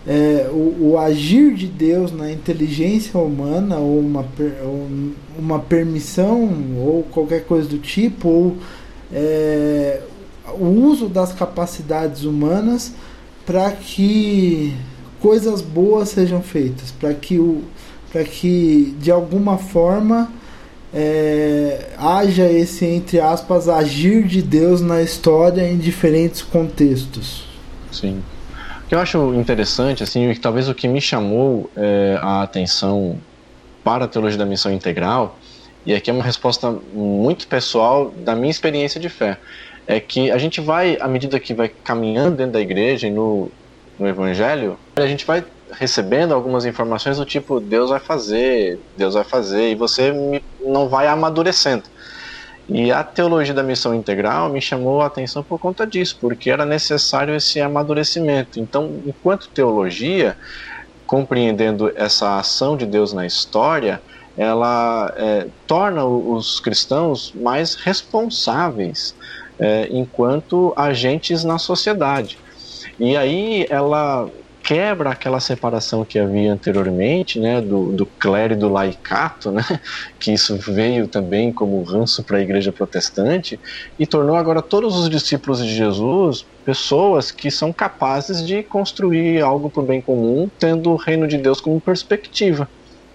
é 0.07 0.49
o, 0.53 0.91
o, 0.91 0.99
agir 0.99 1.55
de 1.55 1.67
Deus 1.67 2.13
na 2.13 2.31
inteligência 2.31 3.19
humana, 3.19 3.79
ou 3.79 4.01
uma, 4.01 4.27
uma 5.39 5.59
permissão, 5.59 6.51
ou 6.79 7.03
qualquer 7.05 7.45
coisa 7.45 7.69
do 7.69 7.79
tipo, 7.79 8.29
ou 8.29 8.57
é, 9.13 10.01
o 10.59 10.67
uso 10.67 11.09
das 11.09 11.33
capacidades 11.33 12.25
humanas 12.25 12.93
para 13.47 13.71
que 13.73 14.75
coisas 15.21 15.61
boas 15.63 16.11
sejam 16.11 16.43
feitas, 16.43 16.91
para 16.91 17.15
que, 17.15 17.39
o, 17.39 17.63
que 18.13 18.95
de 19.01 19.11
alguma 19.11 19.59
forma 19.59 20.31
é, 20.93 21.89
haja 21.97 22.51
esse, 22.51 22.85
entre 22.85 23.21
aspas, 23.21 23.69
agir 23.69 24.25
de 24.25 24.43
Deus 24.43 24.81
na 24.81 25.03
história 25.03 25.63
em 25.69 25.79
diferentes 25.79 26.43
contextos. 26.43 27.45
Sim. 27.91 28.23
O 28.85 28.89
que 28.89 28.95
eu 28.95 28.99
acho 28.99 29.35
interessante, 29.35 30.03
assim, 30.03 30.35
talvez 30.35 30.69
o 30.69 30.75
que 30.75 30.89
me 30.89 31.01
chamou 31.01 31.71
é, 31.77 32.19
a 32.21 32.43
atenção 32.43 33.19
para 33.85 34.05
a 34.05 34.09
teologia 34.09 34.39
da 34.39 34.47
missão 34.47 34.73
integral, 34.73 35.39
e 35.87 35.95
aqui 35.95 36.11
é 36.11 36.13
uma 36.13 36.25
resposta 36.25 36.71
muito 36.93 37.47
pessoal 37.47 38.11
da 38.11 38.35
minha 38.35 38.51
experiência 38.51 39.01
de 39.01 39.09
fé 39.09 39.39
é 39.91 39.99
que 39.99 40.31
a 40.31 40.39
gente 40.39 40.61
vai, 40.61 40.97
à 41.01 41.09
medida 41.09 41.41
que 41.41 41.53
vai 41.53 41.69
caminhando 41.69 42.37
dentro 42.37 42.53
da 42.53 42.61
igreja 42.61 43.09
e 43.09 43.11
no, 43.11 43.51
no 43.99 44.07
evangelho, 44.07 44.79
a 44.95 45.07
gente 45.07 45.27
vai 45.27 45.45
recebendo 45.73 46.33
algumas 46.33 46.65
informações 46.65 47.17
do 47.17 47.25
tipo 47.25 47.61
Deus 47.61 47.91
vai 47.91 48.01
fazer, 48.01 48.79
Deus 48.97 49.15
vai 49.15 49.25
fazer, 49.25 49.71
e 49.71 49.75
você 49.75 50.13
não 50.61 50.89
vai 50.89 51.07
amadurecendo. 51.07 51.85
E 52.69 52.93
a 52.93 53.03
teologia 53.03 53.53
da 53.53 53.65
missão 53.65 53.93
integral 53.93 54.49
me 54.49 54.61
chamou 54.61 55.01
a 55.03 55.07
atenção 55.07 55.43
por 55.43 55.59
conta 55.59 55.85
disso, 55.87 56.17
porque 56.21 56.51
era 56.51 56.65
necessário 56.65 57.35
esse 57.35 57.61
amadurecimento. 57.61 58.61
Então, 58.61 59.03
enquanto 59.05 59.49
teologia, 59.49 60.37
compreendendo 61.05 61.93
essa 61.97 62.39
ação 62.39 62.77
de 62.77 62.87
Deus 62.87 63.13
na 63.13 63.27
história, 63.27 64.01
ela 64.37 65.13
é, 65.17 65.49
torna 65.67 66.05
os 66.05 66.61
cristãos 66.61 67.33
mais 67.35 67.75
responsáveis 67.75 69.17
é, 69.59 69.89
enquanto 69.91 70.73
agentes 70.77 71.43
na 71.43 71.59
sociedade. 71.59 72.39
E 73.01 73.17
aí 73.17 73.67
ela 73.69 74.31
quebra 74.71 75.11
aquela 75.11 75.41
separação 75.41 76.05
que 76.05 76.17
havia 76.17 76.53
anteriormente, 76.53 77.41
né, 77.41 77.61
do, 77.61 77.91
do 77.91 78.07
clero 78.07 78.53
e 78.53 78.57
do 78.57 78.69
laicato, 78.69 79.51
né, 79.51 79.65
que 80.21 80.33
isso 80.33 80.57
veio 80.59 81.09
também 81.09 81.53
como 81.53 81.83
ranço 81.83 82.23
para 82.23 82.37
a 82.37 82.41
igreja 82.41 82.71
protestante, 82.71 83.59
e 83.99 84.07
tornou 84.07 84.37
agora 84.37 84.63
todos 84.63 84.97
os 84.97 85.11
discípulos 85.11 85.59
de 85.59 85.75
Jesus 85.75 86.47
pessoas 86.65 87.33
que 87.33 87.51
são 87.51 87.73
capazes 87.73 88.47
de 88.47 88.63
construir 88.63 89.43
algo 89.43 89.69
para 89.69 89.83
o 89.83 89.87
bem 89.87 90.01
comum, 90.01 90.49
tendo 90.57 90.93
o 90.93 90.97
reino 90.97 91.27
de 91.27 91.37
Deus 91.37 91.61
como 91.61 91.81
perspectiva. 91.81 92.69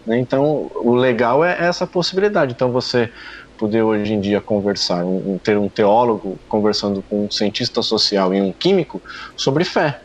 Né. 0.05 0.19
Então, 0.19 0.69
o 0.75 0.93
legal 0.93 1.45
é 1.45 1.55
essa 1.57 1.87
possibilidade. 1.87 2.51
Então, 2.51 2.69
você 2.69 3.09
poder 3.57 3.81
hoje 3.81 4.11
em 4.11 4.19
dia 4.19 4.41
conversar, 4.41 5.05
um, 5.05 5.39
ter 5.41 5.57
um 5.57 5.69
teólogo 5.69 6.37
conversando 6.49 7.01
com 7.01 7.27
um 7.27 7.31
cientista 7.31 7.81
social 7.81 8.33
e 8.33 8.41
um 8.41 8.51
químico 8.51 9.01
sobre 9.37 9.63
fé. 9.63 10.01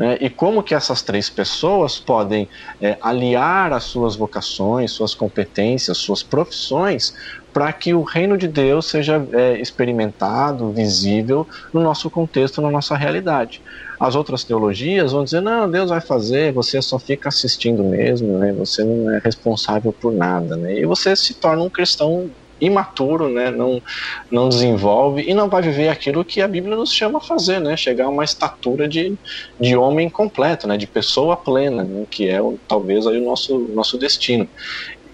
Né? 0.00 0.16
E 0.18 0.30
como 0.30 0.62
que 0.62 0.74
essas 0.74 1.02
três 1.02 1.28
pessoas 1.28 1.98
podem 1.98 2.48
é, 2.80 2.96
aliar 3.02 3.70
as 3.70 3.84
suas 3.84 4.16
vocações, 4.16 4.92
suas 4.92 5.14
competências, 5.14 5.98
suas 5.98 6.22
profissões 6.22 7.14
para 7.52 7.70
que 7.70 7.92
o 7.92 8.02
reino 8.02 8.38
de 8.38 8.48
Deus 8.48 8.86
seja 8.86 9.22
é, 9.34 9.60
experimentado, 9.60 10.70
visível 10.72 11.46
no 11.70 11.82
nosso 11.82 12.08
contexto, 12.08 12.62
na 12.62 12.70
nossa 12.70 12.96
realidade. 12.96 13.60
As 13.98 14.14
outras 14.14 14.42
teologias 14.42 15.12
vão 15.12 15.22
dizer: 15.22 15.42
não, 15.42 15.70
Deus 15.70 15.90
vai 15.90 16.00
fazer, 16.00 16.50
você 16.50 16.80
só 16.80 16.98
fica 16.98 17.28
assistindo 17.28 17.84
mesmo, 17.84 18.38
né? 18.38 18.54
você 18.54 18.82
não 18.82 19.10
é 19.10 19.20
responsável 19.22 19.92
por 19.92 20.14
nada. 20.14 20.56
Né? 20.56 20.78
E 20.78 20.86
você 20.86 21.14
se 21.14 21.34
torna 21.34 21.62
um 21.62 21.68
cristão 21.68 22.30
imaturo, 22.60 23.28
né? 23.28 23.50
não, 23.50 23.82
não 24.30 24.48
desenvolve 24.48 25.22
e 25.22 25.34
não 25.34 25.48
vai 25.48 25.62
viver 25.62 25.88
aquilo 25.88 26.24
que 26.24 26.40
a 26.40 26.48
Bíblia 26.48 26.76
nos 26.76 26.92
chama 26.92 27.18
a 27.18 27.20
fazer, 27.20 27.60
né? 27.60 27.76
chegar 27.76 28.06
a 28.06 28.08
uma 28.08 28.24
estatura 28.24 28.88
de, 28.88 29.14
de 29.58 29.76
homem 29.76 30.10
completo, 30.10 30.66
né? 30.66 30.76
de 30.76 30.86
pessoa 30.86 31.36
plena, 31.36 31.84
né? 31.84 32.04
que 32.10 32.28
é 32.28 32.40
talvez 32.68 33.06
aí 33.06 33.18
o 33.18 33.24
nosso, 33.24 33.58
nosso 33.58 33.96
destino. 33.98 34.48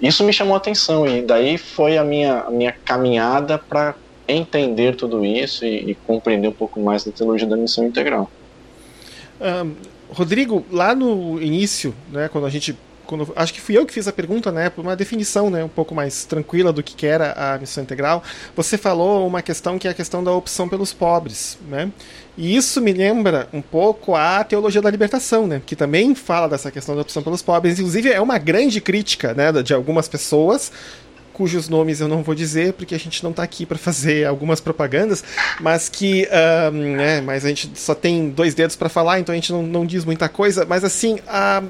Isso 0.01 0.23
me 0.25 0.33
chamou 0.33 0.55
a 0.55 0.59
atenção 0.59 1.07
e 1.07 1.23
daí 1.23 1.57
foi 1.57 1.97
a 1.97 2.05
minha, 2.05 2.41
a 2.41 2.51
minha 2.51 2.73
caminhada 2.73 3.59
para 3.59 3.95
entender 4.29 4.95
tudo 4.97 5.25
isso 5.25 5.65
e, 5.65 5.91
e, 5.91 5.95
compreender 5.95 6.49
um 6.49 6.53
pouco 6.53 6.81
mais 6.81 7.05
da 7.05 7.13
teologia 7.13 7.47
da 7.47 7.57
missão 7.57 7.87
integral. 7.87 8.31
Um, 9.41 9.75
Rodrigo, 10.09 10.65
lá 10.71 10.95
no 10.95 11.41
início, 11.41 11.95
né, 12.11 12.29
quando 12.29 12.47
a 12.47 12.51
gente 12.51 12.77
quando, 13.07 13.33
acho 13.37 13.55
que 13.55 13.61
fui 13.61 13.77
eu 13.77 13.87
que 13.87 13.93
fiz 13.93 14.09
a 14.09 14.13
pergunta, 14.13 14.51
né, 14.53 14.71
uma 14.77 14.97
definição, 14.97 15.49
né, 15.49 15.65
um 15.65 15.69
pouco 15.69 15.95
mais 15.95 16.25
tranquila 16.25 16.73
do 16.73 16.83
que, 16.83 16.95
que 16.95 17.07
era 17.07 17.33
a 17.33 17.59
missão 17.59 17.83
integral. 17.83 18.23
Você 18.55 18.77
falou 18.77 19.27
uma 19.27 19.43
questão 19.43 19.79
que 19.79 19.89
é 19.89 19.91
a 19.91 19.95
questão 19.95 20.23
da 20.23 20.33
opção 20.33 20.69
pelos 20.69 20.93
pobres, 20.93 21.59
né? 21.69 21.91
E 22.37 22.55
isso 22.55 22.83
me 22.83 22.93
lembra 22.93 23.49
um 23.51 23.63
pouco 23.63 24.15
a 24.15 24.45
teologia 24.45 24.83
da 24.83 24.91
libertação, 24.91 25.47
né, 25.47 25.63
que 25.65 25.75
também 25.75 26.15
fala 26.15 26.49
dessa 26.49 26.71
questão 26.71 26.95
da 26.95 27.01
opção 27.01 27.23
pelos 27.23 27.41
pobres. 27.41 27.79
Inclusive 27.79 28.13
é 28.13 28.21
uma 28.21 28.37
grande 28.37 28.81
crítica, 28.81 29.33
né, 29.33 29.51
de 29.63 29.73
algumas 29.73 30.07
pessoas 30.09 30.71
cujos 31.37 31.68
nomes 31.68 32.01
eu 32.01 32.09
não 32.09 32.22
vou 32.22 32.34
dizer, 32.34 32.72
porque 32.72 32.95
a 32.95 32.99
gente 32.99 33.22
não 33.22 33.30
está 33.30 33.43
aqui 33.43 33.66
para 33.66 33.76
fazer 33.76 34.24
algumas 34.26 34.59
propagandas, 34.59 35.22
mas 35.61 35.87
que. 35.87 36.26
Um, 36.72 36.99
é, 36.99 37.20
mas 37.20 37.45
a 37.45 37.49
gente 37.49 37.70
só 37.74 37.95
tem 37.95 38.30
dois 38.30 38.55
dedos 38.55 38.74
para 38.74 38.89
falar, 38.89 39.20
então 39.20 39.34
a 39.34 39.37
gente 39.37 39.53
não, 39.53 39.62
não 39.62 39.84
diz 39.84 40.03
muita 40.03 40.30
coisa. 40.30 40.64
Mas 40.64 40.82
assim, 40.82 41.18
a, 41.28 41.62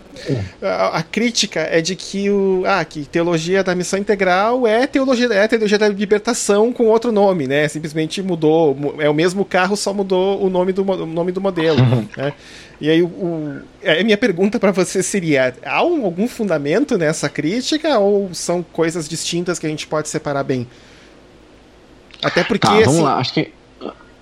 a, 0.63 0.99
a, 0.99 1.03
crítica 1.03 1.61
é 1.63 1.81
de 1.81 1.97
que, 1.97 2.31
o, 2.31 2.63
ah, 2.65 2.85
que 2.85 3.07
teologia 3.07 3.65
da 3.65 3.75
missão 3.75 3.99
integral 3.99 4.69
é 4.69 4.87
teologia, 4.87 5.27
é 5.33 5.49
teologia 5.49 5.79
da 5.79 5.89
libertação 5.89 6.73
com 6.73 6.85
outro 6.85 7.11
nome, 7.11 7.49
né? 7.49 7.67
Simplesmente 7.67 8.23
mudou. 8.23 8.95
É 9.01 9.11
o 9.11 9.15
mesmo 9.15 9.45
carro, 9.45 9.77
só 9.77 9.93
mudou 9.93 10.41
o 10.45 10.49
nome 10.49 10.73
do, 10.73 10.83
o 10.83 11.07
nome 11.07 11.33
do 11.33 11.41
modelo. 11.41 11.79
né? 12.17 12.33
E 12.81 12.91
aí, 12.91 13.03
o, 13.03 13.07
o, 13.07 13.63
a 13.85 14.05
minha 14.05 14.19
pergunta 14.19 14.59
para 14.59 14.71
você 14.71 15.03
seria: 15.03 15.55
há 15.65 15.83
um, 15.85 16.05
algum 16.05 16.29
fundamento 16.29 16.99
nessa 16.99 17.29
crítica 17.29 17.99
ou 17.99 18.33
são 18.35 18.63
coisas 18.63 19.09
distintas 19.09 19.56
que 19.59 19.67
a 19.67 19.71
gente 19.71 19.87
pode 19.87 20.09
separar 20.09 20.43
bem? 20.43 20.67
Até 22.23 22.45
porque. 22.45 22.67
Tá, 22.67 22.73
vamos 22.73 22.89
assim, 22.89 23.03
lá, 23.03 23.17
acho 23.17 23.33
que. 23.35 23.53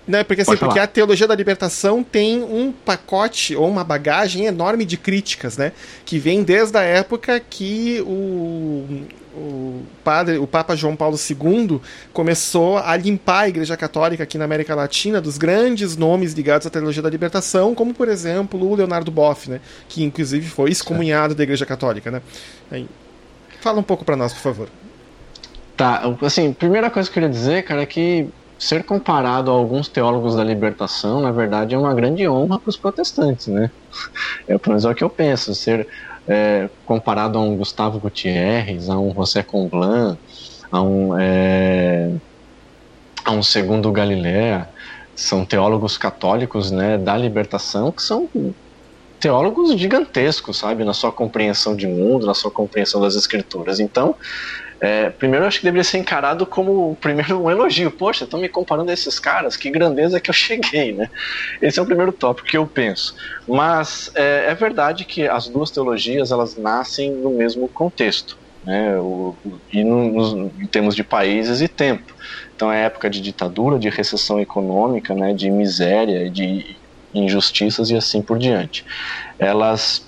Né, 0.07 0.23
porque 0.23 0.43
assim, 0.43 0.57
porque 0.59 0.79
a 0.79 0.87
teologia 0.87 1.27
da 1.27 1.35
libertação 1.35 2.05
tem 2.05 2.43
um 2.43 2.71
pacote 2.73 3.57
ou 3.57 3.67
uma 3.67 3.83
bagagem 3.83 4.45
enorme 4.45 4.85
de 4.85 4.99
críticas, 4.99 5.57
né? 5.57 5.73
Que 6.05 6.19
vem 6.19 6.43
desde 6.43 6.77
a 6.77 6.83
época 6.83 7.41
que 7.41 8.03
o, 8.03 9.07
o 9.35 9.83
padre, 10.05 10.37
o 10.37 10.47
Papa 10.47 10.77
João 10.77 10.95
Paulo 10.95 11.17
II 11.17 11.81
começou 12.13 12.77
a 12.77 12.95
limpar 12.97 13.45
a 13.45 13.49
Igreja 13.49 13.79
Católica 13.79 14.23
aqui 14.23 14.37
na 14.37 14.45
América 14.45 14.75
Latina 14.75 15.23
dos 15.23 15.39
grandes 15.39 15.97
nomes 15.97 16.35
ligados 16.35 16.67
à 16.67 16.71
teologia 16.71 17.03
da 17.03 17.09
libertação, 17.09 17.75
como 17.75 17.95
por 17.95 18.09
exemplo 18.09 18.61
o 18.63 18.75
Leonardo 18.75 19.11
Boff, 19.11 19.49
né, 19.49 19.61
que 19.89 20.05
inclusive 20.05 20.47
foi 20.47 20.71
excomunhado 20.71 21.35
da 21.35 21.43
Igreja 21.43 21.65
Católica, 21.65 22.11
né? 22.11 22.21
Aí, 22.71 22.87
fala 23.63 23.81
um 23.81 23.83
pouco 23.83 24.05
para 24.05 24.17
nós, 24.17 24.35
por 24.35 24.41
favor. 24.41 24.69
Tá, 25.77 26.03
assim, 26.23 26.53
primeira 26.53 26.89
coisa 26.89 27.09
que 27.09 27.19
eu 27.19 27.23
queria 27.23 27.29
dizer, 27.29 27.65
cara, 27.65 27.83
é 27.83 27.87
que 27.87 28.29
ser 28.59 28.85
comparado 28.85 29.51
a 29.51 29.55
alguns 29.55 29.89
teólogos 29.89 30.37
da 30.37 30.45
libertação, 30.45 31.21
na 31.21 31.33
verdade, 31.33 31.75
é 31.75 31.79
uma 31.79 31.93
grande 31.93 32.27
honra 32.29 32.59
para 32.59 32.71
os 32.71 32.77
protestantes, 32.77 33.49
né? 33.49 33.71
É 34.47 34.59
pelo 34.59 34.73
menos 34.73 34.85
é 34.85 34.91
o 34.91 34.95
que 34.95 35.05
eu 35.05 35.11
penso, 35.11 35.55
ser 35.55 35.87
é, 36.29 36.69
comparado 36.85 37.39
a 37.39 37.43
um 37.43 37.57
Gustavo 37.57 37.99
Gutierrez, 37.99 38.89
a 38.89 38.99
um 38.99 39.13
José 39.15 39.43
Comblan, 39.43 40.17
a 40.71 40.83
um, 40.83 41.19
é, 41.19 42.11
a 43.25 43.33
um 43.33 43.43
segundo 43.43 43.91
Galilea, 43.91 44.69
são 45.15 45.45
teólogos 45.45 45.97
católicos 45.97 46.71
né, 46.71 46.99
da 46.99 47.17
libertação 47.17 47.93
que 47.93 48.03
são 48.03 48.29
teólogos 49.21 49.79
gigantescos, 49.79 50.59
sabe, 50.59 50.85
na 50.85 50.93
sua 50.93 51.11
compreensão 51.11 51.75
de 51.75 51.87
mundo, 51.87 52.27
na 52.27 52.35
sua 52.35 52.51
compreensão 52.51 53.01
das 53.01 53.15
escrituras. 53.15 53.81
Então, 53.81 54.15
é, 54.85 55.09
primeiro 55.09 55.45
eu 55.45 55.49
acho 55.49 55.61
que 55.61 55.65
deveria 55.65 55.83
ser 55.83 55.97
encarado 55.97 56.45
como 56.45 56.95
primeiro 57.01 57.43
um 57.43 57.51
elogio. 57.51 57.91
Poxa, 57.91 58.25
estão 58.25 58.39
me 58.39 58.51
comparando 58.51 58.91
a 58.91 58.93
esses 58.93 59.19
caras, 59.19 59.57
que 59.57 59.71
grandeza 59.71 60.21
que 60.21 60.29
eu 60.29 60.35
cheguei, 60.35 60.93
né? 60.93 61.09
Esse 61.63 61.79
é 61.79 61.83
o 61.83 61.87
primeiro 61.87 62.13
tópico 62.13 62.47
que 62.47 62.59
eu 62.59 62.67
penso. 62.67 63.15
Mas 63.49 64.11
é, 64.15 64.51
é 64.51 64.55
verdade 64.55 65.07
que 65.07 65.27
as 65.27 65.49
duas 65.49 65.71
teologias 65.71 66.31
elas 66.31 66.59
nascem 66.59 67.11
no 67.11 67.31
mesmo 67.31 67.67
contexto, 67.67 68.37
né? 68.63 68.99
O, 68.99 69.35
e 69.73 69.83
no, 69.83 70.13
nos, 70.13 70.33
em 70.35 70.67
termos 70.67 70.95
de 70.95 71.03
países 71.03 71.63
e 71.63 71.69
tempo. 71.69 72.15
Então 72.55 72.71
é 72.71 72.85
época 72.85 73.09
de 73.09 73.23
ditadura, 73.23 73.79
de 73.79 73.89
recessão 73.89 74.39
econômica, 74.39 75.15
né? 75.15 75.33
De 75.33 75.51
miséria, 75.51 76.29
de 76.29 76.77
injustiças 77.15 77.89
e 77.89 77.97
assim 77.97 78.21
por 78.21 78.39
diante. 78.39 78.85
Elas 79.39 80.07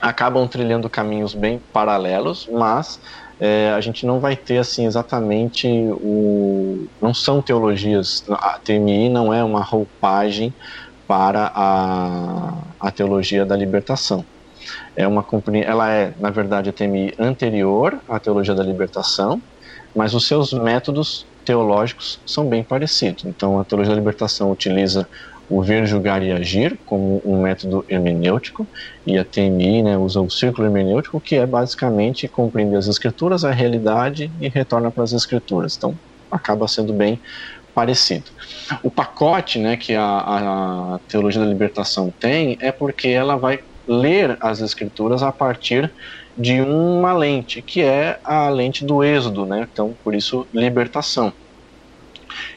acabam 0.00 0.48
trilhando 0.48 0.88
caminhos 0.88 1.34
bem 1.34 1.60
paralelos, 1.70 2.48
mas 2.50 2.98
é, 3.40 3.72
a 3.74 3.80
gente 3.80 4.04
não 4.04 4.20
vai 4.20 4.36
ter 4.36 4.58
assim 4.58 4.84
exatamente 4.84 5.66
o 5.66 6.86
não 7.00 7.14
são 7.14 7.40
teologias 7.40 8.22
a 8.28 8.58
TMI 8.58 9.08
não 9.08 9.32
é 9.32 9.42
uma 9.42 9.62
roupagem 9.62 10.52
para 11.08 11.50
a, 11.54 12.52
a 12.78 12.90
teologia 12.90 13.44
da 13.44 13.56
libertação. 13.56 14.24
É 14.94 15.08
uma 15.08 15.24
ela 15.64 15.90
é 15.90 16.12
na 16.20 16.30
verdade 16.30 16.68
a 16.68 16.72
TMI 16.72 17.14
anterior 17.18 17.98
à 18.06 18.20
teologia 18.20 18.54
da 18.54 18.62
libertação 18.62 19.40
mas 19.94 20.14
os 20.14 20.26
seus 20.26 20.52
métodos 20.52 21.26
teológicos 21.44 22.20
são 22.26 22.46
bem 22.46 22.62
parecidos. 22.62 23.24
Então 23.24 23.58
a 23.58 23.64
teologia 23.64 23.94
da 23.94 23.98
libertação 23.98 24.52
utiliza 24.52 25.08
o 25.50 25.60
ver, 25.60 25.84
julgar 25.84 26.22
e 26.22 26.30
agir 26.30 26.78
como 26.86 27.20
um 27.24 27.42
método 27.42 27.84
hermenêutico 27.88 28.66
e 29.04 29.18
a 29.18 29.24
TMI 29.24 29.82
né, 29.82 29.98
usa 29.98 30.20
o 30.20 30.30
círculo 30.30 30.68
hermenêutico 30.68 31.20
que 31.20 31.34
é 31.34 31.44
basicamente 31.44 32.28
compreender 32.28 32.76
as 32.76 32.86
escrituras, 32.86 33.44
a 33.44 33.50
realidade 33.50 34.30
e 34.40 34.48
retorna 34.48 34.90
para 34.90 35.02
as 35.02 35.12
escrituras. 35.12 35.76
Então 35.76 35.98
acaba 36.30 36.68
sendo 36.68 36.92
bem 36.92 37.20
parecido. 37.74 38.30
O 38.82 38.90
pacote 38.90 39.58
né, 39.58 39.76
que 39.76 39.94
a, 39.94 40.04
a 40.04 41.00
teologia 41.08 41.40
da 41.40 41.48
libertação 41.48 42.14
tem 42.20 42.56
é 42.60 42.70
porque 42.70 43.08
ela 43.08 43.36
vai 43.36 43.58
ler 43.86 44.36
as 44.40 44.60
escrituras 44.60 45.22
a 45.22 45.32
partir 45.32 45.92
de 46.36 46.60
uma 46.60 47.12
lente, 47.12 47.60
que 47.60 47.82
é 47.82 48.20
a 48.22 48.48
lente 48.48 48.84
do 48.84 49.02
êxodo, 49.02 49.44
né? 49.44 49.68
Então, 49.70 49.96
por 50.02 50.14
isso, 50.14 50.46
libertação. 50.54 51.32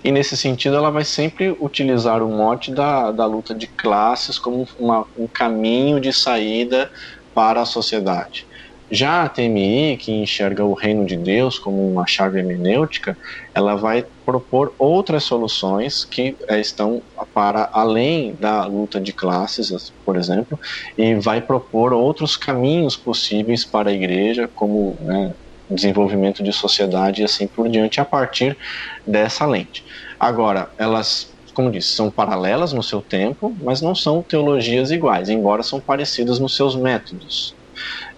E 0.03 0.11
nesse 0.11 0.36
sentido, 0.36 0.76
ela 0.76 0.91
vai 0.91 1.03
sempre 1.03 1.55
utilizar 1.59 2.21
o 2.21 2.30
mote 2.30 2.71
da, 2.71 3.11
da 3.11 3.26
luta 3.26 3.53
de 3.53 3.67
classes 3.67 4.38
como 4.38 4.67
uma, 4.80 5.05
um 5.17 5.28
caminho 5.28 5.99
de 5.99 6.11
saída 6.13 6.91
para 7.34 7.61
a 7.61 7.65
sociedade. 7.65 8.45
Já 8.93 9.24
a 9.24 9.30
TMI, 9.30 9.97
que 9.97 10.11
enxerga 10.11 10.63
o 10.63 10.74
reino 10.74 11.03
de 11.03 11.17
Deus 11.17 11.57
como 11.57 11.91
uma 11.91 12.05
chave 12.05 12.38
hermenêutica, 12.38 13.17
ela 13.51 13.76
vai 13.76 14.05
propor 14.24 14.71
outras 14.78 15.24
soluções 15.24 16.05
que 16.05 16.36
é, 16.47 16.59
estão 16.59 17.01
para 17.34 17.69
além 17.74 18.36
da 18.36 18.63
luta 18.65 19.01
de 19.01 19.11
classes, 19.11 19.91
por 20.05 20.15
exemplo, 20.15 20.59
e 20.95 21.15
vai 21.15 21.41
propor 21.41 21.91
outros 21.91 22.38
caminhos 22.38 22.95
possíveis 22.95 23.65
para 23.65 23.89
a 23.89 23.93
igreja, 23.93 24.47
como 24.53 24.95
né, 25.01 25.34
desenvolvimento 25.74 26.43
de 26.43 26.53
sociedade 26.53 27.21
e 27.21 27.26
assim 27.26 27.47
por 27.47 27.67
diante, 27.69 27.99
a 27.99 28.05
partir 28.05 28.57
dessa 29.05 29.45
lente. 29.45 29.84
Agora, 30.19 30.69
elas, 30.78 31.32
como 31.53 31.71
disse, 31.71 31.89
são 31.89 32.09
paralelas 32.09 32.74
no 32.74 32.84
seu 32.84 33.01
tempo, 33.01 33.55
mas 33.61 33.82
não 33.82 33.93
são 33.93 34.21
teologias 34.21 34.91
iguais, 34.91 35.30
embora 35.30 35.63
são 35.63 35.80
parecidas 35.80 36.39
nos 36.39 36.55
seus 36.55 36.76
métodos. 36.76 37.55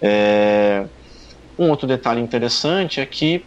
É... 0.02 0.86
Um 1.58 1.70
outro 1.70 1.88
detalhe 1.88 2.20
interessante 2.20 3.00
é 3.00 3.06
que 3.06 3.46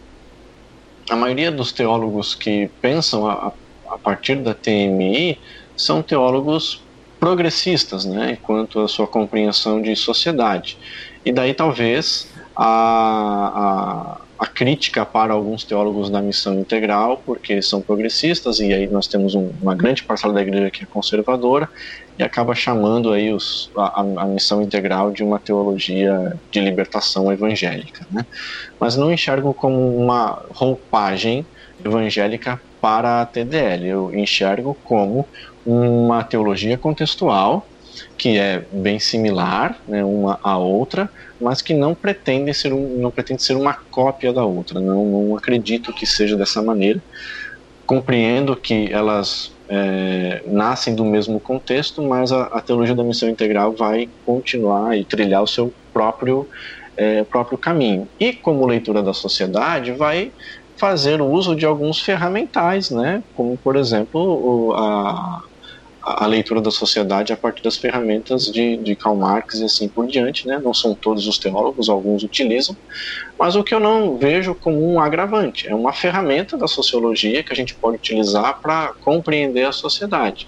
a 1.09 1.15
maioria 1.15 1.51
dos 1.51 1.71
teólogos 1.71 2.33
que 2.33 2.69
pensam 2.81 3.27
a, 3.27 3.53
a 3.87 3.97
partir 3.97 4.37
da 4.37 4.53
TMI 4.53 5.37
são 5.75 6.01
teólogos 6.01 6.81
progressistas, 7.19 8.05
né, 8.05 8.37
quanto 8.41 8.79
à 8.79 8.87
sua 8.87 9.05
compreensão 9.05 9.81
de 9.81 9.95
sociedade. 9.95 10.77
E 11.25 11.31
daí 11.31 11.53
talvez 11.53 12.28
a, 12.61 14.17
a, 14.37 14.43
a, 14.43 14.47
crítica 14.47 15.05
para 15.05 15.31
alguns 15.31 15.63
teólogos 15.63 16.09
da 16.09 16.21
missão 16.21 16.59
integral, 16.59 17.21
porque 17.25 17.61
são 17.61 17.79
progressistas, 17.79 18.59
e 18.59 18.73
aí 18.73 18.85
nós 18.85 19.07
temos 19.07 19.33
um, 19.33 19.49
uma 19.61 19.73
grande 19.73 20.03
parcela 20.03 20.33
da 20.33 20.41
igreja 20.41 20.69
que 20.69 20.83
é 20.83 20.85
conservadora, 20.85 21.69
e 22.17 22.23
acaba 22.23 22.53
chamando 22.53 23.13
aí 23.13 23.31
os, 23.31 23.71
a, 23.77 24.01
a, 24.01 24.25
missão 24.25 24.61
integral 24.61 25.09
de 25.09 25.23
uma 25.23 25.39
teologia 25.39 26.37
de 26.51 26.59
libertação 26.59 27.31
evangélica. 27.31 28.05
Né? 28.11 28.25
Mas 28.77 28.97
não 28.97 29.09
enxergo 29.09 29.53
como 29.53 29.97
uma 29.97 30.43
roupagem 30.53 31.45
evangélica 31.83 32.59
para 32.81 33.21
a 33.21 33.25
TDL, 33.25 33.85
eu 33.85 34.13
enxergo 34.13 34.75
como 34.83 35.25
uma 35.65 36.25
teologia 36.25 36.77
contextual 36.77 37.65
que 38.17 38.37
é 38.37 38.63
bem 38.71 38.99
similar 38.99 39.77
né, 39.87 40.03
uma 40.03 40.39
à 40.43 40.57
outra, 40.57 41.09
mas 41.39 41.61
que 41.61 41.73
não 41.73 41.95
pretende 41.95 42.53
ser, 42.53 42.73
um, 42.73 42.97
não 42.97 43.11
pretende 43.11 43.43
ser 43.43 43.55
uma 43.55 43.73
cópia 43.73 44.33
da 44.33 44.43
outra. 44.43 44.79
Não, 44.79 45.05
não 45.05 45.37
acredito 45.37 45.93
que 45.93 46.05
seja 46.05 46.35
dessa 46.35 46.61
maneira. 46.61 47.01
Compreendo 47.85 48.55
que 48.55 48.91
elas 48.91 49.51
é, 49.67 50.41
nascem 50.47 50.95
do 50.95 51.05
mesmo 51.05 51.39
contexto, 51.39 52.01
mas 52.01 52.31
a, 52.31 52.43
a, 52.43 52.61
teologia 52.61 52.95
da 52.95 53.03
missão 53.03 53.29
integral 53.29 53.71
vai 53.71 54.09
continuar 54.25 54.97
e 54.97 55.05
trilhar 55.05 55.43
o 55.43 55.47
seu 55.47 55.73
próprio, 55.93 56.47
é, 56.97 57.23
próprio 57.23 57.57
caminho. 57.57 58.07
E 58.19 58.33
como 58.33 58.65
leitura 58.65 59.01
da 59.01 59.13
sociedade, 59.13 59.91
vai 59.91 60.31
fazer 60.75 61.21
uso 61.21 61.55
de 61.55 61.65
alguns 61.65 61.99
ferramentais, 61.99 62.89
né? 62.89 63.21
como 63.35 63.57
por 63.57 63.75
exemplo 63.75 64.73
a, 64.75 65.43
a 66.01 66.25
leitura 66.25 66.61
da 66.61 66.71
sociedade 66.71 67.33
a 67.33 67.37
partir 67.37 67.61
das 67.61 67.77
ferramentas 67.77 68.45
de, 68.45 68.77
de 68.77 68.95
Karl 68.95 69.15
Marx 69.15 69.55
e 69.59 69.65
assim 69.65 69.87
por 69.87 70.07
diante, 70.07 70.47
né? 70.47 70.59
Não 70.63 70.73
são 70.73 70.95
todos 70.95 71.27
os 71.27 71.37
teólogos, 71.37 71.89
alguns 71.89 72.23
utilizam, 72.23 72.75
mas 73.37 73.55
o 73.55 73.63
que 73.63 73.73
eu 73.73 73.79
não 73.79 74.17
vejo 74.17 74.55
como 74.55 74.81
um 74.81 74.99
agravante 74.99 75.67
é 75.67 75.75
uma 75.75 75.91
ferramenta 75.91 76.57
da 76.57 76.67
sociologia 76.67 77.43
que 77.43 77.51
a 77.51 77.55
gente 77.55 77.75
pode 77.75 77.97
utilizar 77.97 78.61
para 78.61 78.93
compreender 79.01 79.65
a 79.65 79.71
sociedade. 79.71 80.47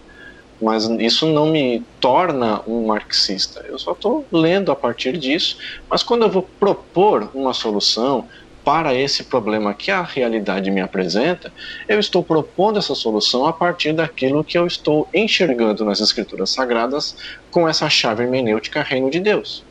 Mas 0.61 0.85
isso 0.99 1.25
não 1.25 1.47
me 1.47 1.83
torna 1.99 2.61
um 2.67 2.85
marxista. 2.85 3.65
Eu 3.67 3.79
só 3.79 3.93
estou 3.93 4.27
lendo 4.31 4.71
a 4.71 4.75
partir 4.75 5.17
disso. 5.17 5.57
Mas 5.89 6.03
quando 6.03 6.21
eu 6.21 6.29
vou 6.29 6.47
propor 6.59 7.31
uma 7.33 7.51
solução, 7.51 8.27
para 8.63 8.93
esse 8.93 9.23
problema 9.23 9.73
que 9.73 9.91
a 9.91 10.01
realidade 10.01 10.69
me 10.69 10.81
apresenta, 10.81 11.51
eu 11.87 11.99
estou 11.99 12.23
propondo 12.23 12.79
essa 12.79 12.93
solução 12.93 13.45
a 13.45 13.53
partir 13.53 13.93
daquilo 13.93 14.43
que 14.43 14.57
eu 14.57 14.67
estou 14.67 15.07
enxergando 15.13 15.83
nas 15.83 15.99
escrituras 15.99 16.49
sagradas 16.51 17.15
com 17.49 17.67
essa 17.67 17.89
chave 17.89 18.23
hermenêutica 18.23 18.81
reino 18.81 19.09
de 19.09 19.19
Deus. 19.19 19.63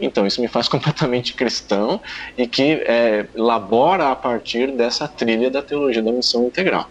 Então 0.00 0.26
isso 0.26 0.40
me 0.40 0.48
faz 0.48 0.66
completamente 0.68 1.34
cristão 1.34 2.00
e 2.36 2.46
que 2.46 2.82
é, 2.86 3.26
labora 3.34 4.10
a 4.10 4.16
partir 4.16 4.72
dessa 4.72 5.06
trilha 5.06 5.50
da 5.50 5.62
teologia 5.62 6.02
da 6.02 6.12
missão 6.12 6.46
integral. 6.46 6.90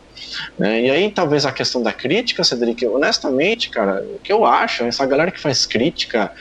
Né? 0.57 0.83
E 0.83 0.89
aí 0.89 1.11
talvez 1.11 1.45
a 1.45 1.51
questão 1.51 1.81
da 1.83 1.91
crítica, 1.91 2.43
Cedric, 2.43 2.85
honestamente, 2.85 3.69
cara, 3.69 4.03
o 4.15 4.19
que 4.19 4.31
eu 4.31 4.45
acho, 4.45 4.83
essa 4.83 5.05
galera 5.05 5.31
que 5.31 5.39
faz 5.39 5.65
crítica 5.65 6.31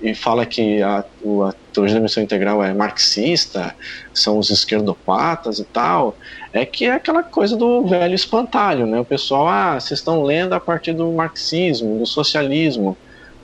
e 0.00 0.14
fala 0.14 0.46
que 0.46 0.82
a, 0.82 0.98
a 0.98 1.54
teologia 1.72 1.96
da 1.96 2.02
missão 2.02 2.22
integral 2.22 2.62
é 2.62 2.72
marxista, 2.72 3.74
são 4.14 4.38
os 4.38 4.50
esquerdopatas 4.50 5.58
e 5.58 5.64
tal, 5.64 6.16
é 6.52 6.64
que 6.64 6.86
é 6.86 6.92
aquela 6.92 7.22
coisa 7.22 7.56
do 7.56 7.86
velho 7.86 8.14
espantalho, 8.14 8.86
né? 8.86 9.00
O 9.00 9.04
pessoal, 9.04 9.48
ah, 9.48 9.80
vocês 9.80 10.00
estão 10.00 10.22
lendo 10.22 10.54
a 10.54 10.60
partir 10.60 10.92
do 10.92 11.10
marxismo, 11.12 11.98
do 11.98 12.06
socialismo. 12.06 12.96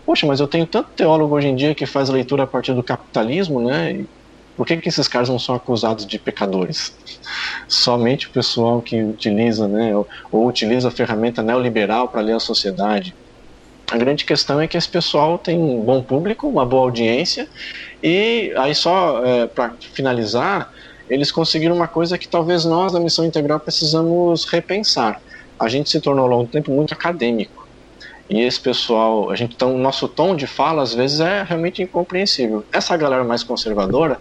Poxa, 0.06 0.26
mas 0.26 0.40
eu 0.40 0.46
tenho 0.46 0.66
tanto 0.66 0.90
teólogo 0.90 1.34
hoje 1.34 1.48
em 1.48 1.56
dia 1.56 1.74
que 1.74 1.86
faz 1.86 2.08
leitura 2.08 2.44
a 2.44 2.46
partir 2.46 2.72
do 2.74 2.82
capitalismo, 2.82 3.60
né? 3.60 4.04
Por 4.56 4.66
que, 4.66 4.76
que 4.76 4.88
esses 4.88 5.08
caras 5.08 5.28
não 5.28 5.38
são 5.38 5.54
acusados 5.54 6.06
de 6.06 6.18
pecadores? 6.18 6.94
Somente 7.66 8.28
o 8.28 8.30
pessoal 8.30 8.80
que 8.80 9.02
utiliza, 9.02 9.66
né, 9.66 9.96
ou, 9.96 10.06
ou 10.30 10.46
utiliza 10.46 10.88
a 10.88 10.92
ferramenta 10.92 11.42
neoliberal 11.42 12.06
para 12.06 12.20
ler 12.20 12.36
a 12.36 12.40
sociedade. 12.40 13.14
A 13.94 13.96
grande 13.96 14.24
questão 14.24 14.60
é 14.60 14.66
que 14.66 14.76
esse 14.76 14.88
pessoal 14.88 15.38
tem 15.38 15.56
um 15.56 15.80
bom 15.80 16.02
público, 16.02 16.48
uma 16.48 16.66
boa 16.66 16.82
audiência, 16.82 17.46
e 18.02 18.52
aí 18.56 18.74
só 18.74 19.24
é, 19.24 19.46
para 19.46 19.72
finalizar, 19.92 20.72
eles 21.08 21.30
conseguiram 21.30 21.76
uma 21.76 21.86
coisa 21.86 22.18
que 22.18 22.26
talvez 22.26 22.64
nós 22.64 22.90
da 22.90 22.98
Missão 22.98 23.24
Integral 23.24 23.60
precisamos 23.60 24.46
repensar. 24.46 25.20
A 25.56 25.68
gente 25.68 25.90
se 25.90 26.00
tornou 26.00 26.24
ao 26.24 26.28
longo 26.28 26.42
do 26.42 26.50
tempo 26.50 26.72
muito 26.72 26.92
acadêmico. 26.92 27.68
E 28.28 28.40
esse 28.40 28.60
pessoal, 28.60 29.30
a 29.30 29.36
gente 29.36 29.54
então, 29.54 29.78
nosso 29.78 30.08
tom 30.08 30.34
de 30.34 30.48
fala 30.48 30.82
às 30.82 30.92
vezes 30.92 31.20
é 31.20 31.44
realmente 31.44 31.80
incompreensível. 31.80 32.64
Essa 32.72 32.96
galera 32.96 33.22
mais 33.22 33.44
conservadora, 33.44 34.18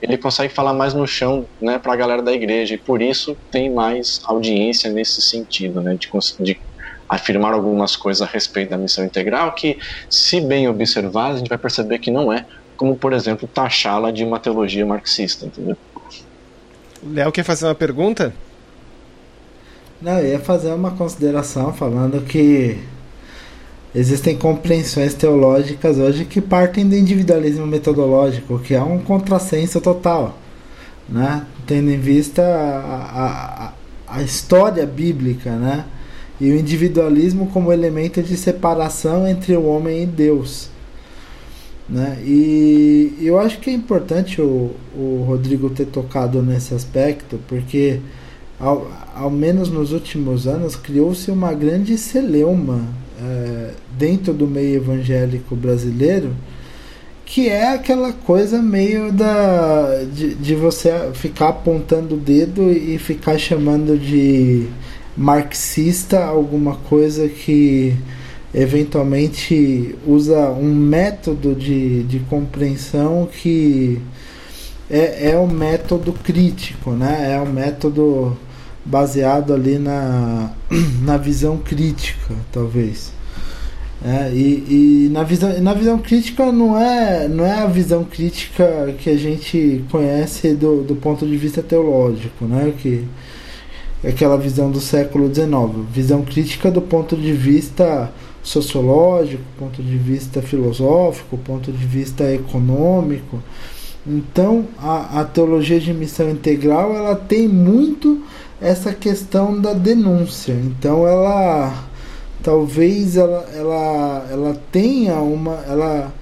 ele 0.00 0.16
consegue 0.16 0.54
falar 0.54 0.74
mais 0.74 0.94
no 0.94 1.08
chão, 1.08 1.44
né, 1.60 1.76
para 1.76 1.92
a 1.92 1.96
galera 1.96 2.22
da 2.22 2.32
igreja 2.32 2.76
e 2.76 2.78
por 2.78 3.02
isso 3.02 3.36
tem 3.50 3.68
mais 3.68 4.20
audiência 4.26 4.88
nesse 4.88 5.20
sentido, 5.20 5.80
né, 5.80 5.96
de, 5.96 6.08
de 6.38 6.54
afirmar 7.08 7.52
algumas 7.52 7.96
coisas 7.96 8.20
a 8.20 8.26
respeito 8.26 8.70
da 8.70 8.76
missão 8.76 9.04
integral 9.04 9.52
que, 9.52 9.78
se 10.10 10.40
bem 10.40 10.68
observar, 10.68 11.32
a 11.32 11.36
gente 11.36 11.48
vai 11.48 11.58
perceber 11.58 11.98
que 11.98 12.10
não 12.10 12.32
é, 12.32 12.44
como 12.76 12.96
por 12.96 13.12
exemplo 13.12 13.48
taxá-la 13.48 14.10
de 14.10 14.24
uma 14.24 14.38
teologia 14.38 14.84
marxista, 14.84 15.46
entendeu? 15.46 15.76
Léo 17.02 17.32
quer 17.32 17.44
fazer 17.44 17.66
uma 17.66 17.74
pergunta? 17.74 18.32
Não, 20.00 20.18
eu 20.18 20.32
ia 20.32 20.38
fazer 20.38 20.72
uma 20.72 20.92
consideração 20.92 21.72
falando 21.72 22.24
que 22.24 22.78
existem 23.94 24.36
compreensões 24.36 25.14
teológicas 25.14 25.98
hoje 25.98 26.24
que 26.24 26.40
partem 26.40 26.88
do 26.88 26.94
individualismo 26.94 27.66
metodológico, 27.66 28.58
que 28.58 28.74
é 28.74 28.82
um 28.82 28.98
contrassenso 28.98 29.80
total, 29.80 30.38
né? 31.08 31.44
tendo 31.66 31.90
em 31.90 31.98
vista 31.98 32.42
a, 32.42 33.72
a, 34.08 34.18
a 34.18 34.22
história 34.22 34.86
bíblica, 34.86 35.50
né? 35.50 35.84
E 36.40 36.50
o 36.50 36.56
individualismo 36.56 37.48
como 37.48 37.72
elemento 37.72 38.22
de 38.22 38.36
separação 38.36 39.26
entre 39.26 39.56
o 39.56 39.64
homem 39.64 40.04
e 40.04 40.06
Deus. 40.06 40.68
Né? 41.88 42.18
E 42.24 43.18
eu 43.20 43.38
acho 43.38 43.58
que 43.58 43.70
é 43.70 43.72
importante 43.72 44.40
o, 44.40 44.72
o 44.94 45.24
Rodrigo 45.26 45.70
ter 45.70 45.86
tocado 45.86 46.42
nesse 46.42 46.74
aspecto, 46.74 47.40
porque 47.48 48.00
ao, 48.60 48.90
ao 49.14 49.30
menos 49.30 49.68
nos 49.68 49.92
últimos 49.92 50.46
anos 50.46 50.76
criou-se 50.76 51.30
uma 51.30 51.52
grande 51.54 51.96
celeuma 51.96 52.82
é, 53.20 53.70
dentro 53.96 54.32
do 54.32 54.46
meio 54.46 54.76
evangélico 54.76 55.56
brasileiro 55.56 56.32
que 57.28 57.46
é 57.46 57.74
aquela 57.74 58.10
coisa 58.10 58.62
meio 58.62 59.12
da 59.12 60.02
de, 60.04 60.34
de 60.34 60.54
você 60.54 60.90
ficar 61.12 61.48
apontando 61.48 62.14
o 62.14 62.18
dedo 62.18 62.72
e 62.72 62.96
ficar 62.96 63.36
chamando 63.36 63.98
de 63.98 64.66
marxista 65.18 66.24
alguma 66.24 66.76
coisa 66.76 67.28
que 67.28 67.96
eventualmente 68.54 69.96
usa 70.06 70.50
um 70.50 70.72
método 70.72 71.56
de, 71.56 72.04
de 72.04 72.20
compreensão 72.20 73.28
que 73.30 74.00
é, 74.88 75.32
é 75.32 75.36
o 75.36 75.48
método 75.48 76.12
crítico, 76.12 76.92
né? 76.92 77.34
É 77.34 77.40
o 77.40 77.46
método 77.46 78.36
baseado 78.84 79.52
ali 79.52 79.78
na, 79.78 80.52
na 81.02 81.16
visão 81.16 81.58
crítica, 81.58 82.34
talvez. 82.52 83.12
É, 84.02 84.30
e, 84.32 85.06
e 85.06 85.08
na, 85.10 85.24
visão, 85.24 85.60
na 85.60 85.74
visão 85.74 85.98
crítica 85.98 86.52
não 86.52 86.80
é, 86.80 87.26
não 87.26 87.44
é 87.44 87.54
a 87.54 87.66
visão 87.66 88.04
crítica 88.04 88.94
que 88.98 89.10
a 89.10 89.16
gente 89.16 89.84
conhece 89.90 90.54
do, 90.54 90.84
do 90.84 90.94
ponto 90.94 91.26
de 91.26 91.36
vista 91.36 91.60
teológico, 91.62 92.44
né? 92.44 92.72
que 92.78 93.04
aquela 94.04 94.36
visão 94.36 94.70
do 94.70 94.80
século 94.80 95.32
XIX, 95.32 95.50
visão 95.92 96.22
crítica 96.22 96.70
do 96.70 96.80
ponto 96.80 97.16
de 97.16 97.32
vista 97.32 98.12
sociológico, 98.42 99.42
ponto 99.58 99.82
de 99.82 99.96
vista 99.96 100.40
filosófico, 100.40 101.36
ponto 101.38 101.72
de 101.72 101.84
vista 101.84 102.32
econômico. 102.32 103.42
Então, 104.06 104.66
a, 104.78 105.20
a 105.20 105.24
teologia 105.24 105.78
de 105.80 105.92
missão 105.92 106.30
integral 106.30 106.94
ela 106.94 107.14
tem 107.14 107.48
muito 107.48 108.22
essa 108.60 108.92
questão 108.92 109.60
da 109.60 109.72
denúncia. 109.72 110.52
Então 110.52 111.06
ela 111.06 111.84
talvez 112.42 113.16
ela, 113.16 113.48
ela, 113.54 114.28
ela 114.30 114.62
tenha 114.70 115.14
uma 115.16 115.54
ela 115.66 116.14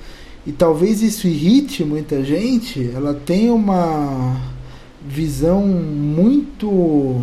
e 0.46 0.52
talvez 0.52 1.02
isso 1.02 1.26
irrite 1.26 1.84
muita 1.84 2.24
gente, 2.24 2.90
ela 2.94 3.12
tem 3.14 3.50
uma 3.50 4.36
visão 5.04 5.66
muito 5.66 7.22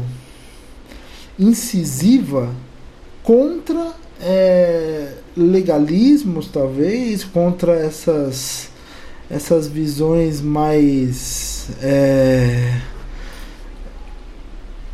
incisiva 1.39 2.49
contra 3.23 3.93
é, 4.21 5.13
legalismos 5.35 6.47
talvez 6.47 7.23
contra 7.23 7.73
essas 7.73 8.71
essas 9.29 9.67
visões 9.67 10.41
mais 10.41 11.69
é, 11.81 12.81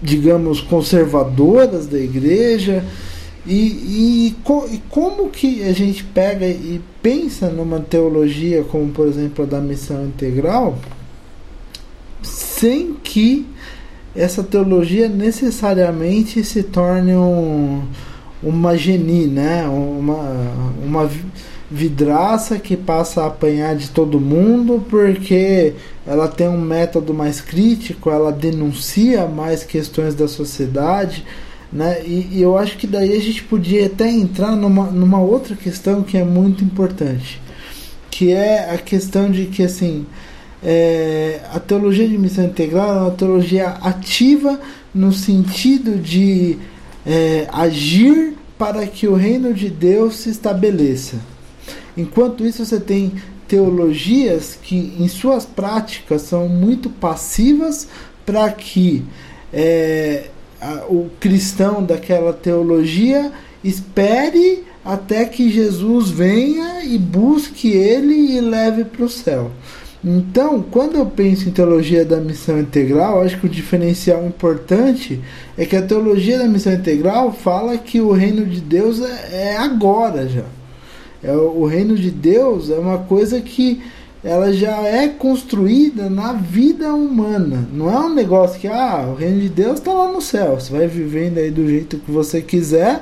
digamos, 0.02 0.62
conservadoras 0.62 1.88
da 1.88 2.00
igreja. 2.00 2.84
E, 3.46 3.54
e, 3.54 4.28
e, 4.74 4.82
como 4.90 5.30
que 5.30 5.64
a 5.64 5.74
gente 5.74 6.04
pega 6.04 6.46
e 6.46 6.82
pensa 7.02 7.50
numa 7.50 7.80
teologia 7.80 8.64
como, 8.64 8.92
por 8.92 9.08
exemplo, 9.08 9.44
a 9.44 9.48
da 9.48 9.60
missão 9.60 10.06
integral, 10.06 10.78
sem 12.22 12.94
que 12.94 13.46
essa 14.20 14.44
teologia 14.44 15.08
necessariamente 15.08 16.44
se 16.44 16.62
torne 16.62 17.14
um, 17.14 17.82
uma 18.44 18.76
geni, 18.76 19.26
né? 19.28 19.66
uma, 19.66 20.20
uma 20.84 21.10
vidraça 21.72 22.60
que 22.60 22.76
passa 22.76 23.22
a 23.22 23.28
apanhar 23.28 23.78
de 23.78 23.90
todo 23.90 24.20
mundo 24.20 24.84
porque 24.90 25.74
ela 26.06 26.28
tem 26.28 26.50
um 26.50 26.60
método 26.60 27.14
mais 27.14 27.40
crítico, 27.40 28.10
ela 28.10 28.30
denuncia 28.30 29.26
mais 29.26 29.64
questões 29.64 30.14
da 30.14 30.28
sociedade, 30.28 31.24
né? 31.72 32.02
E, 32.04 32.28
e, 32.34 32.42
eu 32.42 32.58
acho 32.58 32.78
que 32.78 32.88
daí 32.88 33.16
a 33.16 33.22
gente 33.22 33.44
podia 33.44 33.86
até 33.86 34.10
entrar 34.10 34.54
numa, 34.54 34.88
numa 34.88 35.22
outra 35.22 35.56
questão 35.56 36.02
que 36.04 36.18
é 36.18 36.26
muito 36.26 36.62
importante, 36.62 37.40
que 38.12 38.34
é 38.34 38.70
a 38.74 38.78
questão 38.78 39.32
de 39.32 39.46
que 39.46 39.64
assim 39.64 40.06
é, 40.64 41.42
a 41.54 41.60
teologia 41.60 42.08
de 42.08 42.18
missão 42.18 42.46
integral 42.46 42.90
é 42.90 43.00
uma 43.02 43.12
teologia 43.12 43.70
ativa 43.82 44.60
no 44.94 45.14
sentido 45.14 45.98
de 45.98 46.58
é, 47.06 47.48
agir 47.52 48.34
para 48.58 48.86
que 48.86 49.08
o 49.08 49.14
reino 49.14 49.54
de 49.54 49.70
Deus 49.70 50.16
se 50.18 50.30
estabeleça. 50.30 51.18
Enquanto 51.96 52.46
isso, 52.46 52.66
você 52.66 52.80
tem 52.80 53.14
teologias 53.48 54.58
que, 54.62 54.94
em 55.00 55.08
suas 55.08 55.46
práticas, 55.46 56.24
são 56.24 56.48
muito 56.48 56.90
passivas 56.90 57.88
para 58.26 58.52
que 58.52 59.04
é, 59.52 60.30
a, 60.62 60.86
o 60.88 61.10
cristão 61.20 61.84
daquela 61.84 62.34
teologia 62.34 63.32
espere 63.64 64.64
até 64.84 65.26
que 65.26 65.50
Jesus 65.50 66.10
venha 66.10 66.84
e 66.84 66.98
busque 66.98 67.70
ele 67.70 68.36
e 68.36 68.42
leve 68.42 68.84
para 68.84 69.06
o 69.06 69.10
céu. 69.10 69.52
Então, 70.04 70.62
quando 70.62 70.96
eu 70.96 71.06
penso 71.06 71.50
em 71.50 71.52
teologia 71.52 72.06
da 72.06 72.18
missão 72.18 72.60
integral, 72.60 73.22
acho 73.22 73.38
que 73.38 73.46
o 73.46 73.50
diferencial 73.50 74.26
importante 74.26 75.20
é 75.58 75.66
que 75.66 75.76
a 75.76 75.82
teologia 75.82 76.38
da 76.38 76.48
missão 76.48 76.74
integral 76.74 77.34
fala 77.34 77.78
que 77.78 78.00
o 78.00 78.12
reino 78.12 78.46
de 78.46 78.62
Deus 78.62 79.02
é, 79.02 79.52
é 79.52 79.58
agora 79.58 80.28
já. 80.28 80.46
É, 81.22 81.34
o 81.34 81.66
reino 81.66 81.98
de 81.98 82.10
Deus 82.10 82.70
é 82.70 82.76
uma 82.76 83.00
coisa 83.00 83.42
que 83.42 83.82
ela 84.24 84.54
já 84.54 84.82
é 84.84 85.08
construída 85.10 86.10
na 86.10 86.32
vida 86.32 86.94
humana. 86.94 87.68
Não 87.74 87.92
é 87.92 88.00
um 88.00 88.14
negócio 88.14 88.60
que 88.60 88.68
ah, 88.68 89.06
o 89.10 89.16
reino 89.16 89.42
de 89.42 89.50
Deus 89.50 89.80
está 89.80 89.94
lá 89.94 90.12
no 90.12 90.22
céu. 90.22 90.60
Você 90.60 90.72
vai 90.72 90.88
vivendo 90.88 91.38
aí 91.38 91.52
do 91.52 91.68
jeito 91.68 91.98
que 91.98 92.12
você 92.12 92.42
quiser 92.42 93.02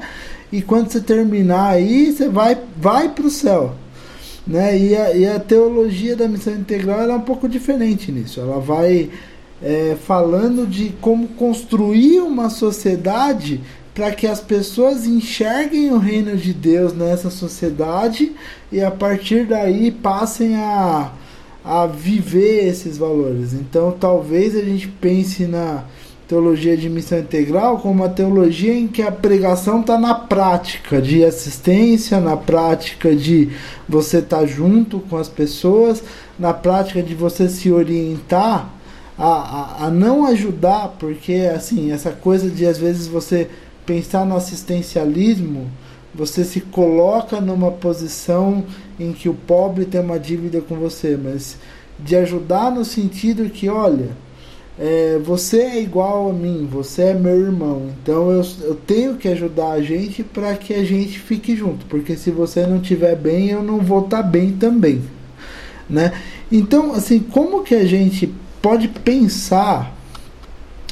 e 0.52 0.62
quando 0.62 0.90
você 0.90 1.00
terminar 1.00 1.74
aí, 1.74 2.12
você 2.12 2.28
vai 2.28 2.58
vai 2.78 3.10
para 3.10 3.28
o 3.28 3.32
céu. 3.32 3.76
Né? 4.48 4.78
E, 4.78 4.96
a, 4.96 5.16
e 5.16 5.28
a 5.28 5.40
teologia 5.40 6.16
da 6.16 6.28
missão 6.28 6.54
integral 6.54 7.02
é 7.02 7.14
um 7.14 7.22
pouco 7.22 7.50
diferente 7.50 8.12
nisso. 8.12 8.40
Ela 8.40 8.60
vai 8.60 9.10
é, 9.62 9.98
falando 10.06 10.66
de 10.66 10.94
como 11.02 11.28
construir 11.30 12.22
uma 12.22 12.50
sociedade 12.50 13.62
para 13.94 14.12
que 14.12 14.28
as 14.28 14.40
pessoas 14.40 15.08
enxerguem 15.08 15.92
o 15.92 15.98
reino 15.98 16.38
de 16.38 16.54
Deus 16.54 16.94
nessa 16.94 17.32
sociedade 17.32 18.32
e 18.72 18.80
a 18.80 18.92
partir 18.92 19.46
daí 19.46 19.92
passem 19.92 20.56
a, 20.56 21.12
a 21.66 21.88
viver 21.88 22.68
esses 22.68 22.96
valores. 22.98 23.54
Então, 23.54 23.92
talvez 23.92 24.56
a 24.56 24.62
gente 24.62 24.88
pense 24.88 25.48
na 25.48 25.84
teologia 26.28 26.76
de 26.76 26.90
missão 26.90 27.20
integral 27.20 27.80
como 27.80 27.94
uma 28.04 28.10
teologia 28.10 28.74
em 28.74 28.88
que 28.88 29.02
a 29.02 29.12
pregação 29.12 29.80
está 29.80 29.98
na 29.98 30.14
prática 30.14 31.02
de 31.02 31.24
assistência, 31.24 32.20
na 32.20 32.36
prática 32.36 33.16
de 33.16 33.50
você 33.88 34.18
estar 34.18 34.40
tá 34.40 34.46
junto 34.46 35.00
com 35.00 35.16
as 35.16 35.30
pessoas, 35.30 36.04
na 36.38 36.54
prática 36.54 37.02
de 37.02 37.16
você 37.16 37.48
se 37.48 37.72
orientar 37.72 38.70
a, 39.18 39.26
a, 39.26 39.86
a 39.86 39.90
não 39.90 40.26
ajudar, 40.28 40.96
porque 41.00 41.50
assim, 41.54 41.92
essa 41.92 42.12
coisa 42.12 42.50
de 42.50 42.66
às 42.66 42.78
vezes 42.78 43.08
você 43.08 43.50
pensar 43.86 44.26
no 44.26 44.36
assistencialismo, 44.36 45.72
você 46.14 46.44
se 46.44 46.60
coloca 46.60 47.40
numa 47.40 47.72
posição 47.72 48.66
em 49.00 49.14
que 49.14 49.30
o 49.30 49.34
pobre 49.34 49.86
tem 49.86 50.02
uma 50.02 50.20
dívida 50.20 50.60
com 50.60 50.76
você, 50.76 51.18
mas 51.22 51.58
de 52.00 52.16
ajudar 52.16 52.70
no 52.70 52.84
sentido 52.84 53.50
que, 53.50 53.70
olha, 53.70 54.10
é, 54.80 55.20
você 55.24 55.62
é 55.62 55.82
igual 55.82 56.30
a 56.30 56.34
mim, 56.34 56.68
você 56.72 57.04
é 57.04 57.14
meu 57.14 57.40
irmão, 57.40 57.90
então 58.02 58.30
eu, 58.32 58.46
eu 58.62 58.76
tenho 58.76 59.16
que 59.16 59.28
ajudar 59.28 59.72
a 59.72 59.82
gente 59.82 60.24
para 60.24 60.56
que 60.56 60.74
a 60.74 60.84
gente 60.84 61.20
fique 61.20 61.56
junto, 61.56 61.86
porque 61.88 62.16
se 62.16 62.30
você 62.30 62.66
não 62.66 62.78
estiver 62.78 63.16
bem, 63.16 63.50
eu 63.50 63.64
não 63.64 63.80
vou 63.80 64.06
estar 64.06 64.24
tá 64.24 64.24
bem 64.24 64.52
também, 64.54 65.02
né? 65.90 66.14
Então, 66.52 66.94
assim, 66.94 67.20
como 67.20 67.64
que 67.64 67.76
a 67.76 67.86
gente 67.86 68.32
pode 68.62 68.88
pensar 68.88 69.98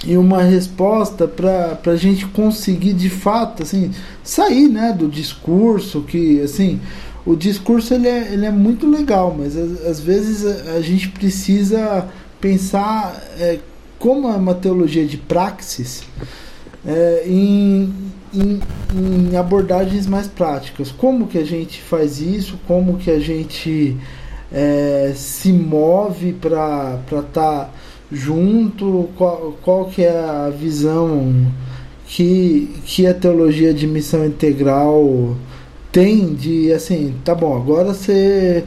em 0.06 0.18
uma 0.18 0.44
resposta 0.44 1.28
para 1.28 1.80
a 1.86 1.96
gente 1.96 2.26
conseguir 2.28 2.94
de 2.94 3.10
fato 3.10 3.64
assim 3.64 3.92
sair 4.24 4.68
né 4.68 4.94
do 4.94 5.08
discurso 5.08 6.02
que 6.02 6.42
assim 6.42 6.80
o 7.26 7.36
discurso 7.36 7.94
ele 7.94 8.08
é, 8.08 8.32
ele 8.32 8.46
é 8.46 8.52
muito 8.52 8.88
legal 8.88 9.36
mas 9.38 9.58
às, 9.58 10.00
vezes 10.00 10.46
a, 10.46 10.74
a, 10.74 10.82
gente 10.82 11.10
precisa 11.10 12.08
pensar 12.40 13.20
é, 13.40 13.60
como 14.06 14.28
é 14.28 14.36
uma 14.36 14.54
teologia 14.54 15.04
de 15.04 15.18
praxis 15.18 16.04
é, 16.86 17.24
em, 17.26 17.92
em, 18.32 18.60
em, 18.94 19.36
abordagens 19.36 20.06
mais 20.06 20.28
práticas 20.28 20.92
como 20.92 21.26
que 21.26 21.40
a 21.40 21.44
gente 21.44 21.82
faz 21.82 22.22
isso 22.22 22.60
como 22.68 22.98
que 22.98 23.10
a 23.10 23.20
gente 23.20 23.98
é, 24.52 25.12
se 25.16 25.52
move 25.52 26.34
para 26.34 27.00
estar 27.10 27.24
tá 27.34 27.70
junto? 28.12 29.10
Qual, 29.18 29.58
qual 29.64 29.86
que 29.86 30.04
é 30.04 30.18
a 30.18 30.50
visão 30.50 31.52
que, 32.08 32.70
que 32.86 33.08
a 33.08 33.14
teologia 33.14 33.74
de 33.74 33.88
missão 33.88 34.26
integral 34.26 35.36
tem 35.92 36.34
de 36.34 36.72
assim, 36.72 37.16
tá 37.24 37.34
bom, 37.34 37.56
agora 37.56 37.94
você 37.94 38.64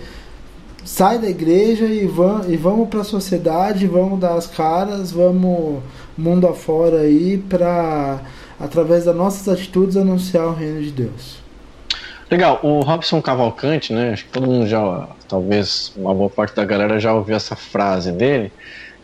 sai 0.89 1.19
da 1.19 1.29
igreja 1.29 1.85
e, 1.85 2.07
vam, 2.07 2.41
e 2.49 2.57
vamos 2.57 2.89
para 2.89 3.03
a 3.03 3.05
sociedade, 3.05 3.87
vamos 3.87 4.19
dar 4.19 4.35
as 4.35 4.47
caras, 4.47 5.13
vamos 5.13 5.83
mundo 6.17 6.49
afora 6.49 7.01
aí 7.01 7.37
para 7.37 8.21
através 8.59 9.05
das 9.05 9.15
nossas 9.15 9.47
atitudes 9.49 9.99
anunciar 9.99 10.47
o 10.47 10.55
reino 10.55 10.81
de 10.81 10.91
Deus. 10.91 11.37
Legal, 12.31 12.59
o 12.63 12.81
Robson 12.81 13.21
Cavalcante, 13.21 13.93
né? 13.93 14.15
Acho 14.15 14.25
que 14.25 14.31
todo 14.31 14.47
mundo 14.47 14.67
já, 14.67 15.09
talvez 15.29 15.93
uma 15.95 16.15
boa 16.15 16.31
parte 16.31 16.57
da 16.57 16.65
galera 16.65 16.99
já 16.99 17.13
ouviu 17.13 17.37
essa 17.37 17.55
frase 17.55 18.11
dele. 18.11 18.51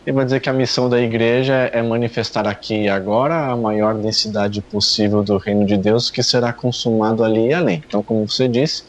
Ele 0.05 0.15
vai 0.15 0.25
dizer 0.25 0.39
que 0.39 0.49
a 0.49 0.53
missão 0.53 0.89
da 0.89 0.99
igreja 0.99 1.69
é 1.71 1.81
manifestar 1.83 2.47
aqui 2.47 2.83
e 2.83 2.89
agora 2.89 3.51
a 3.51 3.55
maior 3.55 3.93
densidade 3.93 4.59
possível 4.59 5.23
do 5.23 5.37
reino 5.37 5.65
de 5.65 5.77
Deus 5.77 6.09
que 6.09 6.23
será 6.23 6.51
consumado 6.51 7.23
ali 7.23 7.47
e 7.47 7.53
além. 7.53 7.83
Então, 7.87 8.01
como 8.01 8.27
você 8.27 8.47
disse, 8.47 8.83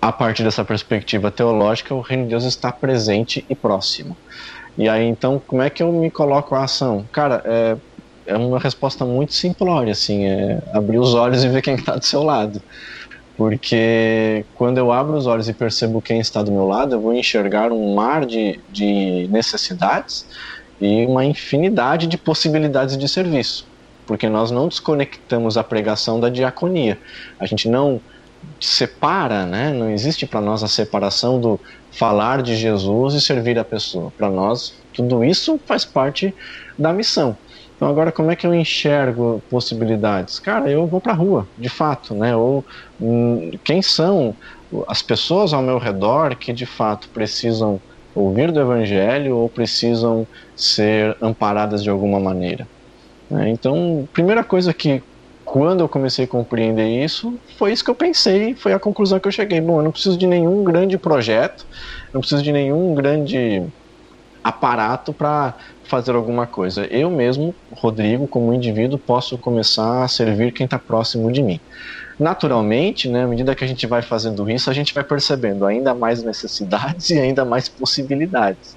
a 0.00 0.12
partir 0.12 0.42
dessa 0.42 0.64
perspectiva 0.64 1.30
teológica, 1.30 1.94
o 1.94 2.00
reino 2.00 2.24
de 2.24 2.30
Deus 2.30 2.44
está 2.44 2.72
presente 2.72 3.44
e 3.48 3.54
próximo. 3.54 4.16
E 4.78 4.88
aí, 4.88 5.06
então, 5.06 5.40
como 5.46 5.62
é 5.62 5.68
que 5.68 5.82
eu 5.82 5.92
me 5.92 6.10
coloco 6.10 6.54
a 6.54 6.64
ação? 6.64 7.04
Cara, 7.12 7.42
é, 7.44 7.76
é 8.26 8.36
uma 8.36 8.58
resposta 8.58 9.04
muito 9.04 9.34
simplória, 9.34 9.92
assim, 9.92 10.24
é 10.24 10.62
abrir 10.72 10.98
os 10.98 11.14
olhos 11.14 11.44
e 11.44 11.48
ver 11.48 11.60
quem 11.60 11.74
está 11.74 11.96
do 11.96 12.04
seu 12.04 12.22
lado 12.22 12.62
porque 13.40 14.44
quando 14.54 14.76
eu 14.76 14.92
abro 14.92 15.16
os 15.16 15.26
olhos 15.26 15.48
e 15.48 15.54
percebo 15.54 16.02
quem 16.02 16.20
está 16.20 16.42
do 16.42 16.52
meu 16.52 16.66
lado, 16.66 16.94
eu 16.94 17.00
vou 17.00 17.14
enxergar 17.14 17.72
um 17.72 17.94
mar 17.94 18.26
de, 18.26 18.60
de 18.70 19.26
necessidades 19.30 20.26
e 20.78 21.06
uma 21.06 21.24
infinidade 21.24 22.06
de 22.06 22.18
possibilidades 22.18 22.98
de 22.98 23.08
serviço, 23.08 23.66
porque 24.06 24.28
nós 24.28 24.50
não 24.50 24.68
desconectamos 24.68 25.56
a 25.56 25.64
pregação 25.64 26.20
da 26.20 26.28
diaconia, 26.28 26.98
a 27.38 27.46
gente 27.46 27.66
não 27.66 27.98
separa, 28.60 29.46
né? 29.46 29.72
não 29.72 29.90
existe 29.90 30.26
para 30.26 30.40
nós 30.40 30.62
a 30.62 30.68
separação 30.68 31.40
do 31.40 31.58
falar 31.90 32.42
de 32.42 32.56
Jesus 32.56 33.14
e 33.14 33.20
servir 33.20 33.58
a 33.58 33.64
pessoa. 33.64 34.12
Para 34.16 34.30
nós, 34.30 34.74
tudo 34.92 35.24
isso 35.24 35.58
faz 35.66 35.84
parte 35.84 36.34
da 36.78 36.92
missão. 36.92 37.36
Então 37.76 37.88
agora 37.88 38.12
como 38.12 38.30
é 38.30 38.36
que 38.36 38.46
eu 38.46 38.54
enxergo 38.54 39.42
possibilidades? 39.48 40.38
Cara, 40.38 40.70
eu 40.70 40.86
vou 40.86 41.00
para 41.00 41.12
a 41.12 41.16
rua, 41.16 41.48
de 41.56 41.70
fato, 41.70 42.14
né? 42.14 42.36
Ou 42.36 42.62
hum, 43.00 43.52
quem 43.64 43.80
são 43.80 44.36
as 44.86 45.00
pessoas 45.00 45.54
ao 45.54 45.62
meu 45.62 45.78
redor 45.78 46.36
que 46.36 46.52
de 46.52 46.66
fato 46.66 47.08
precisam 47.08 47.80
ouvir 48.14 48.52
do 48.52 48.60
evangelho 48.60 49.36
ou 49.36 49.48
precisam 49.48 50.26
ser 50.54 51.16
amparadas 51.22 51.82
de 51.82 51.88
alguma 51.88 52.20
maneira? 52.20 52.68
Né? 53.30 53.48
Então, 53.48 54.06
primeira 54.12 54.44
coisa 54.44 54.74
que 54.74 55.02
quando 55.50 55.80
eu 55.80 55.88
comecei 55.88 56.26
a 56.26 56.28
compreender 56.28 56.86
isso, 56.86 57.34
foi 57.58 57.72
isso 57.72 57.82
que 57.82 57.90
eu 57.90 57.94
pensei, 57.94 58.54
foi 58.54 58.72
a 58.72 58.78
conclusão 58.78 59.18
que 59.18 59.26
eu 59.26 59.32
cheguei. 59.32 59.60
Bom, 59.60 59.80
eu 59.80 59.82
não 59.82 59.90
preciso 59.90 60.16
de 60.16 60.24
nenhum 60.24 60.62
grande 60.62 60.96
projeto, 60.96 61.66
não 62.14 62.20
preciso 62.20 62.40
de 62.40 62.52
nenhum 62.52 62.94
grande 62.94 63.60
aparato 64.44 65.12
para 65.12 65.54
fazer 65.82 66.14
alguma 66.14 66.46
coisa. 66.46 66.86
Eu 66.86 67.10
mesmo, 67.10 67.52
Rodrigo, 67.72 68.28
como 68.28 68.54
indivíduo, 68.54 68.96
posso 68.96 69.36
começar 69.36 70.04
a 70.04 70.08
servir 70.08 70.52
quem 70.52 70.66
está 70.66 70.78
próximo 70.78 71.32
de 71.32 71.42
mim. 71.42 71.58
Naturalmente, 72.16 73.08
né, 73.08 73.24
à 73.24 73.26
medida 73.26 73.52
que 73.52 73.64
a 73.64 73.66
gente 73.66 73.88
vai 73.88 74.02
fazendo 74.02 74.48
isso, 74.48 74.70
a 74.70 74.72
gente 74.72 74.94
vai 74.94 75.02
percebendo 75.02 75.66
ainda 75.66 75.92
mais 75.92 76.22
necessidades 76.22 77.10
e 77.10 77.18
ainda 77.18 77.44
mais 77.44 77.68
possibilidades. 77.68 78.76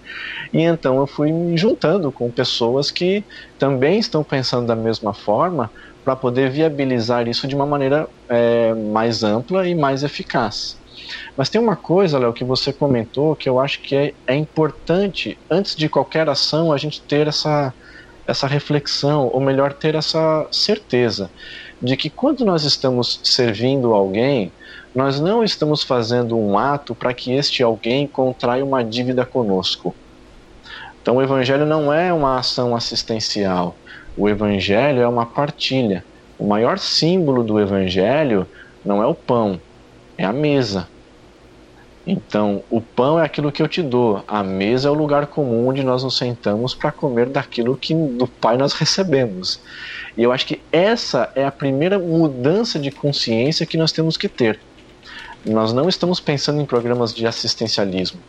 E 0.52 0.64
então 0.64 0.98
eu 0.98 1.06
fui 1.06 1.32
me 1.32 1.56
juntando 1.56 2.12
com 2.12 2.32
pessoas 2.32 2.90
que 2.90 3.24
também 3.60 4.00
estão 4.00 4.24
pensando 4.24 4.66
da 4.66 4.76
mesma 4.76 5.14
forma 5.14 5.70
para 6.04 6.16
poder 6.16 6.50
viabilizar 6.50 7.28
isso 7.28 7.48
de 7.48 7.56
uma 7.56 7.66
maneira 7.66 8.08
é, 8.28 8.74
mais 8.74 9.24
ampla 9.24 9.68
e 9.68 9.74
mais 9.74 10.04
eficaz. 10.04 10.78
Mas 11.36 11.50
tem 11.50 11.60
uma 11.60 11.76
coisa, 11.76 12.20
Léo, 12.20 12.34
que 12.34 12.44
você 12.44 12.72
comentou 12.72 13.36
que 13.36 13.50
eu 13.50 13.60
acho 13.60 13.82
que 13.82 13.96
é, 13.96 14.14
é 14.28 14.36
importante, 14.36 15.38
antes 15.50 15.76
de 15.76 15.90
qualquer 15.90 16.30
ação, 16.30 16.72
a 16.72 16.78
gente 16.78 17.02
ter 17.02 17.28
essa, 17.28 17.74
essa 18.28 18.48
reflexão, 18.48 19.30
ou 19.34 19.40
melhor, 19.40 19.74
ter 19.74 19.96
essa 19.96 20.48
certeza 20.52 21.30
de 21.82 21.98
que 21.98 22.10
quando 22.10 22.46
nós 22.46 22.64
estamos 22.64 23.20
servindo 23.24 23.94
alguém, 23.94 24.52
nós 24.96 25.20
não 25.20 25.44
estamos 25.44 25.84
fazendo 25.84 26.38
um 26.38 26.58
ato 26.58 26.94
para 26.94 27.14
que 27.14 27.34
este 27.34 27.64
alguém 27.64 28.08
contraia 28.08 28.64
uma 28.64 28.84
dívida 28.84 29.26
conosco. 29.26 29.94
Então, 31.02 31.18
o 31.18 31.22
Evangelho 31.22 31.66
não 31.66 31.92
é 31.92 32.14
uma 32.14 32.40
ação 32.40 32.74
assistencial, 32.76 33.76
o 34.18 34.30
Evangelho 34.30 35.02
é 35.02 35.08
uma 35.08 35.26
partilha. 35.26 36.04
O 36.38 36.48
maior 36.48 36.78
símbolo 36.78 37.44
do 37.44 37.60
Evangelho 37.60 38.48
não 38.84 39.02
é 39.02 39.08
o 39.08 39.16
pão, 39.16 39.60
é 40.18 40.26
a 40.26 40.34
mesa. 40.34 40.88
Então, 42.06 42.62
o 42.70 42.82
pão 42.82 43.18
é 43.18 43.24
aquilo 43.24 43.52
que 43.52 43.62
eu 43.62 43.68
te 43.68 43.82
dou, 43.82 44.22
a 44.28 44.44
mesa 44.44 44.90
é 44.90 44.92
o 44.92 44.96
lugar 44.96 45.28
comum 45.28 45.70
onde 45.70 45.84
nós 45.84 46.04
nos 46.04 46.18
sentamos 46.18 46.76
para 46.76 46.92
comer 46.92 47.30
daquilo 47.30 47.78
que 47.78 47.96
do 47.96 48.28
Pai 48.28 48.58
nós 48.58 48.74
recebemos. 48.74 49.62
E 50.18 50.22
eu 50.22 50.32
acho 50.32 50.46
que 50.46 50.60
essa 50.70 51.32
é 51.34 51.46
a 51.46 51.52
primeira 51.52 51.98
mudança 51.98 52.78
de 52.78 52.92
consciência 52.92 53.66
que 53.66 53.78
nós 53.78 53.94
temos 53.94 54.18
que 54.18 54.28
ter. 54.28 54.60
Nós 55.46 55.74
não 55.74 55.90
estamos 55.90 56.22
pensando 56.22 56.62
em 56.62 56.66
programas 56.66 57.14
de 57.14 57.28
assistencialismo, 57.28 58.20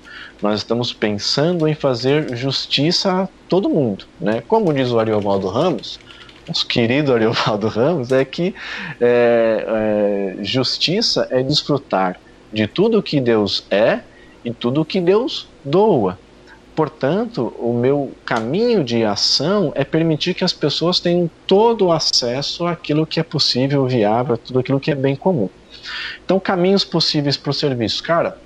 nós 0.43 0.59
estamos 0.59 0.93
pensando 0.93 1.69
em 1.69 1.75
fazer 1.75 2.37
justiça 2.37 3.23
a 3.23 3.29
todo 3.49 3.69
mundo. 3.69 4.05
Né? 4.21 4.43
Como 4.49 4.73
diz 4.75 4.91
o 4.91 4.99
Ariovaldo 4.99 5.49
Ramos, 5.49 6.01
nosso 6.49 6.67
querido 6.67 7.15
Ariovaldo 7.15 7.69
Ramos, 7.69 8.11
é 8.11 8.25
que 8.25 8.53
é, 9.01 10.35
é, 10.41 10.45
justiça 10.45 11.29
é 11.31 11.43
desfrutar 11.43 12.19
de 12.53 12.67
tudo 12.67 13.03
que 13.03 13.21
Deus 13.21 13.65
é 13.71 14.01
e 14.45 14.53
tudo 14.53 14.85
que 14.85 15.01
Deus 15.01 15.47
doa. 15.65 16.19
Portanto, 16.75 17.55
o 17.61 17.73
meu 17.73 18.11
caminho 18.25 18.83
de 18.83 19.05
ação 19.05 19.73
é 19.77 19.85
permitir 19.85 20.35
que 20.35 20.43
as 20.43 20.53
pessoas 20.53 20.99
tenham 20.99 21.31
todo 21.47 21.87
o 21.87 21.93
acesso 21.93 22.67
àquilo 22.67 23.07
que 23.07 23.21
é 23.21 23.23
possível, 23.23 23.87
viável, 23.87 24.37
tudo 24.37 24.59
aquilo 24.59 24.81
que 24.81 24.91
é 24.91 24.95
bem 24.95 25.15
comum. 25.15 25.49
Então, 26.25 26.39
caminhos 26.41 26.85
possíveis 26.85 27.37
para 27.37 27.51
o 27.51 27.55
serviço. 27.55 28.03
Cara, 28.03 28.39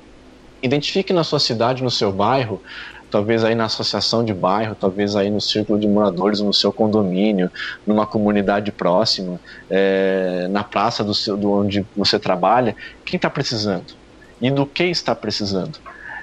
identifique 0.63 1.13
na 1.13 1.25
sua 1.25 1.39
cidade, 1.39 1.83
no 1.83 1.91
seu 1.91 2.13
bairro, 2.13 2.63
talvez 3.11 3.45
aí 3.45 3.55
na 3.55 3.65
associação 3.65 4.25
de 4.25 4.35
bairro, 4.35 4.75
talvez 4.75 5.17
aí 5.17 5.31
no 5.31 5.41
círculo 5.41 5.79
de 5.79 5.89
moradores, 5.89 6.41
no 6.41 6.53
seu 6.53 6.73
condomínio, 6.73 7.51
numa 7.87 8.07
comunidade 8.07 8.71
próxima, 8.71 9.41
é, 9.71 10.47
na 10.51 10.63
praça 10.63 11.03
do, 11.03 11.15
seu, 11.15 11.37
do 11.37 11.51
onde 11.51 11.87
você 11.97 12.19
trabalha, 12.19 12.77
quem 13.05 13.17
está 13.17 13.31
precisando 13.31 13.95
e 14.41 14.51
do 14.51 14.67
que 14.67 14.85
está 14.85 15.15
precisando. 15.15 15.79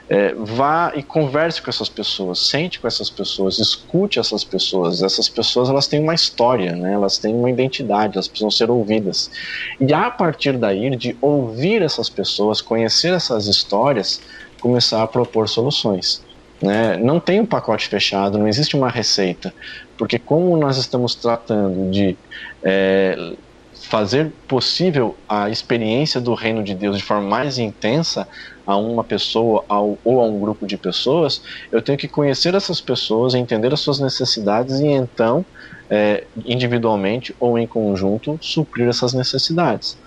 É, 0.08 0.36
vá 0.36 0.92
e 0.96 1.02
converse 1.02 1.60
com 1.60 1.70
essas 1.70 1.90
pessoas, 1.90 2.38
sente 2.38 2.80
com 2.80 2.88
essas 2.88 3.10
pessoas, 3.10 3.58
escute 3.58 4.20
essas 4.20 4.44
pessoas. 4.44 5.02
Essas 5.02 5.28
pessoas 5.28 5.68
elas 5.70 5.88
têm 5.88 6.00
uma 6.00 6.14
história, 6.14 6.76
né? 6.76 6.94
elas 6.94 7.18
têm 7.18 7.34
uma 7.34 7.50
identidade, 7.50 8.14
elas 8.14 8.28
precisam 8.28 8.52
ser 8.52 8.70
ouvidas. 8.70 9.32
E 9.80 9.92
a 9.94 10.12
partir 10.12 10.58
daí, 10.58 10.96
de 10.96 11.18
ouvir 11.20 11.82
essas 11.82 12.08
pessoas, 12.08 12.62
conhecer 12.62 13.14
essas 13.14 13.48
histórias, 13.48 14.22
começar 14.62 15.02
a 15.02 15.08
propor 15.08 15.50
soluções. 15.50 16.24
Né? 16.62 16.98
Não 16.98 17.20
tem 17.20 17.40
um 17.40 17.46
pacote 17.46 17.88
fechado, 17.88 18.38
não 18.38 18.48
existe 18.48 18.76
uma 18.76 18.90
receita, 18.90 19.54
porque 19.98 20.20
como 20.20 20.56
nós 20.56 20.78
estamos 20.78 21.16
tratando 21.16 21.92
de 21.92 22.16
é, 22.64 23.34
fazer 23.74 24.32
possível 24.48 25.16
a 25.28 25.50
experiência 25.50 26.20
do 26.20 26.34
reino 26.34 26.64
de 26.64 26.74
Deus 26.74 26.98
de 26.98 27.04
forma 27.04 27.28
mais 27.28 27.58
intensa 27.58 28.28
a 28.66 28.76
uma 28.78 29.04
pessoa 29.04 29.64
ao, 29.68 29.98
ou 30.04 30.22
a 30.22 30.26
um 30.26 30.40
grupo 30.40 30.66
de 30.66 30.78
pessoas, 30.78 31.42
eu 31.72 31.82
tenho 31.82 31.98
que 31.98 32.08
conhecer 32.08 32.56
essas 32.56 32.82
pessoas, 32.82 33.34
entender 33.34 33.74
as 33.74 33.80
suas 33.80 34.00
necessidades 34.00 34.80
e 34.80 34.88
então, 34.88 35.46
é, 35.90 36.24
individualmente 36.46 37.36
ou 37.40 37.58
em 37.58 37.68
conjunto, 37.68 38.40
suprir 38.42 38.88
essas 38.88 39.14
necessidades. 39.14 39.98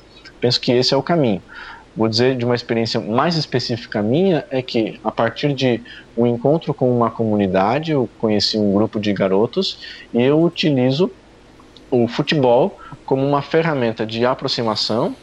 Penso 0.40 0.60
que 0.60 0.72
esse 0.72 0.94
é 0.94 0.96
o 0.96 1.02
caminho. 1.02 1.42
Vou 1.96 2.08
dizer 2.08 2.36
de 2.36 2.44
uma 2.44 2.54
experiência 2.54 3.00
mais 3.00 3.36
específica 3.36 4.00
minha 4.00 4.44
é 4.50 4.62
que 4.62 5.00
a 5.02 5.10
partir 5.10 5.52
de 5.52 5.82
um 6.16 6.26
encontro 6.26 6.72
com 6.72 6.88
uma 6.94 7.10
comunidade, 7.10 7.90
eu 7.90 8.08
conheci 8.18 8.56
um 8.56 8.72
grupo 8.72 9.00
de 9.00 9.12
garotos 9.12 9.80
e 10.14 10.22
eu 10.22 10.40
utilizo 10.40 11.10
o 11.90 12.06
futebol 12.06 12.78
como 13.04 13.26
uma 13.26 13.42
ferramenta 13.42 14.06
de 14.06 14.24
aproximação, 14.24 15.16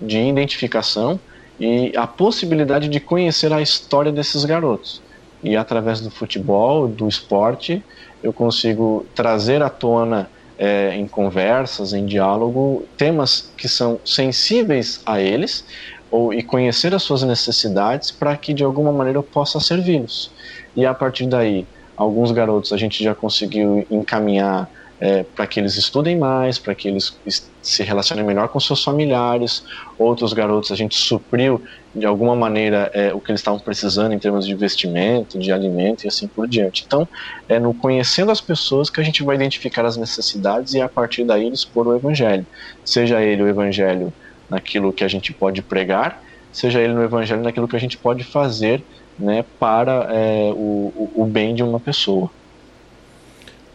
de 0.00 0.18
identificação 0.18 1.20
e 1.58 1.92
a 1.96 2.06
possibilidade 2.06 2.88
de 2.88 3.00
conhecer 3.00 3.52
a 3.52 3.60
história 3.60 4.10
desses 4.10 4.44
garotos. 4.44 5.02
E 5.42 5.56
através 5.56 6.00
do 6.00 6.10
futebol, 6.10 6.86
do 6.86 7.08
esporte, 7.08 7.82
eu 8.22 8.32
consigo 8.32 9.04
trazer 9.14 9.62
à 9.62 9.68
tona 9.68 10.30
é, 10.58 10.94
em 10.94 11.08
conversas, 11.08 11.92
em 11.92 12.06
diálogo, 12.06 12.86
temas 12.96 13.50
que 13.56 13.68
são 13.68 13.98
sensíveis 14.04 15.00
a 15.04 15.20
eles 15.20 15.64
ou, 16.10 16.32
e 16.32 16.42
conhecer 16.42 16.94
as 16.94 17.02
suas 17.02 17.22
necessidades 17.22 18.10
para 18.10 18.36
que 18.36 18.54
de 18.54 18.62
alguma 18.62 18.92
maneira 18.92 19.18
eu 19.18 19.22
possa 19.22 19.58
servi-los. 19.58 20.30
E 20.76 20.86
a 20.86 20.94
partir 20.94 21.26
daí, 21.26 21.66
alguns 21.96 22.30
garotos 22.30 22.72
a 22.72 22.76
gente 22.76 23.02
já 23.02 23.14
conseguiu 23.14 23.84
encaminhar 23.90 24.70
é, 25.02 25.24
para 25.24 25.48
que 25.48 25.58
eles 25.58 25.76
estudem 25.76 26.16
mais, 26.16 26.60
para 26.60 26.76
que 26.76 26.86
eles 26.86 27.18
se 27.60 27.82
relacionem 27.82 28.24
melhor 28.24 28.46
com 28.46 28.60
seus 28.60 28.84
familiares. 28.84 29.64
Outros 29.98 30.32
garotos 30.32 30.70
a 30.70 30.76
gente 30.76 30.94
supriu 30.94 31.60
de 31.92 32.06
alguma 32.06 32.36
maneira 32.36 32.88
é, 32.94 33.12
o 33.12 33.18
que 33.18 33.32
eles 33.32 33.40
estavam 33.40 33.58
precisando 33.58 34.12
em 34.12 34.18
termos 34.20 34.46
de 34.46 34.52
investimento, 34.52 35.40
de 35.40 35.50
alimento 35.50 36.04
e 36.04 36.08
assim 36.08 36.28
por 36.28 36.46
diante. 36.46 36.84
Então, 36.86 37.08
é 37.48 37.58
no 37.58 37.74
conhecendo 37.74 38.30
as 38.30 38.40
pessoas 38.40 38.88
que 38.88 39.00
a 39.00 39.02
gente 39.02 39.24
vai 39.24 39.34
identificar 39.34 39.84
as 39.84 39.96
necessidades 39.96 40.72
e 40.74 40.80
a 40.80 40.88
partir 40.88 41.24
daí 41.24 41.48
expor 41.48 41.88
o 41.88 41.96
evangelho. 41.96 42.46
Seja 42.84 43.20
ele 43.20 43.42
o 43.42 43.48
evangelho 43.48 44.12
naquilo 44.48 44.92
que 44.92 45.02
a 45.02 45.08
gente 45.08 45.32
pode 45.32 45.62
pregar, 45.62 46.22
seja 46.52 46.80
ele 46.80 46.92
no 46.92 47.02
evangelho 47.02 47.42
naquilo 47.42 47.66
que 47.66 47.74
a 47.74 47.80
gente 47.80 47.98
pode 47.98 48.22
fazer 48.22 48.80
né, 49.18 49.44
para 49.58 50.06
é, 50.12 50.52
o, 50.54 51.10
o 51.16 51.26
bem 51.26 51.56
de 51.56 51.64
uma 51.64 51.80
pessoa. 51.80 52.30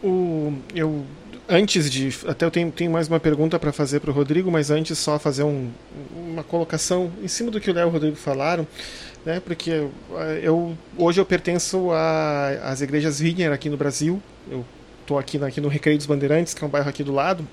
O, 0.02 0.54
eu 0.74 1.04
antes 1.48 1.90
de. 1.90 2.14
Até 2.26 2.44
eu 2.44 2.50
tenho, 2.50 2.70
tenho 2.70 2.90
mais 2.90 3.08
uma 3.08 3.18
pergunta 3.18 3.58
para 3.58 3.72
fazer 3.72 4.00
para 4.00 4.10
o 4.10 4.14
Rodrigo, 4.14 4.50
mas 4.50 4.70
antes 4.70 4.98
só 4.98 5.18
fazer 5.18 5.42
um, 5.42 5.70
uma 6.14 6.44
colocação 6.44 7.10
em 7.22 7.28
cima 7.28 7.50
do 7.50 7.60
que 7.60 7.70
o 7.70 7.74
Léo 7.74 7.86
e 7.86 7.88
o 7.88 7.92
Rodrigo 7.92 8.16
falaram, 8.16 8.66
né? 9.24 9.40
Porque 9.40 9.88
eu 10.42 10.76
hoje 10.96 11.20
eu 11.20 11.24
pertenço 11.24 11.90
às 12.62 12.80
igrejas 12.80 13.20
Wiener 13.20 13.52
aqui 13.52 13.70
no 13.70 13.76
Brasil. 13.76 14.22
Eu 14.50 14.64
estou 15.00 15.18
aqui, 15.18 15.42
aqui 15.42 15.60
no 15.60 15.68
Recreio 15.68 15.96
dos 15.96 16.06
Bandeirantes, 16.06 16.52
que 16.52 16.62
é 16.62 16.66
um 16.66 16.70
bairro 16.70 16.88
aqui 16.88 17.02
do 17.02 17.12
lado. 17.12 17.46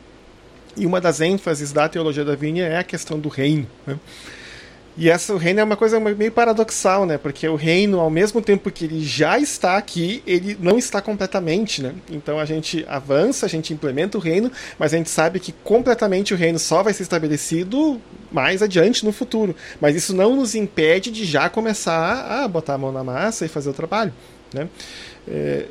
E 0.78 0.86
uma 0.86 1.00
das 1.00 1.22
ênfases 1.22 1.72
da 1.72 1.88
teologia 1.88 2.26
da 2.26 2.34
Wiener 2.34 2.70
é 2.70 2.78
a 2.78 2.84
questão 2.84 3.18
do 3.18 3.30
reino. 3.30 3.66
Né? 3.88 3.98
E 4.98 5.10
essa, 5.10 5.34
o 5.34 5.38
reino 5.38 5.60
é 5.60 5.64
uma 5.64 5.76
coisa 5.76 6.00
meio 6.00 6.32
paradoxal, 6.32 7.06
né? 7.06 7.18
Porque 7.18 7.48
o 7.48 7.56
reino, 7.56 8.00
ao 8.00 8.10
mesmo 8.10 8.42
tempo 8.42 8.72
que 8.72 8.86
ele 8.86 9.04
já 9.04 9.38
está 9.38 9.76
aqui, 9.76 10.24
ele 10.26 10.58
não 10.60 10.78
está 10.78 11.02
completamente, 11.02 11.82
né? 11.82 11.94
Então 12.10 12.40
a 12.40 12.46
gente 12.46 12.86
avança, 12.88 13.46
a 13.46 13.50
gente 13.50 13.74
implementa 13.74 14.18
o 14.18 14.22
reino, 14.22 14.50
mas 14.80 14.94
a 14.94 14.98
gente 14.98 15.10
sabe 15.10 15.40
que 15.40 15.52
completamente 15.52 16.34
o 16.34 16.38
reino 16.38 16.58
só 16.58 16.82
vai 16.82 16.94
ser 16.94 17.04
estabelecido 17.04 18.00
mais 18.32 18.62
adiante 18.62 19.04
no 19.04 19.12
futuro. 19.12 19.54
Mas 19.82 19.98
isso 19.98 20.16
não 20.16 20.36
nos 20.36 20.56
impede 20.56 21.12
de 21.12 21.26
já 21.26 21.50
começar 21.50 22.44
a 22.44 22.48
botar 22.48 22.76
a 22.76 22.78
mão 22.78 22.94
na 22.94 23.04
massa 23.04 23.46
e 23.46 23.50
fazer 23.50 23.70
o 23.70 23.74
trabalho, 23.74 24.14
né? 24.54 24.70
É, 25.28 25.66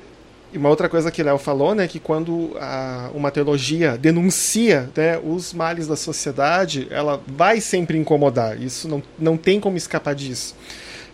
e 0.55 0.59
uma 0.59 0.69
outra 0.69 0.89
coisa 0.89 1.11
que 1.11 1.21
Léo 1.21 1.37
falou, 1.37 1.75
né, 1.75 1.89
que 1.89 1.99
quando 1.99 2.53
a, 2.61 3.11
uma 3.13 3.33
teologia 3.33 3.99
denuncia 3.99 4.89
né, 4.97 5.19
os 5.19 5.53
males 5.53 5.89
da 5.89 5.97
sociedade, 5.97 6.87
ela 6.93 7.21
vai 7.27 7.61
sempre 7.61 7.99
incomodar. 7.99 8.63
Isso 8.63 8.87
não, 8.87 9.03
não 9.19 9.37
tem 9.37 9.59
como 9.59 9.77
escapar 9.77 10.15
disso. 10.15 10.55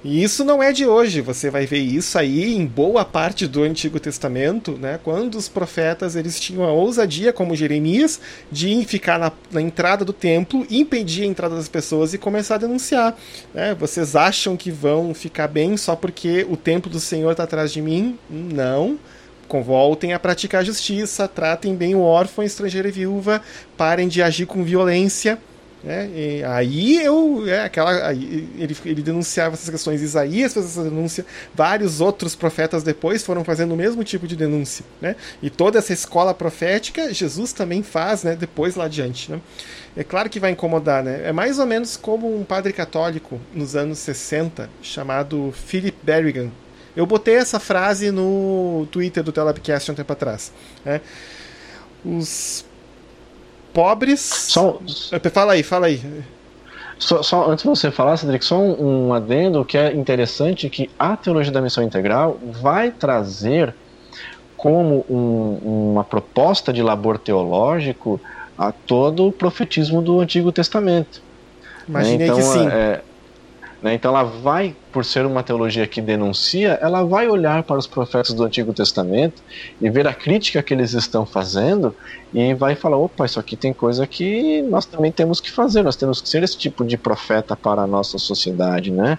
E 0.05 0.23
isso 0.23 0.45
não 0.45 0.63
é 0.63 0.73
de 0.73 0.87
hoje, 0.87 1.23
você 1.23 1.51
vai 1.51 1.65
ver 1.65 1.79
isso 1.79 2.19
aí 2.19 2.55
em 2.55 2.67
boa 2.67 3.03
parte 3.03 3.47
do 3.47 3.63
Antigo 3.63 3.99
Testamento, 3.99 4.73
né, 4.73 5.01
quando 5.03 5.37
os 5.37 5.49
profetas 5.49 6.17
eles 6.17 6.39
tinham 6.39 6.65
a 6.65 6.73
ousadia, 6.73 7.33
como 7.33 7.57
Jeremias, 7.57 8.21
de 8.53 8.85
ficar 8.85 9.19
na, 9.19 9.33
na 9.51 9.63
entrada 9.63 10.05
do 10.05 10.13
templo, 10.13 10.67
impedir 10.71 11.23
a 11.23 11.27
entrada 11.27 11.55
das 11.55 11.69
pessoas 11.69 12.13
e 12.13 12.19
começar 12.19 12.57
a 12.57 12.59
denunciar. 12.59 13.17
Né? 13.55 13.75
Vocês 13.75 14.15
acham 14.15 14.55
que 14.55 14.71
vão 14.71 15.15
ficar 15.15 15.49
bem 15.49 15.79
só 15.79 15.97
porque 15.97 16.47
o 16.49 16.59
templo 16.59 16.91
do 16.91 17.01
Senhor 17.01 17.31
está 17.31 17.45
atrás 17.45 17.73
de 17.73 17.81
mim? 17.81 18.19
Não 18.29 18.99
voltem 19.59 20.13
a 20.13 20.19
praticar 20.19 20.65
justiça, 20.65 21.27
tratem 21.27 21.75
bem 21.75 21.97
o 21.97 22.01
órfão, 22.01 22.45
estrangeiro 22.45 22.87
e 22.87 22.93
viúva, 22.93 23.43
parem 23.77 24.07
de 24.07 24.23
agir 24.23 24.47
com 24.47 24.63
violência. 24.63 25.37
Né? 25.83 26.43
aí 26.47 27.03
eu 27.03 27.49
é, 27.49 27.65
aquela 27.65 28.07
aí, 28.07 28.47
ele, 28.59 28.77
ele 28.85 29.01
denunciava 29.01 29.55
essas 29.55 29.71
questões 29.71 30.03
Isaías 30.03 30.53
fez 30.53 30.67
essa 30.67 30.85
denúncia 30.85 31.25
vários 31.55 32.03
outros 32.03 32.35
profetas 32.35 32.83
depois 32.83 33.25
foram 33.25 33.43
fazendo 33.45 33.73
o 33.73 33.77
mesmo 33.79 34.05
tipo 34.05 34.29
de 34.29 34.37
denúncia 34.37 34.85
né? 35.01 35.17
e 35.43 35.49
toda 35.49 35.79
essa 35.79 35.95
escola 35.95 36.35
profética 36.35 37.15
Jesus 37.15 37.55
também 37.55 37.83
faz 37.83 38.25
né, 38.25 38.37
depois 38.37 38.77
lá 38.77 38.85
adiante 38.85 39.33
né? 39.33 39.41
é 39.97 40.05
claro 40.05 40.29
que 40.29 40.39
vai 40.39 40.51
incomodar 40.51 41.03
né? 41.03 41.23
é 41.25 41.33
mais 41.33 41.59
ou 41.59 41.65
menos 41.65 41.97
como 41.97 42.39
um 42.39 42.45
padre 42.45 42.75
católico 42.75 43.41
nos 43.55 43.75
anos 43.75 44.01
60 44.01 44.69
chamado 44.83 45.51
Philip 45.67 45.97
Berrigan 46.03 46.51
eu 46.97 47.07
botei 47.07 47.35
essa 47.35 47.61
frase 47.61 48.11
no 48.11 48.87
Twitter 48.91 49.23
do 49.23 49.33
Telabcast 49.33 49.91
um 49.91 49.95
tempo 49.95 50.13
atrás. 50.13 50.53
Né? 50.85 51.01
Os 52.05 52.65
pobres. 53.73 54.21
Só... 54.21 54.81
Fala 55.33 55.53
aí, 55.53 55.63
fala 55.63 55.87
aí. 55.87 56.03
Só, 56.99 57.23
só, 57.23 57.51
antes 57.51 57.63
de 57.63 57.69
você 57.69 57.91
falar, 57.91 58.17
Cedric, 58.19 58.45
só 58.45 58.59
um, 58.59 59.09
um 59.09 59.15
adendo 59.15 59.65
que 59.65 59.79
é 59.79 59.93
interessante 59.95 60.69
que 60.69 60.91
a 60.99 61.17
teologia 61.17 61.51
da 61.51 61.63
missão 61.63 61.83
integral 61.83 62.39
vai 62.43 62.91
trazer 62.91 63.75
como 64.55 65.07
um, 65.09 65.93
uma 65.93 66.05
proposta 66.05 66.71
de 66.71 66.83
labor 66.83 67.19
teológico 67.19 68.21
a 68.59 68.71
todo 68.71 69.27
o 69.27 69.33
profetismo 69.33 70.03
do 70.03 70.21
Antigo 70.21 70.53
Testamento. 70.53 71.23
Imaginei 71.89 72.27
então, 72.27 72.37
que 72.37 72.43
sim. 72.43 72.69
É, 72.69 73.01
né? 73.83 73.95
Então 73.95 74.11
ela 74.11 74.23
vai, 74.23 74.75
por 74.93 75.05
ser 75.05 75.25
uma 75.25 75.43
teologia 75.43 75.87
que 75.87 76.01
denuncia, 76.01 76.79
ela 76.83 77.03
vai 77.03 77.29
olhar 77.29 77.63
para 77.63 77.79
os 77.79 77.87
profetas 77.87 78.35
do 78.35 78.45
Antigo 78.45 78.73
Testamento 78.73 79.43
e 79.81 79.89
ver 79.89 80.07
a 80.07 80.13
crítica 80.13 80.63
que 80.63 80.75
eles 80.75 80.93
estão 80.93 81.25
fazendo 81.25 81.95
e 82.33 82.53
vai 82.55 82.75
falar: 82.75 82.99
opa, 82.99 83.25
isso 83.25 83.41
aqui 83.41 83.57
tem 83.57 83.73
coisa 83.73 84.07
que 84.07 84.63
nós 84.63 84.85
também 84.85 85.11
temos 85.11 85.41
que 85.41 85.51
fazer, 85.51 85.83
nós 85.83 85.97
temos 85.97 86.21
que 86.21 86.29
ser 86.29 86.43
esse 86.43 86.59
tipo 86.59 86.85
de 86.85 86.99
profeta 86.99 87.57
para 87.57 87.83
a 87.83 87.87
nossa 87.87 88.19
sociedade. 88.19 88.91
Né? 88.91 89.19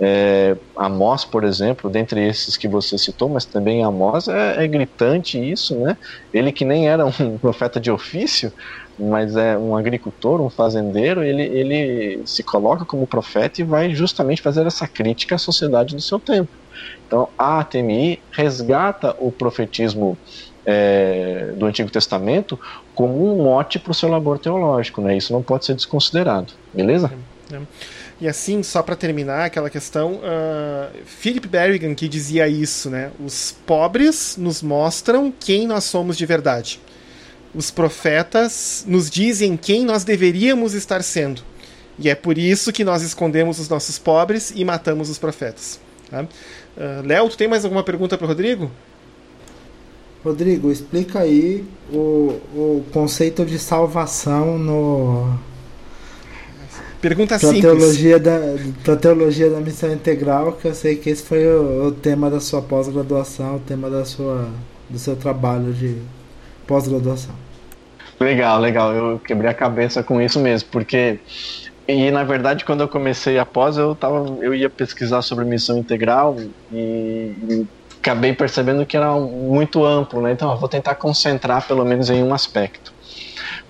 É, 0.00 0.56
Amós, 0.76 1.24
por 1.24 1.44
exemplo, 1.44 1.88
dentre 1.88 2.26
esses 2.26 2.56
que 2.56 2.66
você 2.66 2.98
citou, 2.98 3.28
mas 3.28 3.44
também 3.44 3.84
Amós 3.84 4.26
é, 4.28 4.64
é 4.64 4.68
gritante 4.68 5.38
isso, 5.38 5.76
né? 5.76 5.96
ele 6.34 6.50
que 6.50 6.64
nem 6.64 6.88
era 6.88 7.06
um 7.06 7.36
profeta 7.38 7.78
de 7.78 7.90
ofício 7.90 8.52
mas 9.00 9.36
é 9.36 9.56
um 9.56 9.76
agricultor, 9.76 10.40
um 10.40 10.50
fazendeiro, 10.50 11.22
ele, 11.22 11.42
ele 11.42 12.22
se 12.26 12.42
coloca 12.42 12.84
como 12.84 13.06
profeta 13.06 13.60
e 13.60 13.64
vai 13.64 13.94
justamente 13.94 14.42
fazer 14.42 14.66
essa 14.66 14.86
crítica 14.86 15.34
a 15.36 15.38
sociedade 15.38 15.96
do 15.96 16.02
seu 16.02 16.18
tempo. 16.18 16.50
Então, 17.06 17.28
a 17.38 17.60
ATMI 17.60 18.20
resgata 18.30 19.16
o 19.18 19.32
profetismo 19.32 20.16
é, 20.64 21.52
do 21.56 21.66
Antigo 21.66 21.90
Testamento 21.90 22.58
como 22.94 23.32
um 23.32 23.42
mote 23.42 23.78
para 23.78 23.92
o 23.92 23.94
seu 23.94 24.08
labor 24.08 24.38
teológico, 24.38 25.00
né? 25.00 25.16
Isso 25.16 25.32
não 25.32 25.42
pode 25.42 25.64
ser 25.64 25.74
desconsiderado, 25.74 26.52
beleza? 26.72 27.10
É, 27.50 27.56
é. 27.56 27.60
E 28.20 28.28
assim, 28.28 28.62
só 28.62 28.82
para 28.82 28.94
terminar 28.94 29.46
aquela 29.46 29.70
questão, 29.70 30.16
uh, 30.16 30.90
Philip 31.06 31.48
Berrigan 31.48 31.94
que 31.94 32.06
dizia 32.06 32.46
isso, 32.46 32.90
né? 32.90 33.10
Os 33.18 33.56
pobres 33.66 34.36
nos 34.36 34.62
mostram 34.62 35.32
quem 35.40 35.66
nós 35.66 35.84
somos 35.84 36.18
de 36.18 36.26
verdade. 36.26 36.78
Os 37.54 37.70
profetas 37.70 38.84
nos 38.86 39.10
dizem 39.10 39.56
quem 39.56 39.84
nós 39.84 40.04
deveríamos 40.04 40.74
estar 40.74 41.02
sendo. 41.02 41.42
E 41.98 42.08
é 42.08 42.14
por 42.14 42.38
isso 42.38 42.72
que 42.72 42.84
nós 42.84 43.02
escondemos 43.02 43.58
os 43.58 43.68
nossos 43.68 43.98
pobres 43.98 44.52
e 44.54 44.64
matamos 44.64 45.10
os 45.10 45.18
profetas. 45.18 45.80
Tá? 46.10 46.22
Uh, 46.22 47.06
Léo, 47.06 47.28
tu 47.28 47.36
tem 47.36 47.48
mais 47.48 47.64
alguma 47.64 47.82
pergunta 47.82 48.16
para 48.16 48.26
Rodrigo? 48.26 48.70
Rodrigo, 50.24 50.70
explica 50.70 51.20
aí 51.20 51.64
o, 51.92 52.40
o 52.54 52.84
conceito 52.92 53.44
de 53.44 53.58
salvação 53.58 54.58
no. 54.58 55.38
Pergunta 57.00 57.38
pra 57.38 57.48
simples. 57.48 57.62
Teologia 57.62 58.18
da, 58.18 58.38
pra 58.84 58.96
teologia 58.96 59.50
da 59.50 59.60
missão 59.60 59.92
integral, 59.92 60.52
que 60.52 60.68
eu 60.68 60.74
sei 60.74 60.96
que 60.96 61.08
esse 61.08 61.22
foi 61.22 61.46
o, 61.46 61.86
o 61.86 61.92
tema 61.92 62.30
da 62.30 62.38
sua 62.38 62.60
pós-graduação, 62.60 63.56
o 63.56 63.60
tema 63.60 63.88
da 63.88 64.04
sua, 64.04 64.50
do 64.88 64.98
seu 64.98 65.16
trabalho 65.16 65.72
de 65.72 65.96
pós-graduação. 66.70 67.34
Legal, 68.20 68.60
legal. 68.60 68.94
Eu 68.94 69.18
quebrei 69.18 69.50
a 69.50 69.54
cabeça 69.54 70.04
com 70.04 70.22
isso 70.22 70.38
mesmo, 70.38 70.68
porque 70.70 71.18
e 71.88 72.08
na 72.12 72.22
verdade 72.22 72.64
quando 72.64 72.82
eu 72.82 72.88
comecei 72.88 73.36
a 73.36 73.44
pós 73.44 73.76
eu 73.76 73.96
tava 73.96 74.24
eu 74.40 74.54
ia 74.54 74.70
pesquisar 74.70 75.22
sobre 75.22 75.44
missão 75.44 75.76
integral 75.76 76.36
e, 76.70 77.34
e 77.48 77.66
acabei 77.98 78.32
percebendo 78.32 78.86
que 78.86 78.96
era 78.96 79.12
muito 79.18 79.84
amplo, 79.84 80.22
né? 80.22 80.32
Então, 80.32 80.50
eu 80.52 80.58
vou 80.58 80.68
tentar 80.68 80.94
concentrar 80.94 81.66
pelo 81.66 81.84
menos 81.84 82.08
em 82.08 82.22
um 82.22 82.32
aspecto. 82.32 82.92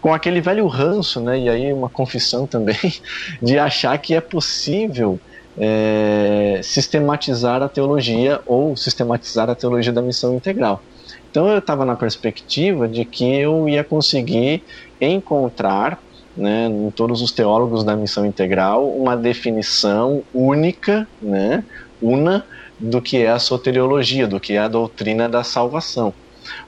Com 0.01 0.15
aquele 0.15 0.41
velho 0.41 0.67
ranço, 0.67 1.21
né? 1.21 1.39
E 1.39 1.49
aí 1.49 1.73
uma 1.73 1.89
confissão 1.89 2.47
também 2.47 2.77
de 3.43 3.59
achar 3.59 3.97
que 3.99 4.15
é 4.15 4.21
possível 4.21 5.19
é, 5.59 6.61
sistematizar 6.63 7.63
a 7.63 7.69
teologia 7.69 8.41
ou 8.47 8.77
sistematizar 8.77 9.49
a 9.51 9.55
teologia 9.55 9.93
da 9.93 10.03
missão 10.03 10.35
integral. 10.35 10.83
Então 11.31 11.49
eu 11.49 11.59
estava 11.59 11.85
na 11.85 11.97
perspectiva 11.97 12.89
de 12.89 13.05
que 13.05 13.25
eu 13.25 13.69
ia 13.69 13.85
conseguir 13.85 14.65
encontrar 15.01 16.01
né, 16.37 16.67
em 16.67 16.91
todos 16.91 17.23
os 17.23 17.33
teólogos 17.33 17.85
da 17.85 17.97
missão 17.97 18.27
integral 18.27 18.89
uma 18.97 19.17
definição 19.17 20.25
única, 20.33 21.09
né, 21.21 21.65
una 22.01 22.45
do 22.79 23.01
que 23.01 23.19
é 23.19 23.31
a 23.31 23.39
soteriologia, 23.39 24.27
do 24.27 24.41
que 24.41 24.55
é 24.55 24.59
a 24.59 24.69
doutrina 24.69 25.29
da 25.29 25.45
salvação. 25.45 26.15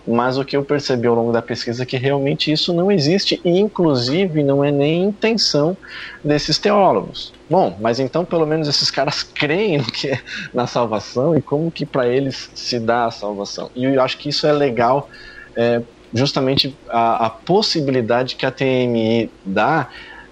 Mas 0.07 0.37
o 0.39 0.45
que 0.45 0.57
eu 0.57 0.65
percebi 0.65 1.07
ao 1.07 1.15
longo 1.15 1.33
da 1.33 1.43
pesquisa 1.43 1.83
é 1.83 1.87
que 1.87 1.97
realmente 1.97 2.51
isso 2.51 2.73
não 2.73 2.91
existe 2.91 3.41
e, 3.45 3.59
inclusive, 3.59 4.43
não 4.43 4.65
é 4.65 4.71
nem 4.71 5.05
intenção 5.05 5.77
desses 6.23 6.59
teólogos. 6.59 7.33
Bom, 7.49 7.77
mas 7.81 8.01
então 8.01 8.25
pelo 8.25 8.47
menos 8.47 8.67
esses 8.67 8.91
caras 8.91 9.23
creem 9.35 9.79
no 9.79 9.85
que 9.85 10.09
é 10.09 10.21
na 10.55 10.67
salvação 10.67 11.37
e 11.37 11.43
como 11.43 11.71
que 11.71 11.85
para 11.85 12.09
eles 12.09 12.51
se 12.55 12.81
dá 12.81 13.07
a 13.07 13.11
salvação. 13.11 13.71
E 13.75 13.85
eu 13.85 14.03
acho 14.03 14.19
que 14.19 14.29
isso 14.29 14.47
é 14.47 14.53
legal, 14.53 15.09
é, 15.55 15.83
justamente 16.15 16.77
a, 16.89 17.27
a, 17.27 17.31
possibilidade 17.31 18.37
que 18.37 18.47
a 18.47 18.51
TMI 18.51 19.31
dá 19.45 19.89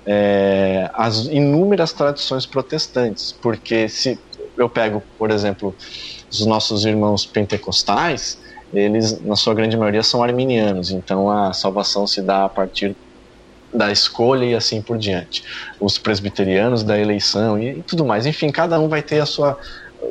é, 0.06 0.90
às 0.94 1.26
inúmeras 1.26 1.92
tradições 1.92 2.46
protestantes, 2.46 3.32
porque 3.32 3.88
se 3.88 4.18
eu 4.56 4.68
pego, 4.68 5.02
por 5.18 5.30
exemplo, 5.30 5.74
os 6.30 6.46
nossos 6.46 6.84
irmãos 6.84 7.26
pentecostais, 7.26 8.38
eles, 8.72 9.20
na 9.22 9.36
sua 9.36 9.54
grande 9.54 9.76
maioria, 9.76 10.02
são 10.02 10.22
arminianos, 10.22 10.90
então 10.90 11.30
a 11.30 11.52
salvação 11.52 12.06
se 12.06 12.22
dá 12.22 12.44
a 12.44 12.48
partir 12.48 12.94
da 13.72 13.90
escolha 13.90 14.44
e 14.44 14.54
assim 14.54 14.82
por 14.82 14.98
diante. 14.98 15.44
Os 15.80 15.98
presbiterianos 15.98 16.82
da 16.82 16.98
eleição 16.98 17.58
e, 17.58 17.78
e 17.78 17.82
tudo 17.82 18.04
mais. 18.04 18.26
Enfim, 18.26 18.50
cada 18.50 18.78
um 18.80 18.88
vai 18.88 19.02
ter 19.02 19.20
a 19.20 19.26
sua, 19.26 19.58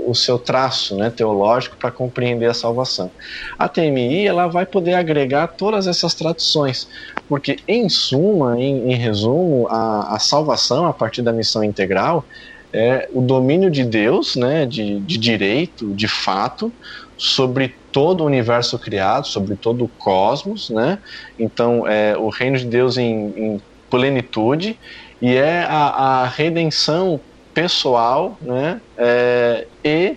o 0.06 0.14
seu 0.16 0.40
traço 0.40 0.96
né, 0.96 1.10
teológico 1.10 1.76
para 1.78 1.92
compreender 1.92 2.50
a 2.50 2.54
salvação. 2.54 3.12
A 3.58 3.68
TMI 3.68 4.28
ela 4.28 4.48
vai 4.48 4.66
poder 4.66 4.94
agregar 4.94 5.48
todas 5.48 5.88
essas 5.88 6.14
tradições, 6.14 6.88
porque 7.28 7.58
em 7.68 7.90
suma, 7.90 8.60
em, 8.60 8.92
em 8.92 8.96
resumo, 8.96 9.68
a, 9.70 10.16
a 10.16 10.20
salvação 10.20 10.86
a 10.86 10.94
partir 10.94 11.22
da 11.22 11.34
missão 11.34 11.64
integral 11.64 12.26
é 12.72 13.10
o 13.12 13.22
domínio 13.22 13.72
de 13.72 13.84
Deus, 13.84 14.36
né, 14.36 14.66
de, 14.66 15.00
de 15.00 15.18
direito, 15.18 15.92
de 15.94 16.08
fato, 16.08 16.72
sobre 17.18 17.76
todo 17.92 18.22
o 18.22 18.26
universo 18.26 18.78
criado, 18.78 19.28
sobre 19.28 19.56
todo 19.56 19.86
o 19.86 19.88
cosmos, 19.88 20.70
né? 20.70 21.00
Então, 21.38 21.88
é 21.88 22.18
o 22.18 22.30
reino 22.30 22.58
de 22.58 22.66
Deus 22.66 22.98
em, 22.98 23.34
em 23.36 23.62
plenitude 23.90 24.80
e 25.22 25.36
é 25.36 25.64
a, 25.64 26.22
a 26.22 26.28
redenção 26.28 27.20
pessoal, 27.54 28.38
né? 28.42 28.80
É, 28.98 29.66
e 29.84 30.16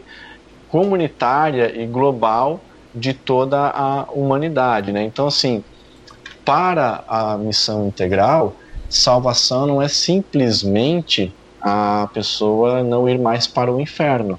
comunitária 0.69 1.73
e 1.77 1.87
global 1.87 2.61
de 2.95 3.13
toda 3.13 3.69
a 3.69 4.07
humanidade, 4.13 4.93
né? 4.93 5.03
Então, 5.03 5.27
assim, 5.27 5.65
para 6.45 7.05
a 7.09 7.37
missão 7.39 7.87
integral, 7.87 8.57
salvação 8.89 9.67
não 9.67 9.83
é 9.83 9.89
simplesmente 9.89 11.33
a 11.61 12.09
pessoa 12.13 12.83
não 12.83 13.09
ir 13.09 13.19
mais 13.19 13.47
para 13.47 13.73
o 13.73 13.81
inferno. 13.81 14.39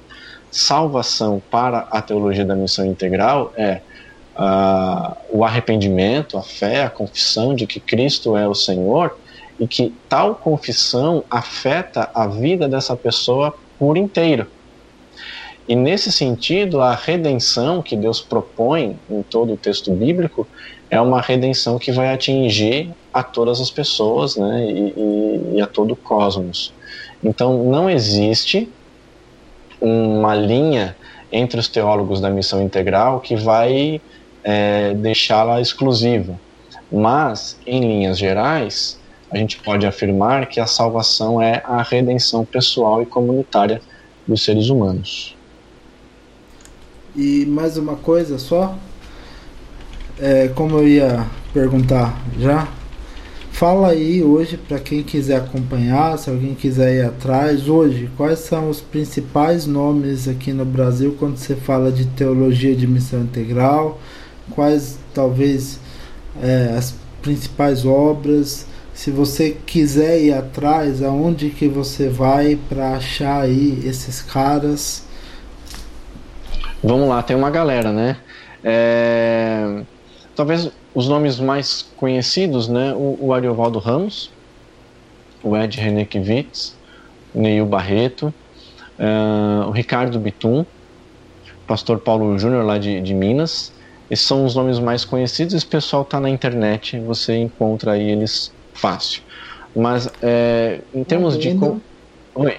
Salvação 0.53 1.41
para 1.49 1.87
a 1.89 1.99
teologia 1.99 2.45
da 2.45 2.55
missão 2.55 2.85
integral 2.85 3.51
é 3.57 3.81
uh, 4.35 5.17
o 5.31 5.43
arrependimento, 5.43 6.37
a 6.37 6.43
fé, 6.43 6.83
a 6.83 6.91
confissão 6.91 7.55
de 7.55 7.65
que 7.65 7.79
Cristo 7.79 8.37
é 8.37 8.47
o 8.47 8.53
Senhor 8.53 9.17
e 9.59 9.67
que 9.67 9.91
tal 10.07 10.35
confissão 10.35 11.23
afeta 11.27 12.07
a 12.13 12.27
vida 12.27 12.67
dessa 12.67 12.95
pessoa 12.95 13.55
por 13.79 13.97
inteiro. 13.97 14.45
E 15.67 15.75
nesse 15.75 16.11
sentido, 16.11 16.81
a 16.81 16.93
redenção 16.93 17.81
que 17.81 17.95
Deus 17.95 18.21
propõe 18.21 18.99
em 19.09 19.23
todo 19.23 19.53
o 19.53 19.57
texto 19.57 19.89
bíblico 19.91 20.47
é 20.87 21.01
uma 21.01 21.19
redenção 21.19 21.79
que 21.79 21.91
vai 21.91 22.13
atingir 22.13 22.91
a 23.11 23.23
todas 23.23 23.59
as 23.59 23.71
pessoas 23.71 24.35
né, 24.35 24.69
e, 24.69 24.93
e, 24.95 25.55
e 25.55 25.61
a 25.61 25.65
todo 25.65 25.93
o 25.93 25.95
cosmos. 25.95 26.71
Então, 27.23 27.63
não 27.63 27.89
existe 27.89 28.69
uma 29.83 30.33
linha 30.33 30.95
entre 31.29 31.59
os 31.59 31.67
teólogos 31.67 32.21
da 32.21 32.29
missão 32.29 32.61
integral 32.61 33.19
que 33.19 33.35
vai 33.35 33.99
é, 34.43 34.93
deixá-la 34.93 35.59
exclusiva. 35.59 36.39
Mas, 36.89 37.59
em 37.67 37.81
linhas 37.81 38.17
gerais, 38.17 38.99
a 39.29 39.37
gente 39.37 39.59
pode 39.59 39.85
afirmar 39.85 40.45
que 40.45 40.59
a 40.59 40.67
salvação 40.67 41.41
é 41.41 41.61
a 41.65 41.81
redenção 41.81 42.45
pessoal 42.45 43.01
e 43.01 43.05
comunitária 43.05 43.81
dos 44.25 44.43
seres 44.43 44.69
humanos. 44.69 45.35
E 47.15 47.45
mais 47.45 47.77
uma 47.77 47.95
coisa 47.95 48.39
só, 48.39 48.75
é, 50.19 50.47
como 50.49 50.77
eu 50.77 50.87
ia 50.87 51.25
perguntar 51.51 52.15
já, 52.39 52.67
Fala 53.53 53.89
aí 53.89 54.23
hoje 54.23 54.57
para 54.57 54.79
quem 54.79 55.03
quiser 55.03 55.37
acompanhar, 55.37 56.17
se 56.17 56.27
alguém 56.27 56.55
quiser 56.55 56.95
ir 56.95 57.05
atrás, 57.05 57.69
hoje, 57.69 58.09
quais 58.17 58.39
são 58.39 58.67
os 58.67 58.81
principais 58.81 59.67
nomes 59.67 60.27
aqui 60.27 60.51
no 60.51 60.65
Brasil 60.65 61.15
quando 61.19 61.37
você 61.37 61.55
fala 61.55 61.91
de 61.91 62.07
teologia 62.07 62.75
de 62.75 62.87
missão 62.87 63.21
integral? 63.21 64.01
Quais 64.49 64.97
talvez 65.13 65.79
é, 66.41 66.73
as 66.75 66.95
principais 67.21 67.85
obras? 67.85 68.65
Se 68.91 69.11
você 69.11 69.55
quiser 69.67 70.19
ir 70.19 70.33
atrás, 70.33 71.03
aonde 71.03 71.51
que 71.51 71.67
você 71.67 72.09
vai 72.09 72.57
para 72.67 72.95
achar 72.95 73.43
aí 73.43 73.83
esses 73.85 74.19
caras? 74.23 75.03
Vamos 76.83 77.07
lá, 77.07 77.21
tem 77.21 77.37
uma 77.37 77.51
galera, 77.51 77.93
né? 77.93 78.17
É... 78.63 79.83
Talvez 80.35 80.71
os 80.95 81.07
nomes 81.07 81.39
mais 81.39 81.85
conhecidos, 81.97 82.67
né? 82.67 82.93
O, 82.93 83.17
o 83.19 83.33
Ariovaldo 83.33 83.79
Ramos, 83.79 84.31
o 85.43 85.55
Ed 85.55 85.79
Renekiewicz, 85.79 86.75
o 87.33 87.41
Neil 87.41 87.65
Barreto, 87.65 88.33
uh, 88.99 89.67
o 89.67 89.71
Ricardo 89.71 90.19
Bitum, 90.19 90.61
o 90.61 91.67
pastor 91.67 91.99
Paulo 91.99 92.37
Júnior 92.37 92.65
lá 92.65 92.77
de, 92.77 93.01
de 93.01 93.13
Minas. 93.13 93.71
Esses 94.09 94.25
são 94.25 94.45
os 94.45 94.55
nomes 94.55 94.79
mais 94.79 95.05
conhecidos. 95.05 95.53
Esse 95.53 95.65
pessoal 95.65 96.03
está 96.03 96.19
na 96.19 96.29
internet, 96.29 96.99
você 96.99 97.37
encontra 97.37 97.93
aí 97.93 98.11
eles 98.11 98.51
fácil. 98.73 99.21
Mas 99.75 100.09
é, 100.21 100.81
em 100.93 101.03
termos 101.03 101.37
de. 101.37 101.57
Oi. 102.35 102.57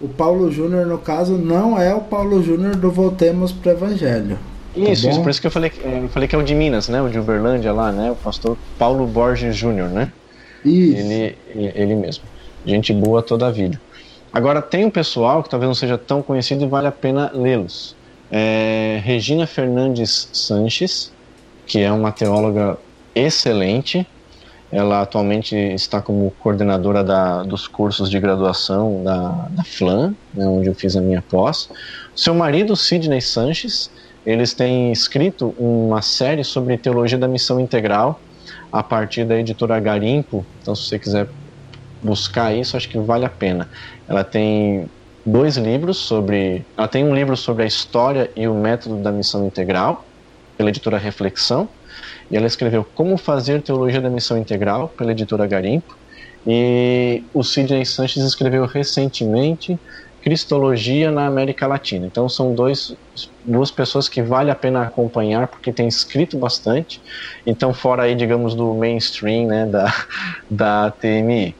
O 0.00 0.08
Paulo 0.08 0.50
Júnior, 0.50 0.86
no 0.86 0.98
caso, 0.98 1.38
não 1.38 1.80
é 1.80 1.94
o 1.94 2.00
Paulo 2.00 2.42
Júnior 2.42 2.76
do 2.76 2.90
Voltemos 2.90 3.52
para 3.52 3.70
o 3.70 3.72
Evangelho. 3.72 4.38
Isso, 4.76 5.04
tá 5.04 5.10
isso, 5.10 5.22
por 5.22 5.30
isso 5.30 5.40
que 5.40 5.46
eu 5.46 5.50
falei, 5.50 5.72
eu 5.82 6.08
falei 6.08 6.28
que 6.28 6.34
é 6.34 6.38
o 6.38 6.42
de 6.42 6.54
Minas, 6.54 6.88
né? 6.88 7.00
O 7.00 7.08
de 7.08 7.18
Uberlândia 7.18 7.72
lá, 7.72 7.92
né? 7.92 8.10
O 8.10 8.16
pastor 8.16 8.56
Paulo 8.78 9.06
Borges 9.06 9.54
Júnior, 9.56 9.88
né? 9.88 10.12
Isso. 10.64 10.98
Ele, 10.98 11.36
ele 11.54 11.94
mesmo. 11.94 12.24
Gente 12.66 12.92
boa 12.92 13.22
toda 13.22 13.46
a 13.46 13.50
vida. 13.50 13.80
Agora, 14.32 14.60
tem 14.60 14.84
um 14.84 14.90
pessoal 14.90 15.42
que 15.42 15.48
talvez 15.48 15.68
não 15.68 15.74
seja 15.74 15.96
tão 15.96 16.20
conhecido 16.22 16.64
e 16.64 16.66
vale 16.66 16.88
a 16.88 16.92
pena 16.92 17.30
lê-los. 17.32 17.94
É 18.32 19.00
Regina 19.04 19.46
Fernandes 19.46 20.28
Sanches, 20.32 21.12
que 21.66 21.78
é 21.78 21.92
uma 21.92 22.10
teóloga 22.10 22.76
excelente. 23.14 24.04
Ela 24.72 25.02
atualmente 25.02 25.54
está 25.54 26.02
como 26.02 26.32
coordenadora 26.40 27.04
da, 27.04 27.44
dos 27.44 27.68
cursos 27.68 28.10
de 28.10 28.18
graduação 28.18 29.04
da, 29.04 29.46
da 29.50 29.62
FLAM, 29.62 30.16
né, 30.32 30.44
onde 30.48 30.68
eu 30.68 30.74
fiz 30.74 30.96
a 30.96 31.00
minha 31.00 31.22
pós. 31.22 31.68
Seu 32.16 32.34
marido, 32.34 32.74
Sidney 32.74 33.20
Sanches, 33.20 33.88
eles 34.26 34.54
têm 34.54 34.90
escrito 34.90 35.54
uma 35.58 36.00
série 36.02 36.44
sobre 36.44 36.78
teologia 36.78 37.18
da 37.18 37.28
missão 37.28 37.60
integral 37.60 38.20
a 38.72 38.82
partir 38.82 39.24
da 39.24 39.38
editora 39.38 39.78
Garimpo. 39.78 40.44
Então, 40.60 40.74
se 40.74 40.88
você 40.88 40.98
quiser 40.98 41.28
buscar 42.02 42.54
isso, 42.54 42.76
acho 42.76 42.88
que 42.88 42.98
vale 42.98 43.24
a 43.24 43.28
pena. 43.28 43.68
Ela 44.08 44.24
tem 44.24 44.88
dois 45.24 45.56
livros 45.56 45.96
sobre. 45.96 46.64
Ela 46.76 46.88
tem 46.88 47.04
um 47.04 47.14
livro 47.14 47.36
sobre 47.36 47.62
a 47.62 47.66
história 47.66 48.30
e 48.36 48.46
o 48.46 48.54
método 48.54 48.96
da 48.96 49.12
missão 49.12 49.46
integral, 49.46 50.04
pela 50.56 50.68
editora 50.68 50.98
Reflexão, 50.98 51.68
e 52.30 52.36
ela 52.36 52.46
escreveu 52.46 52.84
Como 52.94 53.16
Fazer 53.16 53.62
Teologia 53.62 54.00
da 54.00 54.10
Missão 54.10 54.36
Integral, 54.38 54.88
pela 54.96 55.12
editora 55.12 55.46
Garimpo, 55.46 55.96
e 56.46 57.22
o 57.32 57.42
Sidney 57.42 57.86
Sanches 57.86 58.22
escreveu 58.22 58.66
recentemente 58.66 59.78
Cristologia 60.24 61.10
na 61.10 61.26
América 61.26 61.66
Latina. 61.66 62.06
Então 62.06 62.30
são 62.30 62.54
dois, 62.54 62.96
duas 63.44 63.70
pessoas 63.70 64.08
que 64.08 64.22
vale 64.22 64.50
a 64.50 64.54
pena 64.54 64.80
acompanhar 64.80 65.48
porque 65.48 65.70
tem 65.70 65.86
escrito 65.86 66.38
bastante. 66.38 66.98
Então 67.46 67.74
fora 67.74 68.04
aí, 68.04 68.14
digamos, 68.14 68.54
do 68.54 68.72
mainstream, 68.72 69.46
né, 69.46 69.66
da, 69.66 69.94
da 70.48 70.90
TMI. 70.92 71.54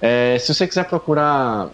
É, 0.00 0.38
se 0.38 0.54
você 0.54 0.66
quiser 0.66 0.86
procurar 0.86 1.68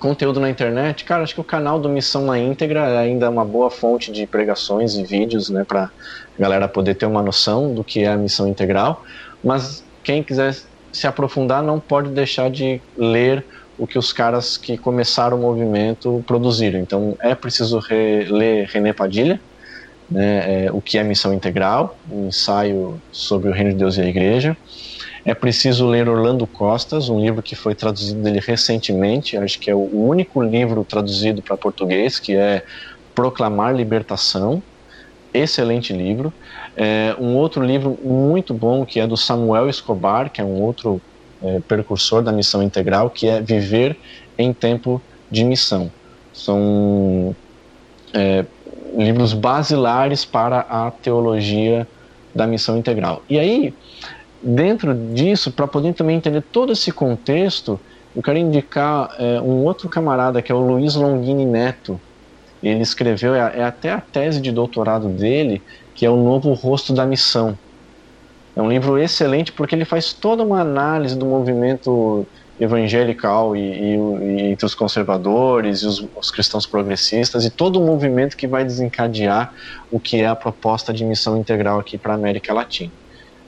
conteúdo 0.00 0.40
na 0.40 0.50
internet, 0.50 1.04
cara, 1.04 1.22
acho 1.22 1.32
que 1.32 1.40
o 1.40 1.44
canal 1.44 1.78
do 1.78 1.88
Missão 1.88 2.24
na 2.24 2.36
íntegra 2.36 2.80
é 2.80 2.98
ainda 2.98 3.30
uma 3.30 3.44
boa 3.44 3.70
fonte 3.70 4.10
de 4.10 4.26
pregações 4.26 4.94
e 4.94 5.04
vídeos, 5.04 5.48
né, 5.48 5.62
para 5.62 5.92
galera 6.36 6.66
poder 6.66 6.96
ter 6.96 7.06
uma 7.06 7.22
noção 7.22 7.72
do 7.72 7.84
que 7.84 8.00
é 8.00 8.08
a 8.08 8.16
missão 8.16 8.48
integral. 8.48 9.04
Mas 9.44 9.84
quem 10.02 10.24
quiser 10.24 10.56
se 10.92 11.06
aprofundar 11.06 11.62
não 11.62 11.78
pode 11.78 12.10
deixar 12.10 12.50
de 12.50 12.80
ler 12.96 13.44
o 13.78 13.86
que 13.86 13.98
os 13.98 14.12
caras 14.12 14.56
que 14.56 14.76
começaram 14.76 15.38
o 15.38 15.40
movimento 15.40 16.22
produziram. 16.26 16.80
Então 16.80 17.16
é 17.20 17.34
preciso 17.34 17.78
re 17.78 18.24
ler 18.24 18.66
René 18.66 18.92
Padilha, 18.92 19.40
né, 20.10 20.66
é, 20.66 20.72
o 20.72 20.80
que 20.80 20.98
é 20.98 21.02
missão 21.02 21.32
integral, 21.32 21.98
um 22.10 22.28
ensaio 22.28 23.00
sobre 23.10 23.48
o 23.48 23.52
reino 23.52 23.70
de 23.70 23.76
Deus 23.76 23.96
e 23.96 24.02
a 24.02 24.06
igreja. 24.06 24.56
É 25.24 25.34
preciso 25.34 25.88
ler 25.88 26.08
Orlando 26.08 26.46
Costas, 26.46 27.08
um 27.08 27.20
livro 27.20 27.42
que 27.42 27.56
foi 27.56 27.74
traduzido 27.74 28.22
dele 28.22 28.38
recentemente, 28.38 29.36
acho 29.36 29.58
que 29.58 29.68
é 29.68 29.74
o 29.74 29.90
único 29.92 30.40
livro 30.40 30.84
traduzido 30.84 31.42
para 31.42 31.56
português, 31.56 32.20
que 32.20 32.36
é 32.36 32.62
Proclamar 33.12 33.74
Libertação. 33.74 34.62
Excelente 35.34 35.92
livro. 35.92 36.32
É, 36.76 37.16
um 37.18 37.34
outro 37.34 37.64
livro 37.64 37.98
muito 38.04 38.54
bom 38.54 38.86
que 38.86 39.00
é 39.00 39.06
do 39.06 39.16
Samuel 39.16 39.68
Escobar, 39.68 40.30
que 40.30 40.40
é 40.40 40.44
um 40.44 40.62
outro 40.62 41.00
é, 41.42 41.60
percursor 41.60 42.22
da 42.22 42.32
missão 42.32 42.62
integral, 42.62 43.10
que 43.10 43.26
é 43.26 43.40
Viver 43.40 43.96
em 44.38 44.52
Tempo 44.52 45.00
de 45.30 45.44
Missão. 45.44 45.90
São 46.32 47.34
é, 48.12 48.44
livros 48.96 49.32
basilares 49.32 50.24
para 50.24 50.60
a 50.60 50.90
teologia 50.90 51.86
da 52.34 52.46
missão 52.46 52.76
integral. 52.76 53.22
E 53.28 53.38
aí, 53.38 53.74
dentro 54.42 54.94
disso, 55.14 55.50
para 55.50 55.66
poder 55.66 55.94
também 55.94 56.16
entender 56.16 56.42
todo 56.42 56.72
esse 56.72 56.92
contexto, 56.92 57.80
eu 58.14 58.22
quero 58.22 58.38
indicar 58.38 59.14
é, 59.18 59.40
um 59.40 59.64
outro 59.64 59.88
camarada 59.88 60.40
que 60.40 60.50
é 60.50 60.54
o 60.54 60.60
Luiz 60.60 60.94
Longini 60.94 61.44
Neto. 61.44 62.00
Ele 62.62 62.80
escreveu, 62.80 63.34
é, 63.34 63.58
é, 63.58 63.64
até 63.64 63.92
a 63.92 64.00
tese 64.00 64.40
de 64.40 64.50
doutorado 64.50 65.08
dele, 65.08 65.62
que 65.94 66.06
é 66.06 66.10
o 66.10 66.16
Novo 66.16 66.52
Rosto 66.52 66.92
da 66.92 67.04
Missão. 67.04 67.58
É 68.56 68.62
um 68.62 68.70
livro 68.70 68.98
excelente 68.98 69.52
porque 69.52 69.74
ele 69.74 69.84
faz 69.84 70.14
toda 70.14 70.42
uma 70.42 70.62
análise 70.62 71.14
do 71.14 71.26
movimento 71.26 72.26
evangelical 72.58 73.54
e, 73.54 73.60
e, 73.60 73.94
e 73.94 74.42
entre 74.46 74.64
os 74.64 74.74
conservadores 74.74 75.82
e 75.82 75.86
os, 75.86 76.08
os, 76.16 76.30
cristãos 76.30 76.64
progressistas 76.64 77.44
e 77.44 77.50
todo 77.50 77.78
o 77.78 77.84
movimento 77.84 78.34
que 78.34 78.46
vai 78.46 78.64
desencadear 78.64 79.52
o 79.90 80.00
que 80.00 80.22
é 80.22 80.26
a 80.26 80.34
proposta 80.34 80.90
de 80.90 81.04
missão 81.04 81.36
integral 81.36 81.78
aqui 81.78 81.98
para 81.98 82.12
a 82.12 82.16
América 82.16 82.54
Latina. 82.54 82.90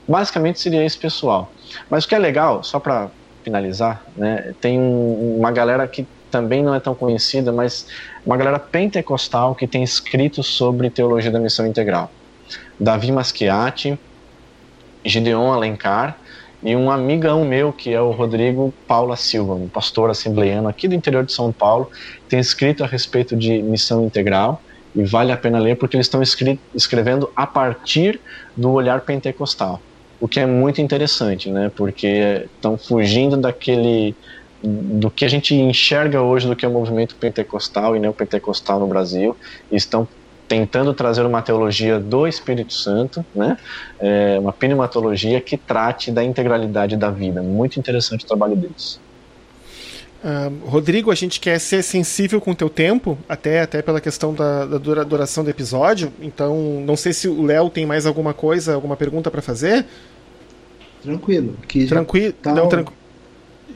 Basicamente 0.07 0.61
seria 0.61 0.85
esse 0.85 0.99
pessoal. 0.99 1.51
Mas 1.89 2.05
o 2.05 2.09
que 2.09 2.15
é 2.15 2.19
legal, 2.19 2.63
só 2.63 2.79
para 2.79 3.09
finalizar, 3.43 4.03
né, 4.15 4.55
tem 4.61 4.79
um, 4.79 5.39
uma 5.39 5.51
galera 5.51 5.89
que 5.89 6.07
também 6.31 6.63
não 6.63 6.75
é 6.75 6.81
tão 6.81 6.95
conhecida, 6.95 7.51
mas 7.51 7.87
uma 8.27 8.37
galera 8.37 8.59
pentecostal 8.59 9.55
que 9.55 9.67
tem 9.67 9.83
escrito 9.83 10.43
sobre 10.43 10.91
teologia 10.91 11.31
da 11.31 11.41
missão 11.41 11.67
integral. 11.67 12.11
Davi 12.79 13.11
Maschiati, 13.11 13.99
Gideon 15.05 15.53
Alencar 15.53 16.17
e 16.63 16.75
um 16.75 16.91
amigão 16.91 17.45
meu 17.45 17.73
que 17.73 17.93
é 17.93 18.01
o 18.01 18.11
Rodrigo 18.11 18.75
Paula 18.87 19.17
Silva, 19.17 19.55
um 19.55 19.69
pastor 19.69 20.11
assembleiano 20.11 20.69
aqui 20.69 20.89
do 20.89 20.95
interior 20.95 21.25
de 21.25 21.33
São 21.33 21.53
Paulo, 21.53 21.91
tem 22.29 22.39
escrito 22.39 22.83
a 22.83 22.87
respeito 22.87 23.37
de 23.37 23.63
missão 23.63 24.05
integral 24.05 24.61
e 24.95 25.05
vale 25.05 25.31
a 25.31 25.37
pena 25.37 25.59
ler 25.59 25.77
porque 25.77 25.97
eles 25.97 26.07
estão 26.07 26.21
escrevendo 26.75 27.31
a 27.37 27.47
partir 27.47 28.21
do 28.57 28.73
olhar 28.73 29.01
pentecostal 29.03 29.81
o 30.21 30.27
que 30.27 30.41
é 30.41 30.47
muito 30.47 30.81
interessante, 30.81 31.51
né? 31.51 31.71
Porque 31.75 32.47
estão 32.57 32.77
fugindo 32.77 33.37
daquele 33.37 34.15
do 34.61 35.09
que 35.09 35.25
a 35.25 35.29
gente 35.29 35.55
enxerga 35.55 36.21
hoje 36.21 36.49
do 36.49 36.57
que 36.57 36.65
é 36.65 36.69
o 36.69 36.73
movimento 36.73 37.15
pentecostal 37.15 37.95
e 37.95 38.01
neopentecostal 38.01 38.81
no 38.81 38.89
Brasil, 38.89 39.37
e 39.71 39.77
estão 39.77 40.09
tentando 40.49 40.95
trazer 40.95 41.23
uma 41.23 41.43
teologia 41.43 42.01
do 42.01 42.27
Espírito 42.27 42.73
Santo, 42.73 43.25
né? 43.35 43.59
É, 44.01 44.39
uma 44.41 44.53
pneumatologia 44.53 45.41
que 45.41 45.57
trate 45.57 46.11
da 46.11 46.25
integralidade 46.25 46.97
da 46.97 47.11
vida. 47.11 47.43
Muito 47.43 47.79
interessante 47.79 48.25
o 48.25 48.27
trabalho 48.27 48.57
deles. 48.57 48.99
Uh, 50.25 50.69
Rodrigo, 50.69 51.13
a 51.13 51.15
gente 51.15 51.39
quer 51.39 51.61
ser 51.61 51.83
sensível 51.83 52.41
com 52.41 52.51
o 52.51 52.55
teu 52.55 52.69
tempo, 52.69 53.17
até, 53.29 53.61
até 53.61 53.83
pela 53.83 54.01
questão 54.01 54.35
da, 54.35 54.65
da 54.65 54.79
duração 55.05 55.45
do 55.45 55.51
episódio. 55.51 56.13
Então, 56.21 56.83
não 56.85 56.97
sei 56.97 57.13
se 57.13 57.29
o 57.29 57.45
Léo 57.45 57.71
tem 57.71 57.87
mais 57.87 58.05
alguma 58.05 58.35
coisa, 58.35 58.75
alguma 58.75 58.97
pergunta 58.97 59.31
para 59.31 59.43
fazer. 59.43 59.87
Tranquilo. 61.03 61.57
Que 61.69 61.87
Tranquilo. 61.87 62.33
Tá 62.33 62.53
não, 62.53 62.69
tranquilo. 62.69 62.99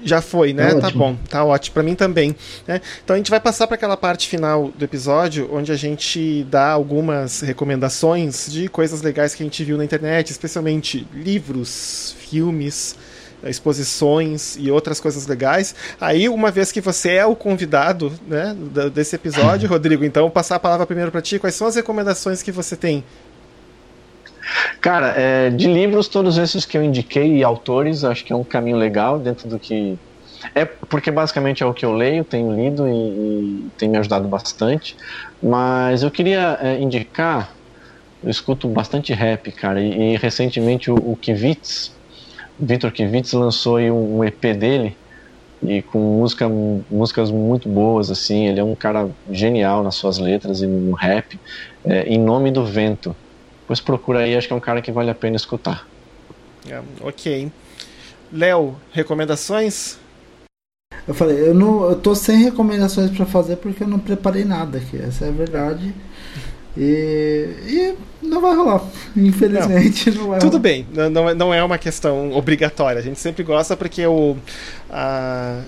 Já 0.04 0.20
foi, 0.20 0.52
né? 0.52 0.74
Tá, 0.74 0.80
tá 0.80 0.90
bom, 0.90 1.16
tá 1.28 1.44
ótimo. 1.44 1.74
Para 1.74 1.82
mim 1.82 1.94
também. 1.94 2.34
Né? 2.66 2.80
Então 3.04 3.14
a 3.14 3.16
gente 3.16 3.30
vai 3.30 3.40
passar 3.40 3.66
para 3.66 3.76
aquela 3.76 3.96
parte 3.96 4.28
final 4.28 4.72
do 4.76 4.84
episódio 4.84 5.48
onde 5.52 5.70
a 5.70 5.76
gente 5.76 6.44
dá 6.50 6.70
algumas 6.70 7.40
recomendações 7.40 8.50
de 8.50 8.68
coisas 8.68 9.02
legais 9.02 9.34
que 9.34 9.42
a 9.42 9.46
gente 9.46 9.62
viu 9.62 9.76
na 9.76 9.84
internet, 9.84 10.30
especialmente 10.30 11.06
livros, 11.14 12.16
filmes, 12.18 12.96
exposições 13.44 14.56
e 14.58 14.70
outras 14.70 15.00
coisas 15.00 15.26
legais. 15.26 15.74
Aí, 16.00 16.28
uma 16.28 16.50
vez 16.50 16.70
que 16.70 16.80
você 16.80 17.12
é 17.12 17.26
o 17.26 17.34
convidado 17.34 18.12
né, 18.26 18.56
desse 18.92 19.16
episódio, 19.16 19.68
Rodrigo, 19.70 20.04
então 20.04 20.30
passar 20.30 20.56
a 20.56 20.60
palavra 20.60 20.86
primeiro 20.86 21.10
para 21.10 21.22
ti. 21.22 21.38
Quais 21.38 21.54
são 21.54 21.66
as 21.66 21.76
recomendações 21.76 22.42
que 22.42 22.52
você 22.52 22.76
tem? 22.76 23.04
Cara, 24.80 25.14
é, 25.16 25.50
de 25.50 25.66
livros, 25.66 26.08
todos 26.08 26.38
esses 26.38 26.64
que 26.64 26.76
eu 26.76 26.82
indiquei 26.82 27.36
e 27.36 27.44
autores, 27.44 28.04
acho 28.04 28.24
que 28.24 28.32
é 28.32 28.36
um 28.36 28.44
caminho 28.44 28.76
legal 28.76 29.18
dentro 29.18 29.48
do 29.48 29.58
que. 29.58 29.98
É 30.54 30.64
porque 30.64 31.10
basicamente 31.10 31.62
é 31.62 31.66
o 31.66 31.72
que 31.72 31.84
eu 31.84 31.92
leio, 31.92 32.24
tenho 32.24 32.52
lido 32.52 32.88
e, 32.88 32.92
e 32.92 33.70
tem 33.78 33.88
me 33.88 33.96
ajudado 33.98 34.26
bastante. 34.28 34.96
Mas 35.42 36.02
eu 36.02 36.10
queria 36.10 36.58
é, 36.60 36.80
indicar, 36.80 37.52
eu 38.22 38.30
escuto 38.30 38.68
bastante 38.68 39.12
rap, 39.12 39.50
cara, 39.52 39.80
e, 39.80 40.14
e 40.14 40.16
recentemente 40.16 40.90
o, 40.90 40.94
o 40.94 41.16
Kivitz, 41.16 41.92
Vitor 42.58 42.92
Kivitz 42.92 43.32
lançou 43.32 43.78
um, 43.78 44.18
um 44.18 44.24
EP 44.24 44.40
dele 44.56 44.96
e 45.62 45.80
com 45.82 45.98
música, 45.98 46.48
músicas 46.48 47.30
muito 47.30 47.68
boas 47.68 48.10
assim. 48.10 48.48
Ele 48.48 48.60
é 48.60 48.64
um 48.64 48.74
cara 48.74 49.08
genial 49.30 49.82
nas 49.82 49.94
suas 49.94 50.18
letras 50.18 50.60
e 50.60 50.66
no 50.66 50.94
rap. 50.94 51.40
É, 51.84 52.02
em 52.04 52.18
nome 52.18 52.50
do 52.50 52.64
vento. 52.64 53.16
Pois 53.72 53.80
procura 53.80 54.18
aí, 54.18 54.36
acho 54.36 54.46
que 54.46 54.52
é 54.52 54.56
um 54.56 54.60
cara 54.60 54.82
que 54.82 54.92
vale 54.92 55.08
a 55.08 55.14
pena 55.14 55.34
escutar. 55.34 55.88
É, 56.68 56.78
ok. 57.00 57.50
Léo, 58.30 58.76
recomendações? 58.92 59.96
Eu 61.08 61.14
falei, 61.14 61.40
eu 61.40 61.54
não, 61.54 61.88
eu 61.88 61.96
tô 61.96 62.14
sem 62.14 62.36
recomendações 62.36 63.10
para 63.10 63.24
fazer 63.24 63.56
porque 63.56 63.82
eu 63.82 63.88
não 63.88 63.98
preparei 63.98 64.44
nada 64.44 64.76
aqui. 64.76 64.98
Essa 64.98 65.24
é 65.24 65.28
a 65.30 65.32
verdade. 65.32 65.94
E, 66.76 67.48
e 67.66 67.94
não 68.22 68.42
vai 68.42 68.54
rolar. 68.54 68.84
Infelizmente, 69.16 70.10
não, 70.10 70.20
não 70.20 70.28
vai 70.28 70.38
Tudo 70.38 70.58
rolar. 70.58 70.62
bem, 70.62 70.86
não, 70.92 71.34
não 71.34 71.54
é 71.54 71.64
uma 71.64 71.78
questão 71.78 72.30
obrigatória. 72.32 72.98
A 72.98 73.02
gente 73.02 73.18
sempre 73.18 73.42
gosta 73.42 73.74
porque 73.74 74.06
o. 74.06 74.36
A, 74.90 75.62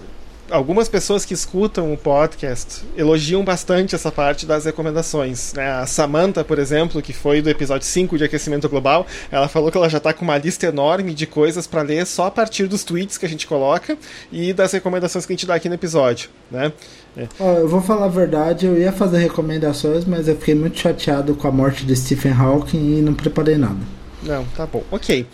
algumas 0.51 0.89
pessoas 0.89 1.25
que 1.25 1.35
escutam 1.35 1.93
o 1.93 1.97
podcast 1.97 2.83
elogiam 2.97 3.45
bastante 3.45 3.95
essa 3.95 4.11
parte 4.11 4.47
das 4.47 4.65
recomendações. 4.65 5.53
Né? 5.55 5.71
A 5.71 5.87
Samantha, 5.87 6.45
por 6.45 6.59
exemplo, 6.59 7.01
que 7.01 7.13
foi 7.13 7.41
do 7.41 7.49
episódio 7.49 7.87
5 7.87 8.19
de 8.19 8.25
aquecimento 8.25 8.69
global, 8.69 9.07
ela 9.31 9.49
falou 9.49 9.71
que 9.71 9.77
ela 9.77 9.89
já 9.89 9.99
está 9.99 10.13
com 10.13 10.25
uma 10.25 10.39
lista 10.39 10.67
enorme 10.67 11.15
de 11.15 11.27
coisas 11.27 11.67
para 11.67 11.83
ler 11.83 12.07
só 12.07 12.27
a 12.27 12.31
partir 12.31 12.67
dos 12.67 12.85
tweets 12.85 13.19
que 13.19 13.27
a 13.27 13.29
gente 13.29 13.47
coloca 13.47 13.97
e 14.31 14.53
das 14.53 14.73
recomendações 14.73 15.27
que 15.27 15.33
a 15.33 15.37
gente 15.37 15.47
dá 15.47 15.55
aqui 15.55 15.69
no 15.69 15.75
episódio. 15.75 16.31
Né? 16.51 16.73
É. 17.17 17.29
eu 17.61 17.69
vou 17.69 17.81
falar 17.81 18.07
a 18.07 18.09
verdade, 18.09 18.67
eu 18.67 18.77
ia 18.77 18.91
fazer 18.91 19.19
recomendações, 19.19 20.05
mas 20.05 20.27
eu 20.27 20.37
fiquei 20.37 20.55
muito 20.55 20.79
chateado 20.79 21.35
com 21.35 21.47
a 21.47 21.53
morte 21.53 21.87
de 21.87 21.95
Stephen 21.95 22.33
Hawking 22.33 22.99
e 22.99 23.03
não 23.03 23.15
preparei 23.15 23.57
nada. 23.57 23.79
Não, 24.25 24.45
tá 24.57 24.67
bom. 24.67 24.83
Ok. 24.91 25.27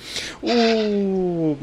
O 0.42 1.56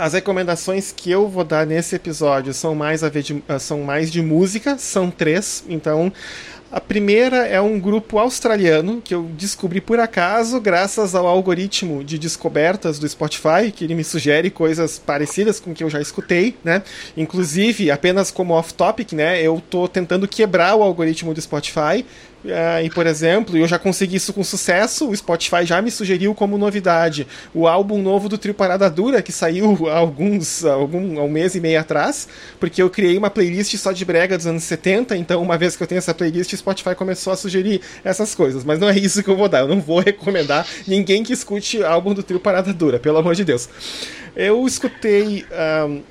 as 0.00 0.14
recomendações 0.14 0.90
que 0.90 1.10
eu 1.10 1.28
vou 1.28 1.44
dar 1.44 1.66
nesse 1.66 1.94
episódio 1.94 2.54
são 2.54 2.74
mais, 2.74 3.04
a 3.04 3.10
ver 3.10 3.22
de, 3.22 3.42
são 3.58 3.82
mais 3.82 4.10
de 4.10 4.22
música, 4.22 4.78
são 4.78 5.10
três. 5.10 5.62
Então, 5.68 6.10
a 6.72 6.80
primeira 6.80 7.46
é 7.46 7.60
um 7.60 7.78
grupo 7.78 8.18
australiano 8.18 9.02
que 9.02 9.14
eu 9.14 9.24
descobri 9.36 9.80
por 9.80 9.98
acaso, 9.98 10.58
graças 10.60 11.14
ao 11.14 11.26
algoritmo 11.26 12.02
de 12.02 12.16
descobertas 12.16 12.98
do 12.98 13.06
Spotify, 13.06 13.70
que 13.74 13.84
ele 13.84 13.94
me 13.94 14.04
sugere 14.04 14.50
coisas 14.50 14.98
parecidas 14.98 15.60
com 15.60 15.74
que 15.74 15.84
eu 15.84 15.90
já 15.90 16.00
escutei, 16.00 16.56
né? 16.64 16.82
Inclusive, 17.16 17.90
apenas 17.90 18.30
como 18.30 18.54
off-topic, 18.54 19.12
né? 19.12 19.42
Eu 19.42 19.60
tô 19.68 19.86
tentando 19.86 20.26
quebrar 20.26 20.76
o 20.76 20.82
algoritmo 20.82 21.34
do 21.34 21.40
Spotify 21.42 22.06
Uh, 22.42 22.82
e, 22.82 22.88
por 22.88 23.06
exemplo, 23.06 23.54
eu 23.56 23.68
já 23.68 23.78
consegui 23.78 24.16
isso 24.16 24.32
com 24.32 24.42
sucesso, 24.42 25.10
o 25.10 25.14
Spotify 25.14 25.66
já 25.66 25.82
me 25.82 25.90
sugeriu 25.90 26.34
como 26.34 26.56
novidade 26.56 27.26
o 27.52 27.68
álbum 27.68 28.00
novo 28.00 28.30
do 28.30 28.38
Trio 28.38 28.54
Parada 28.54 28.88
Dura, 28.88 29.20
que 29.20 29.30
saiu 29.30 29.88
há 29.88 29.98
alguns, 29.98 30.64
algum, 30.64 31.20
um 31.20 31.28
mês 31.28 31.54
e 31.54 31.60
meio 31.60 31.78
atrás, 31.78 32.26
porque 32.58 32.80
eu 32.80 32.88
criei 32.88 33.18
uma 33.18 33.28
playlist 33.28 33.76
só 33.76 33.92
de 33.92 34.06
brega 34.06 34.38
dos 34.38 34.46
anos 34.46 34.62
70, 34.62 35.18
então 35.18 35.42
uma 35.42 35.58
vez 35.58 35.76
que 35.76 35.82
eu 35.82 35.86
tenho 35.86 35.98
essa 35.98 36.14
playlist, 36.14 36.50
o 36.54 36.56
Spotify 36.56 36.94
começou 36.94 37.30
a 37.30 37.36
sugerir 37.36 37.82
essas 38.02 38.34
coisas. 38.34 38.64
Mas 38.64 38.78
não 38.78 38.88
é 38.88 38.96
isso 38.96 39.22
que 39.22 39.28
eu 39.28 39.36
vou 39.36 39.48
dar, 39.48 39.60
eu 39.60 39.68
não 39.68 39.80
vou 39.80 40.00
recomendar 40.00 40.66
ninguém 40.86 41.22
que 41.22 41.34
escute 41.34 41.84
álbum 41.84 42.14
do 42.14 42.22
Trio 42.22 42.40
Parada 42.40 42.72
Dura, 42.72 42.98
pelo 42.98 43.18
amor 43.18 43.34
de 43.34 43.44
Deus. 43.44 43.68
Eu 44.34 44.66
escutei 44.66 45.44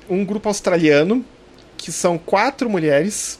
um, 0.08 0.18
um 0.20 0.24
grupo 0.24 0.48
australiano, 0.48 1.24
que 1.76 1.90
são 1.90 2.18
quatro 2.18 2.70
mulheres, 2.70 3.39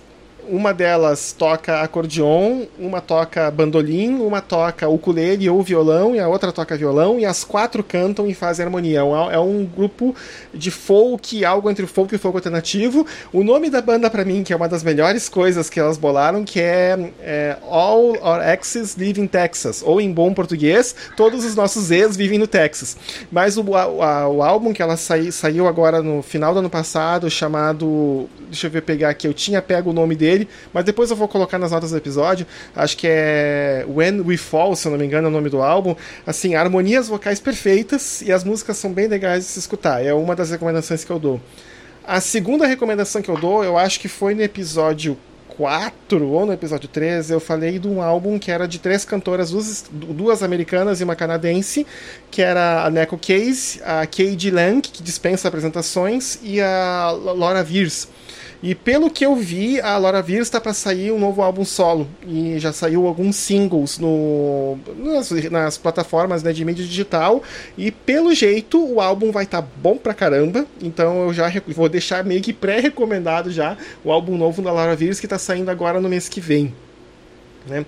uma 0.51 0.75
delas 0.75 1.33
toca 1.33 1.81
acordeon, 1.81 2.65
uma 2.79 3.01
toca 3.01 3.51
bandolim, 3.51 4.17
uma 4.17 4.41
toca 4.41 4.89
ukulele 4.89 5.49
ou 5.49 5.63
violão 5.63 6.15
e 6.15 6.19
a 6.19 6.29
outra 6.29 6.51
toca 6.51 6.77
violão 6.77 7.19
e 7.21 7.25
as 7.25 7.45
quatro 7.45 7.85
cantam 7.85 8.27
e 8.27 8.35
fazem 8.35 8.65
harmonia. 8.65 8.99
É 8.99 9.39
um 9.39 9.63
é 9.63 9.77
grupo 9.77 10.15
de 10.53 10.71
folk, 10.71 11.45
algo 11.45 11.71
entre 11.71 11.87
folk 11.87 12.15
e 12.15 12.19
folk 12.19 12.37
alternativo. 12.37 13.07
O 13.33 13.45
nome 13.45 13.71
da 13.71 13.81
banda 13.81 14.11
para 14.11 14.25
mim, 14.25 14.43
que 14.43 14.53
é 14.53 14.57
uma 14.57 14.69
das 14.69 14.83
melhores 14.83 15.29
coisas 15.29 15.71
que 15.71 15.79
elas 15.79 15.97
bolaram, 15.97 16.45
que 16.45 16.61
é, 16.61 17.13
é 17.21 17.57
All 17.69 18.17
Our 18.21 18.43
Exes 18.43 18.97
Live 18.97 19.21
in 19.21 19.29
Texas, 19.29 19.83
ou 19.85 20.01
em 20.01 20.13
bom 20.13 20.35
português, 20.35 20.95
todos 21.17 21.45
os 21.45 21.55
nossos 21.55 21.91
ex 21.91 22.17
vivem 22.17 22.39
no 22.39 22.47
Texas. 22.47 22.97
Mas 23.31 23.57
o, 23.57 23.75
a, 23.77 24.29
o 24.29 24.43
álbum 24.43 24.73
que 24.73 24.83
ela 24.83 24.97
sai, 24.97 25.31
saiu 25.31 25.69
agora 25.69 26.03
no 26.03 26.23
final 26.23 26.53
do 26.53 26.59
ano 26.59 26.71
passado, 26.71 27.31
chamado, 27.31 28.29
deixa 28.49 28.67
eu 28.67 28.71
ver 28.71 28.83
pegar 28.83 29.11
aqui, 29.11 29.29
eu 29.29 29.35
tinha 29.35 29.63
pego 29.63 29.91
o 29.91 29.93
nome 29.93 30.17
dele 30.17 30.40
dele, 30.41 30.49
mas 30.73 30.85
depois 30.85 31.11
eu 31.11 31.17
vou 31.17 31.29
colocar 31.29 31.59
nas 31.59 31.73
notas 31.73 31.91
do 31.91 31.97
episódio. 31.97 32.47
Acho 32.75 32.97
que 32.97 33.07
é 33.09 33.85
When 33.89 34.21
We 34.21 34.37
Fall, 34.37 34.75
se 34.77 34.87
eu 34.87 34.93
não 34.93 34.99
me 34.99 35.05
engano, 35.05 35.27
é 35.27 35.31
o 35.31 35.33
nome 35.33 35.49
do 35.49 35.63
álbum. 35.63 35.95
Assim, 36.27 36.55
harmonias 36.55 37.09
vocais 37.09 37.41
perfeitas 37.41 38.23
e 38.23 38.33
as 38.33 38.45
músicas 38.45 38.77
são 38.77 38.93
bem 38.93 39.07
legais 39.07 39.45
de 39.45 39.51
se 39.51 39.59
escutar. 39.59 40.05
É 40.05 40.15
uma 40.15 40.35
das 40.35 40.51
recomendações 40.51 41.05
que 41.05 41.11
eu 41.11 41.19
dou. 41.19 41.41
A 42.05 42.21
segunda 42.21 42.67
recomendação 42.67 43.23
que 43.23 43.29
eu 43.29 43.37
dou, 43.37 43.63
eu 43.63 43.77
acho 43.77 44.01
que 44.01 44.09
foi 44.09 44.35
no 44.35 44.43
episódio 44.43 45.17
4 45.57 46.27
ou 46.27 46.47
no 46.47 46.53
episódio 46.53 46.89
3, 46.89 47.31
eu 47.31 47.39
falei 47.39 47.79
de 47.79 47.87
um 47.87 48.01
álbum 48.01 48.39
que 48.39 48.51
era 48.51 48.67
de 48.67 48.79
três 48.79 49.05
cantoras, 49.05 49.51
duas, 49.93 50.43
americanas 50.43 51.01
e 51.01 51.05
uma 51.05 51.15
canadense, 51.15 51.87
que 52.31 52.41
era 52.41 52.85
a 52.85 52.91
Neko 52.91 53.19
Case, 53.19 53.79
a 53.85 54.07
Katie 54.07 54.51
Lang, 54.51 54.81
que 54.81 55.03
dispensa 55.03 55.49
apresentações, 55.49 56.39
e 56.43 56.63
a 56.63 57.11
Laura 57.11 57.63
Viers. 57.63 58.09
E 58.63 58.75
pelo 58.75 59.11
que 59.11 59.25
eu 59.25 59.35
vi, 59.35 59.81
a 59.81 59.97
Laura 59.97 60.21
Vir 60.21 60.43
está 60.43 60.61
para 60.61 60.75
sair 60.75 61.11
um 61.11 61.19
novo 61.19 61.41
álbum 61.41 61.65
solo. 61.65 62.07
E 62.27 62.59
já 62.59 62.73
saiu 62.73 63.07
alguns 63.07 63.37
singles 63.37 63.99
no, 63.99 64.79
nas, 64.99 65.31
nas 65.51 65.79
plataformas 65.79 66.43
né, 66.43 66.53
de 66.53 66.63
mídia 66.65 66.85
digital. 66.85 67.43
E 67.77 67.91
pelo 67.91 68.35
jeito 68.35 68.79
o 68.85 69.01
álbum 69.01 69.33
vai 69.33 69.45
estar 69.45 69.63
tá 69.63 69.69
bom 69.77 69.97
pra 69.97 70.13
caramba. 70.13 70.67
Então 70.83 71.29
eu 71.29 71.33
já 71.33 71.51
vou 71.69 71.89
deixar 71.89 72.23
meio 72.23 72.43
que 72.43 72.53
pré-recomendado 72.53 73.51
já 73.51 73.79
o 74.05 74.13
álbum 74.13 74.37
novo 74.37 74.61
da 74.61 74.71
Laura 74.73 74.95
Vir 74.95 75.19
que 75.19 75.27
está 75.27 75.39
saindo 75.39 75.71
agora 75.71 76.01
no 76.01 76.09
mês 76.09 76.29
que 76.29 76.41
vem. 76.41 76.75
Né? 77.67 77.87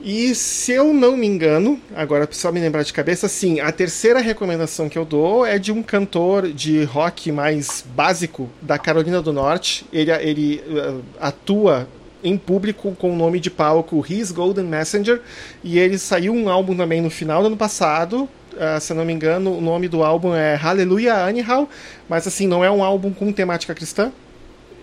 E 0.00 0.32
se 0.32 0.72
eu 0.72 0.94
não 0.94 1.16
me 1.16 1.26
engano, 1.26 1.80
agora 1.94 2.28
só 2.30 2.52
me 2.52 2.60
lembrar 2.60 2.84
de 2.84 2.92
cabeça, 2.92 3.26
sim, 3.26 3.58
a 3.58 3.72
terceira 3.72 4.20
recomendação 4.20 4.88
que 4.88 4.96
eu 4.96 5.04
dou 5.04 5.44
é 5.44 5.58
de 5.58 5.72
um 5.72 5.82
cantor 5.82 6.52
de 6.52 6.84
rock 6.84 7.32
mais 7.32 7.84
básico 7.96 8.48
da 8.62 8.78
Carolina 8.78 9.20
do 9.20 9.32
Norte. 9.32 9.84
Ele, 9.92 10.12
ele 10.12 10.62
uh, 10.68 11.02
atua 11.18 11.88
em 12.22 12.38
público 12.38 12.94
com 12.96 13.12
o 13.12 13.16
nome 13.16 13.40
de 13.40 13.50
palco 13.50 14.04
His 14.08 14.30
Golden 14.30 14.66
Messenger 14.66 15.20
e 15.64 15.78
ele 15.78 15.98
saiu 15.98 16.32
um 16.32 16.48
álbum 16.48 16.76
também 16.76 17.00
no 17.00 17.10
final 17.10 17.40
do 17.40 17.48
ano 17.48 17.56
passado. 17.56 18.28
Uh, 18.52 18.80
se 18.80 18.92
eu 18.92 18.96
não 18.96 19.04
me 19.04 19.12
engano, 19.12 19.58
o 19.58 19.60
nome 19.60 19.88
do 19.88 20.04
álbum 20.04 20.32
é 20.32 20.54
Hallelujah 20.54 21.26
Anyhow, 21.26 21.68
mas 22.08 22.24
assim, 22.24 22.46
não 22.46 22.64
é 22.64 22.70
um 22.70 22.84
álbum 22.84 23.12
com 23.12 23.32
temática 23.32 23.74
cristã, 23.74 24.12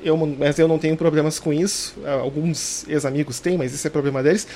eu, 0.04 0.16
mas 0.18 0.60
eu 0.60 0.68
não 0.68 0.78
tenho 0.78 0.96
problemas 0.96 1.40
com 1.40 1.52
isso. 1.52 1.96
Alguns 2.06 2.88
ex-amigos 2.88 3.40
têm, 3.40 3.58
mas 3.58 3.74
isso 3.74 3.88
é 3.88 3.90
problema 3.90 4.22
deles. 4.22 4.48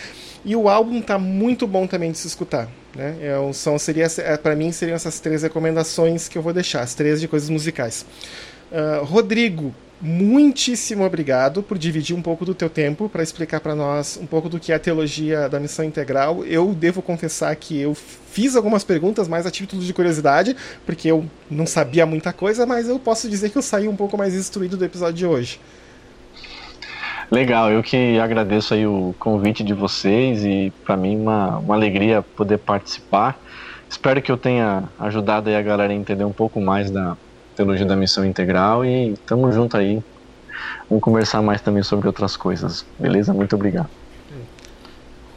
E 0.43 0.55
o 0.55 0.69
álbum 0.69 1.01
tá 1.01 1.17
muito 1.17 1.67
bom 1.67 1.85
também 1.85 2.11
de 2.11 2.17
se 2.17 2.27
escutar. 2.27 2.69
Né? 2.95 3.15
É, 3.21 3.53
são, 3.53 3.77
seria, 3.77 4.07
é, 4.17 4.37
para 4.37 4.55
mim 4.55 4.71
seriam 4.71 4.95
essas 4.95 5.19
três 5.19 5.43
recomendações 5.43 6.27
que 6.27 6.37
eu 6.37 6.41
vou 6.41 6.53
deixar, 6.53 6.81
as 6.81 6.93
três 6.93 7.19
de 7.19 7.27
coisas 7.27 7.49
musicais. 7.49 8.05
Uh, 8.71 9.03
Rodrigo, 9.03 9.73
muitíssimo 10.01 11.03
obrigado 11.03 11.61
por 11.61 11.77
dividir 11.77 12.15
um 12.15 12.21
pouco 12.21 12.45
do 12.45 12.53
teu 12.53 12.69
tempo 12.69 13.09
para 13.09 13.21
explicar 13.21 13.59
para 13.59 13.75
nós 13.75 14.17
um 14.21 14.25
pouco 14.25 14.47
do 14.47 14.59
que 14.59 14.71
é 14.71 14.75
a 14.75 14.79
teologia 14.79 15.49
da 15.49 15.59
missão 15.59 15.83
integral. 15.83 16.45
Eu 16.45 16.73
devo 16.73 17.01
confessar 17.01 17.53
que 17.55 17.79
eu 17.79 17.93
fiz 17.95 18.55
algumas 18.55 18.83
perguntas 18.83 19.27
mais 19.27 19.45
a 19.45 19.51
título 19.51 19.81
de 19.81 19.93
curiosidade, 19.93 20.55
porque 20.85 21.09
eu 21.11 21.25
não 21.49 21.65
sabia 21.65 22.05
muita 22.05 22.31
coisa, 22.31 22.65
mas 22.65 22.87
eu 22.87 22.97
posso 22.97 23.27
dizer 23.27 23.49
que 23.49 23.57
eu 23.57 23.61
saí 23.61 23.87
um 23.87 23.95
pouco 23.95 24.17
mais 24.17 24.33
instruído 24.33 24.77
do 24.77 24.85
episódio 24.85 25.15
de 25.15 25.25
hoje. 25.25 25.59
Legal, 27.31 27.71
eu 27.71 27.83
que 27.83 28.19
agradeço 28.19 28.73
aí 28.73 28.87
o 28.87 29.13
convite 29.19 29.63
de 29.63 29.73
vocês 29.73 30.43
e 30.43 30.73
para 30.83 30.97
mim 30.97 31.15
uma, 31.15 31.59
uma 31.59 31.75
alegria 31.75 32.23
poder 32.23 32.57
participar. 32.57 33.39
Espero 33.87 34.19
que 34.19 34.31
eu 34.31 34.37
tenha 34.37 34.83
ajudado 34.99 35.47
aí 35.47 35.55
a 35.55 35.61
galera 35.61 35.93
a 35.93 35.95
entender 35.95 36.23
um 36.23 36.31
pouco 36.31 36.59
mais 36.59 36.89
da 36.89 37.15
teologia 37.55 37.85
da 37.85 37.95
missão 37.95 38.25
integral 38.25 38.83
e 38.83 39.15
tamo 39.27 39.51
junto 39.51 39.77
aí. 39.77 40.01
Vamos 40.89 41.03
conversar 41.03 41.41
mais 41.43 41.61
também 41.61 41.83
sobre 41.83 42.07
outras 42.07 42.35
coisas, 42.35 42.83
beleza? 42.97 43.31
Muito 43.31 43.55
obrigado. 43.55 43.89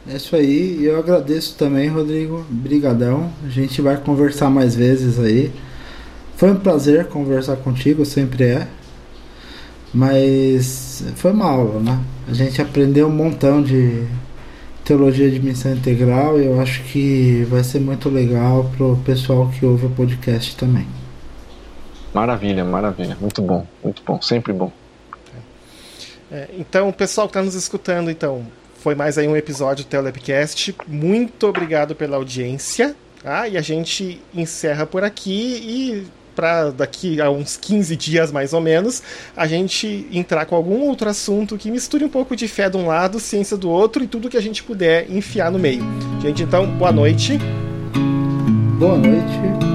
É 0.07 0.15
isso 0.15 0.35
aí, 0.35 0.83
eu 0.83 0.97
agradeço 0.97 1.55
também, 1.57 1.89
Rodrigo. 1.89 2.43
Brigadão. 2.49 3.31
A 3.45 3.49
gente 3.49 3.81
vai 3.81 3.97
conversar 3.97 4.49
mais 4.49 4.75
vezes 4.75 5.19
aí. 5.19 5.51
Foi 6.35 6.51
um 6.51 6.55
prazer 6.55 7.05
conversar 7.05 7.55
contigo, 7.57 8.03
sempre 8.03 8.45
é. 8.45 8.67
Mas 9.93 11.03
foi 11.15 11.31
uma 11.31 11.45
aula, 11.45 11.79
né? 11.79 11.99
A 12.27 12.33
gente 12.33 12.61
aprendeu 12.61 13.07
um 13.07 13.11
montão 13.11 13.61
de 13.61 14.07
teologia 14.83 15.29
de 15.29 15.39
missão 15.39 15.73
integral 15.73 16.39
e 16.39 16.45
eu 16.45 16.59
acho 16.59 16.83
que 16.83 17.45
vai 17.49 17.63
ser 17.63 17.79
muito 17.79 18.09
legal 18.09 18.69
pro 18.75 18.97
pessoal 19.05 19.49
que 19.49 19.65
ouve 19.65 19.85
o 19.85 19.89
podcast 19.89 20.55
também. 20.55 20.87
Maravilha, 22.13 22.63
maravilha. 22.63 23.17
Muito 23.19 23.41
bom, 23.41 23.65
muito 23.83 24.01
bom, 24.05 24.21
sempre 24.21 24.51
bom. 24.51 24.71
É, 26.31 26.49
então, 26.57 26.89
o 26.89 26.93
pessoal 26.93 27.27
que 27.27 27.31
está 27.31 27.43
nos 27.43 27.53
escutando, 27.53 28.09
então, 28.09 28.45
foi 28.79 28.95
mais 28.95 29.17
aí 29.17 29.27
um 29.27 29.37
episódio 29.37 29.85
do 29.85 29.87
Telebcast. 29.87 30.75
Muito 30.87 31.47
obrigado 31.47 31.95
pela 31.95 32.17
audiência. 32.17 32.95
Tá? 33.21 33.47
E 33.47 33.57
a 33.57 33.61
gente 33.61 34.21
encerra 34.33 34.85
por 34.85 35.03
aqui 35.03 35.61
e 35.63 36.07
para 36.35 36.71
daqui 36.71 37.21
a 37.21 37.29
uns 37.29 37.57
15 37.57 37.95
dias 37.95 38.31
mais 38.31 38.53
ou 38.53 38.61
menos, 38.61 39.01
a 39.35 39.47
gente 39.47 40.07
entrar 40.11 40.45
com 40.45 40.55
algum 40.55 40.81
outro 40.81 41.09
assunto 41.09 41.57
que 41.57 41.71
misture 41.71 42.03
um 42.03 42.09
pouco 42.09 42.35
de 42.35 42.47
fé 42.47 42.69
de 42.69 42.77
um 42.77 42.87
lado, 42.87 43.19
ciência 43.19 43.57
do 43.57 43.69
outro 43.69 44.03
e 44.03 44.07
tudo 44.07 44.29
que 44.29 44.37
a 44.37 44.41
gente 44.41 44.63
puder 44.63 45.09
enfiar 45.09 45.51
no 45.51 45.59
meio. 45.59 45.83
Gente, 46.21 46.43
então, 46.43 46.67
boa 46.77 46.91
noite. 46.91 47.39
Boa 48.77 48.97
noite. 48.97 49.72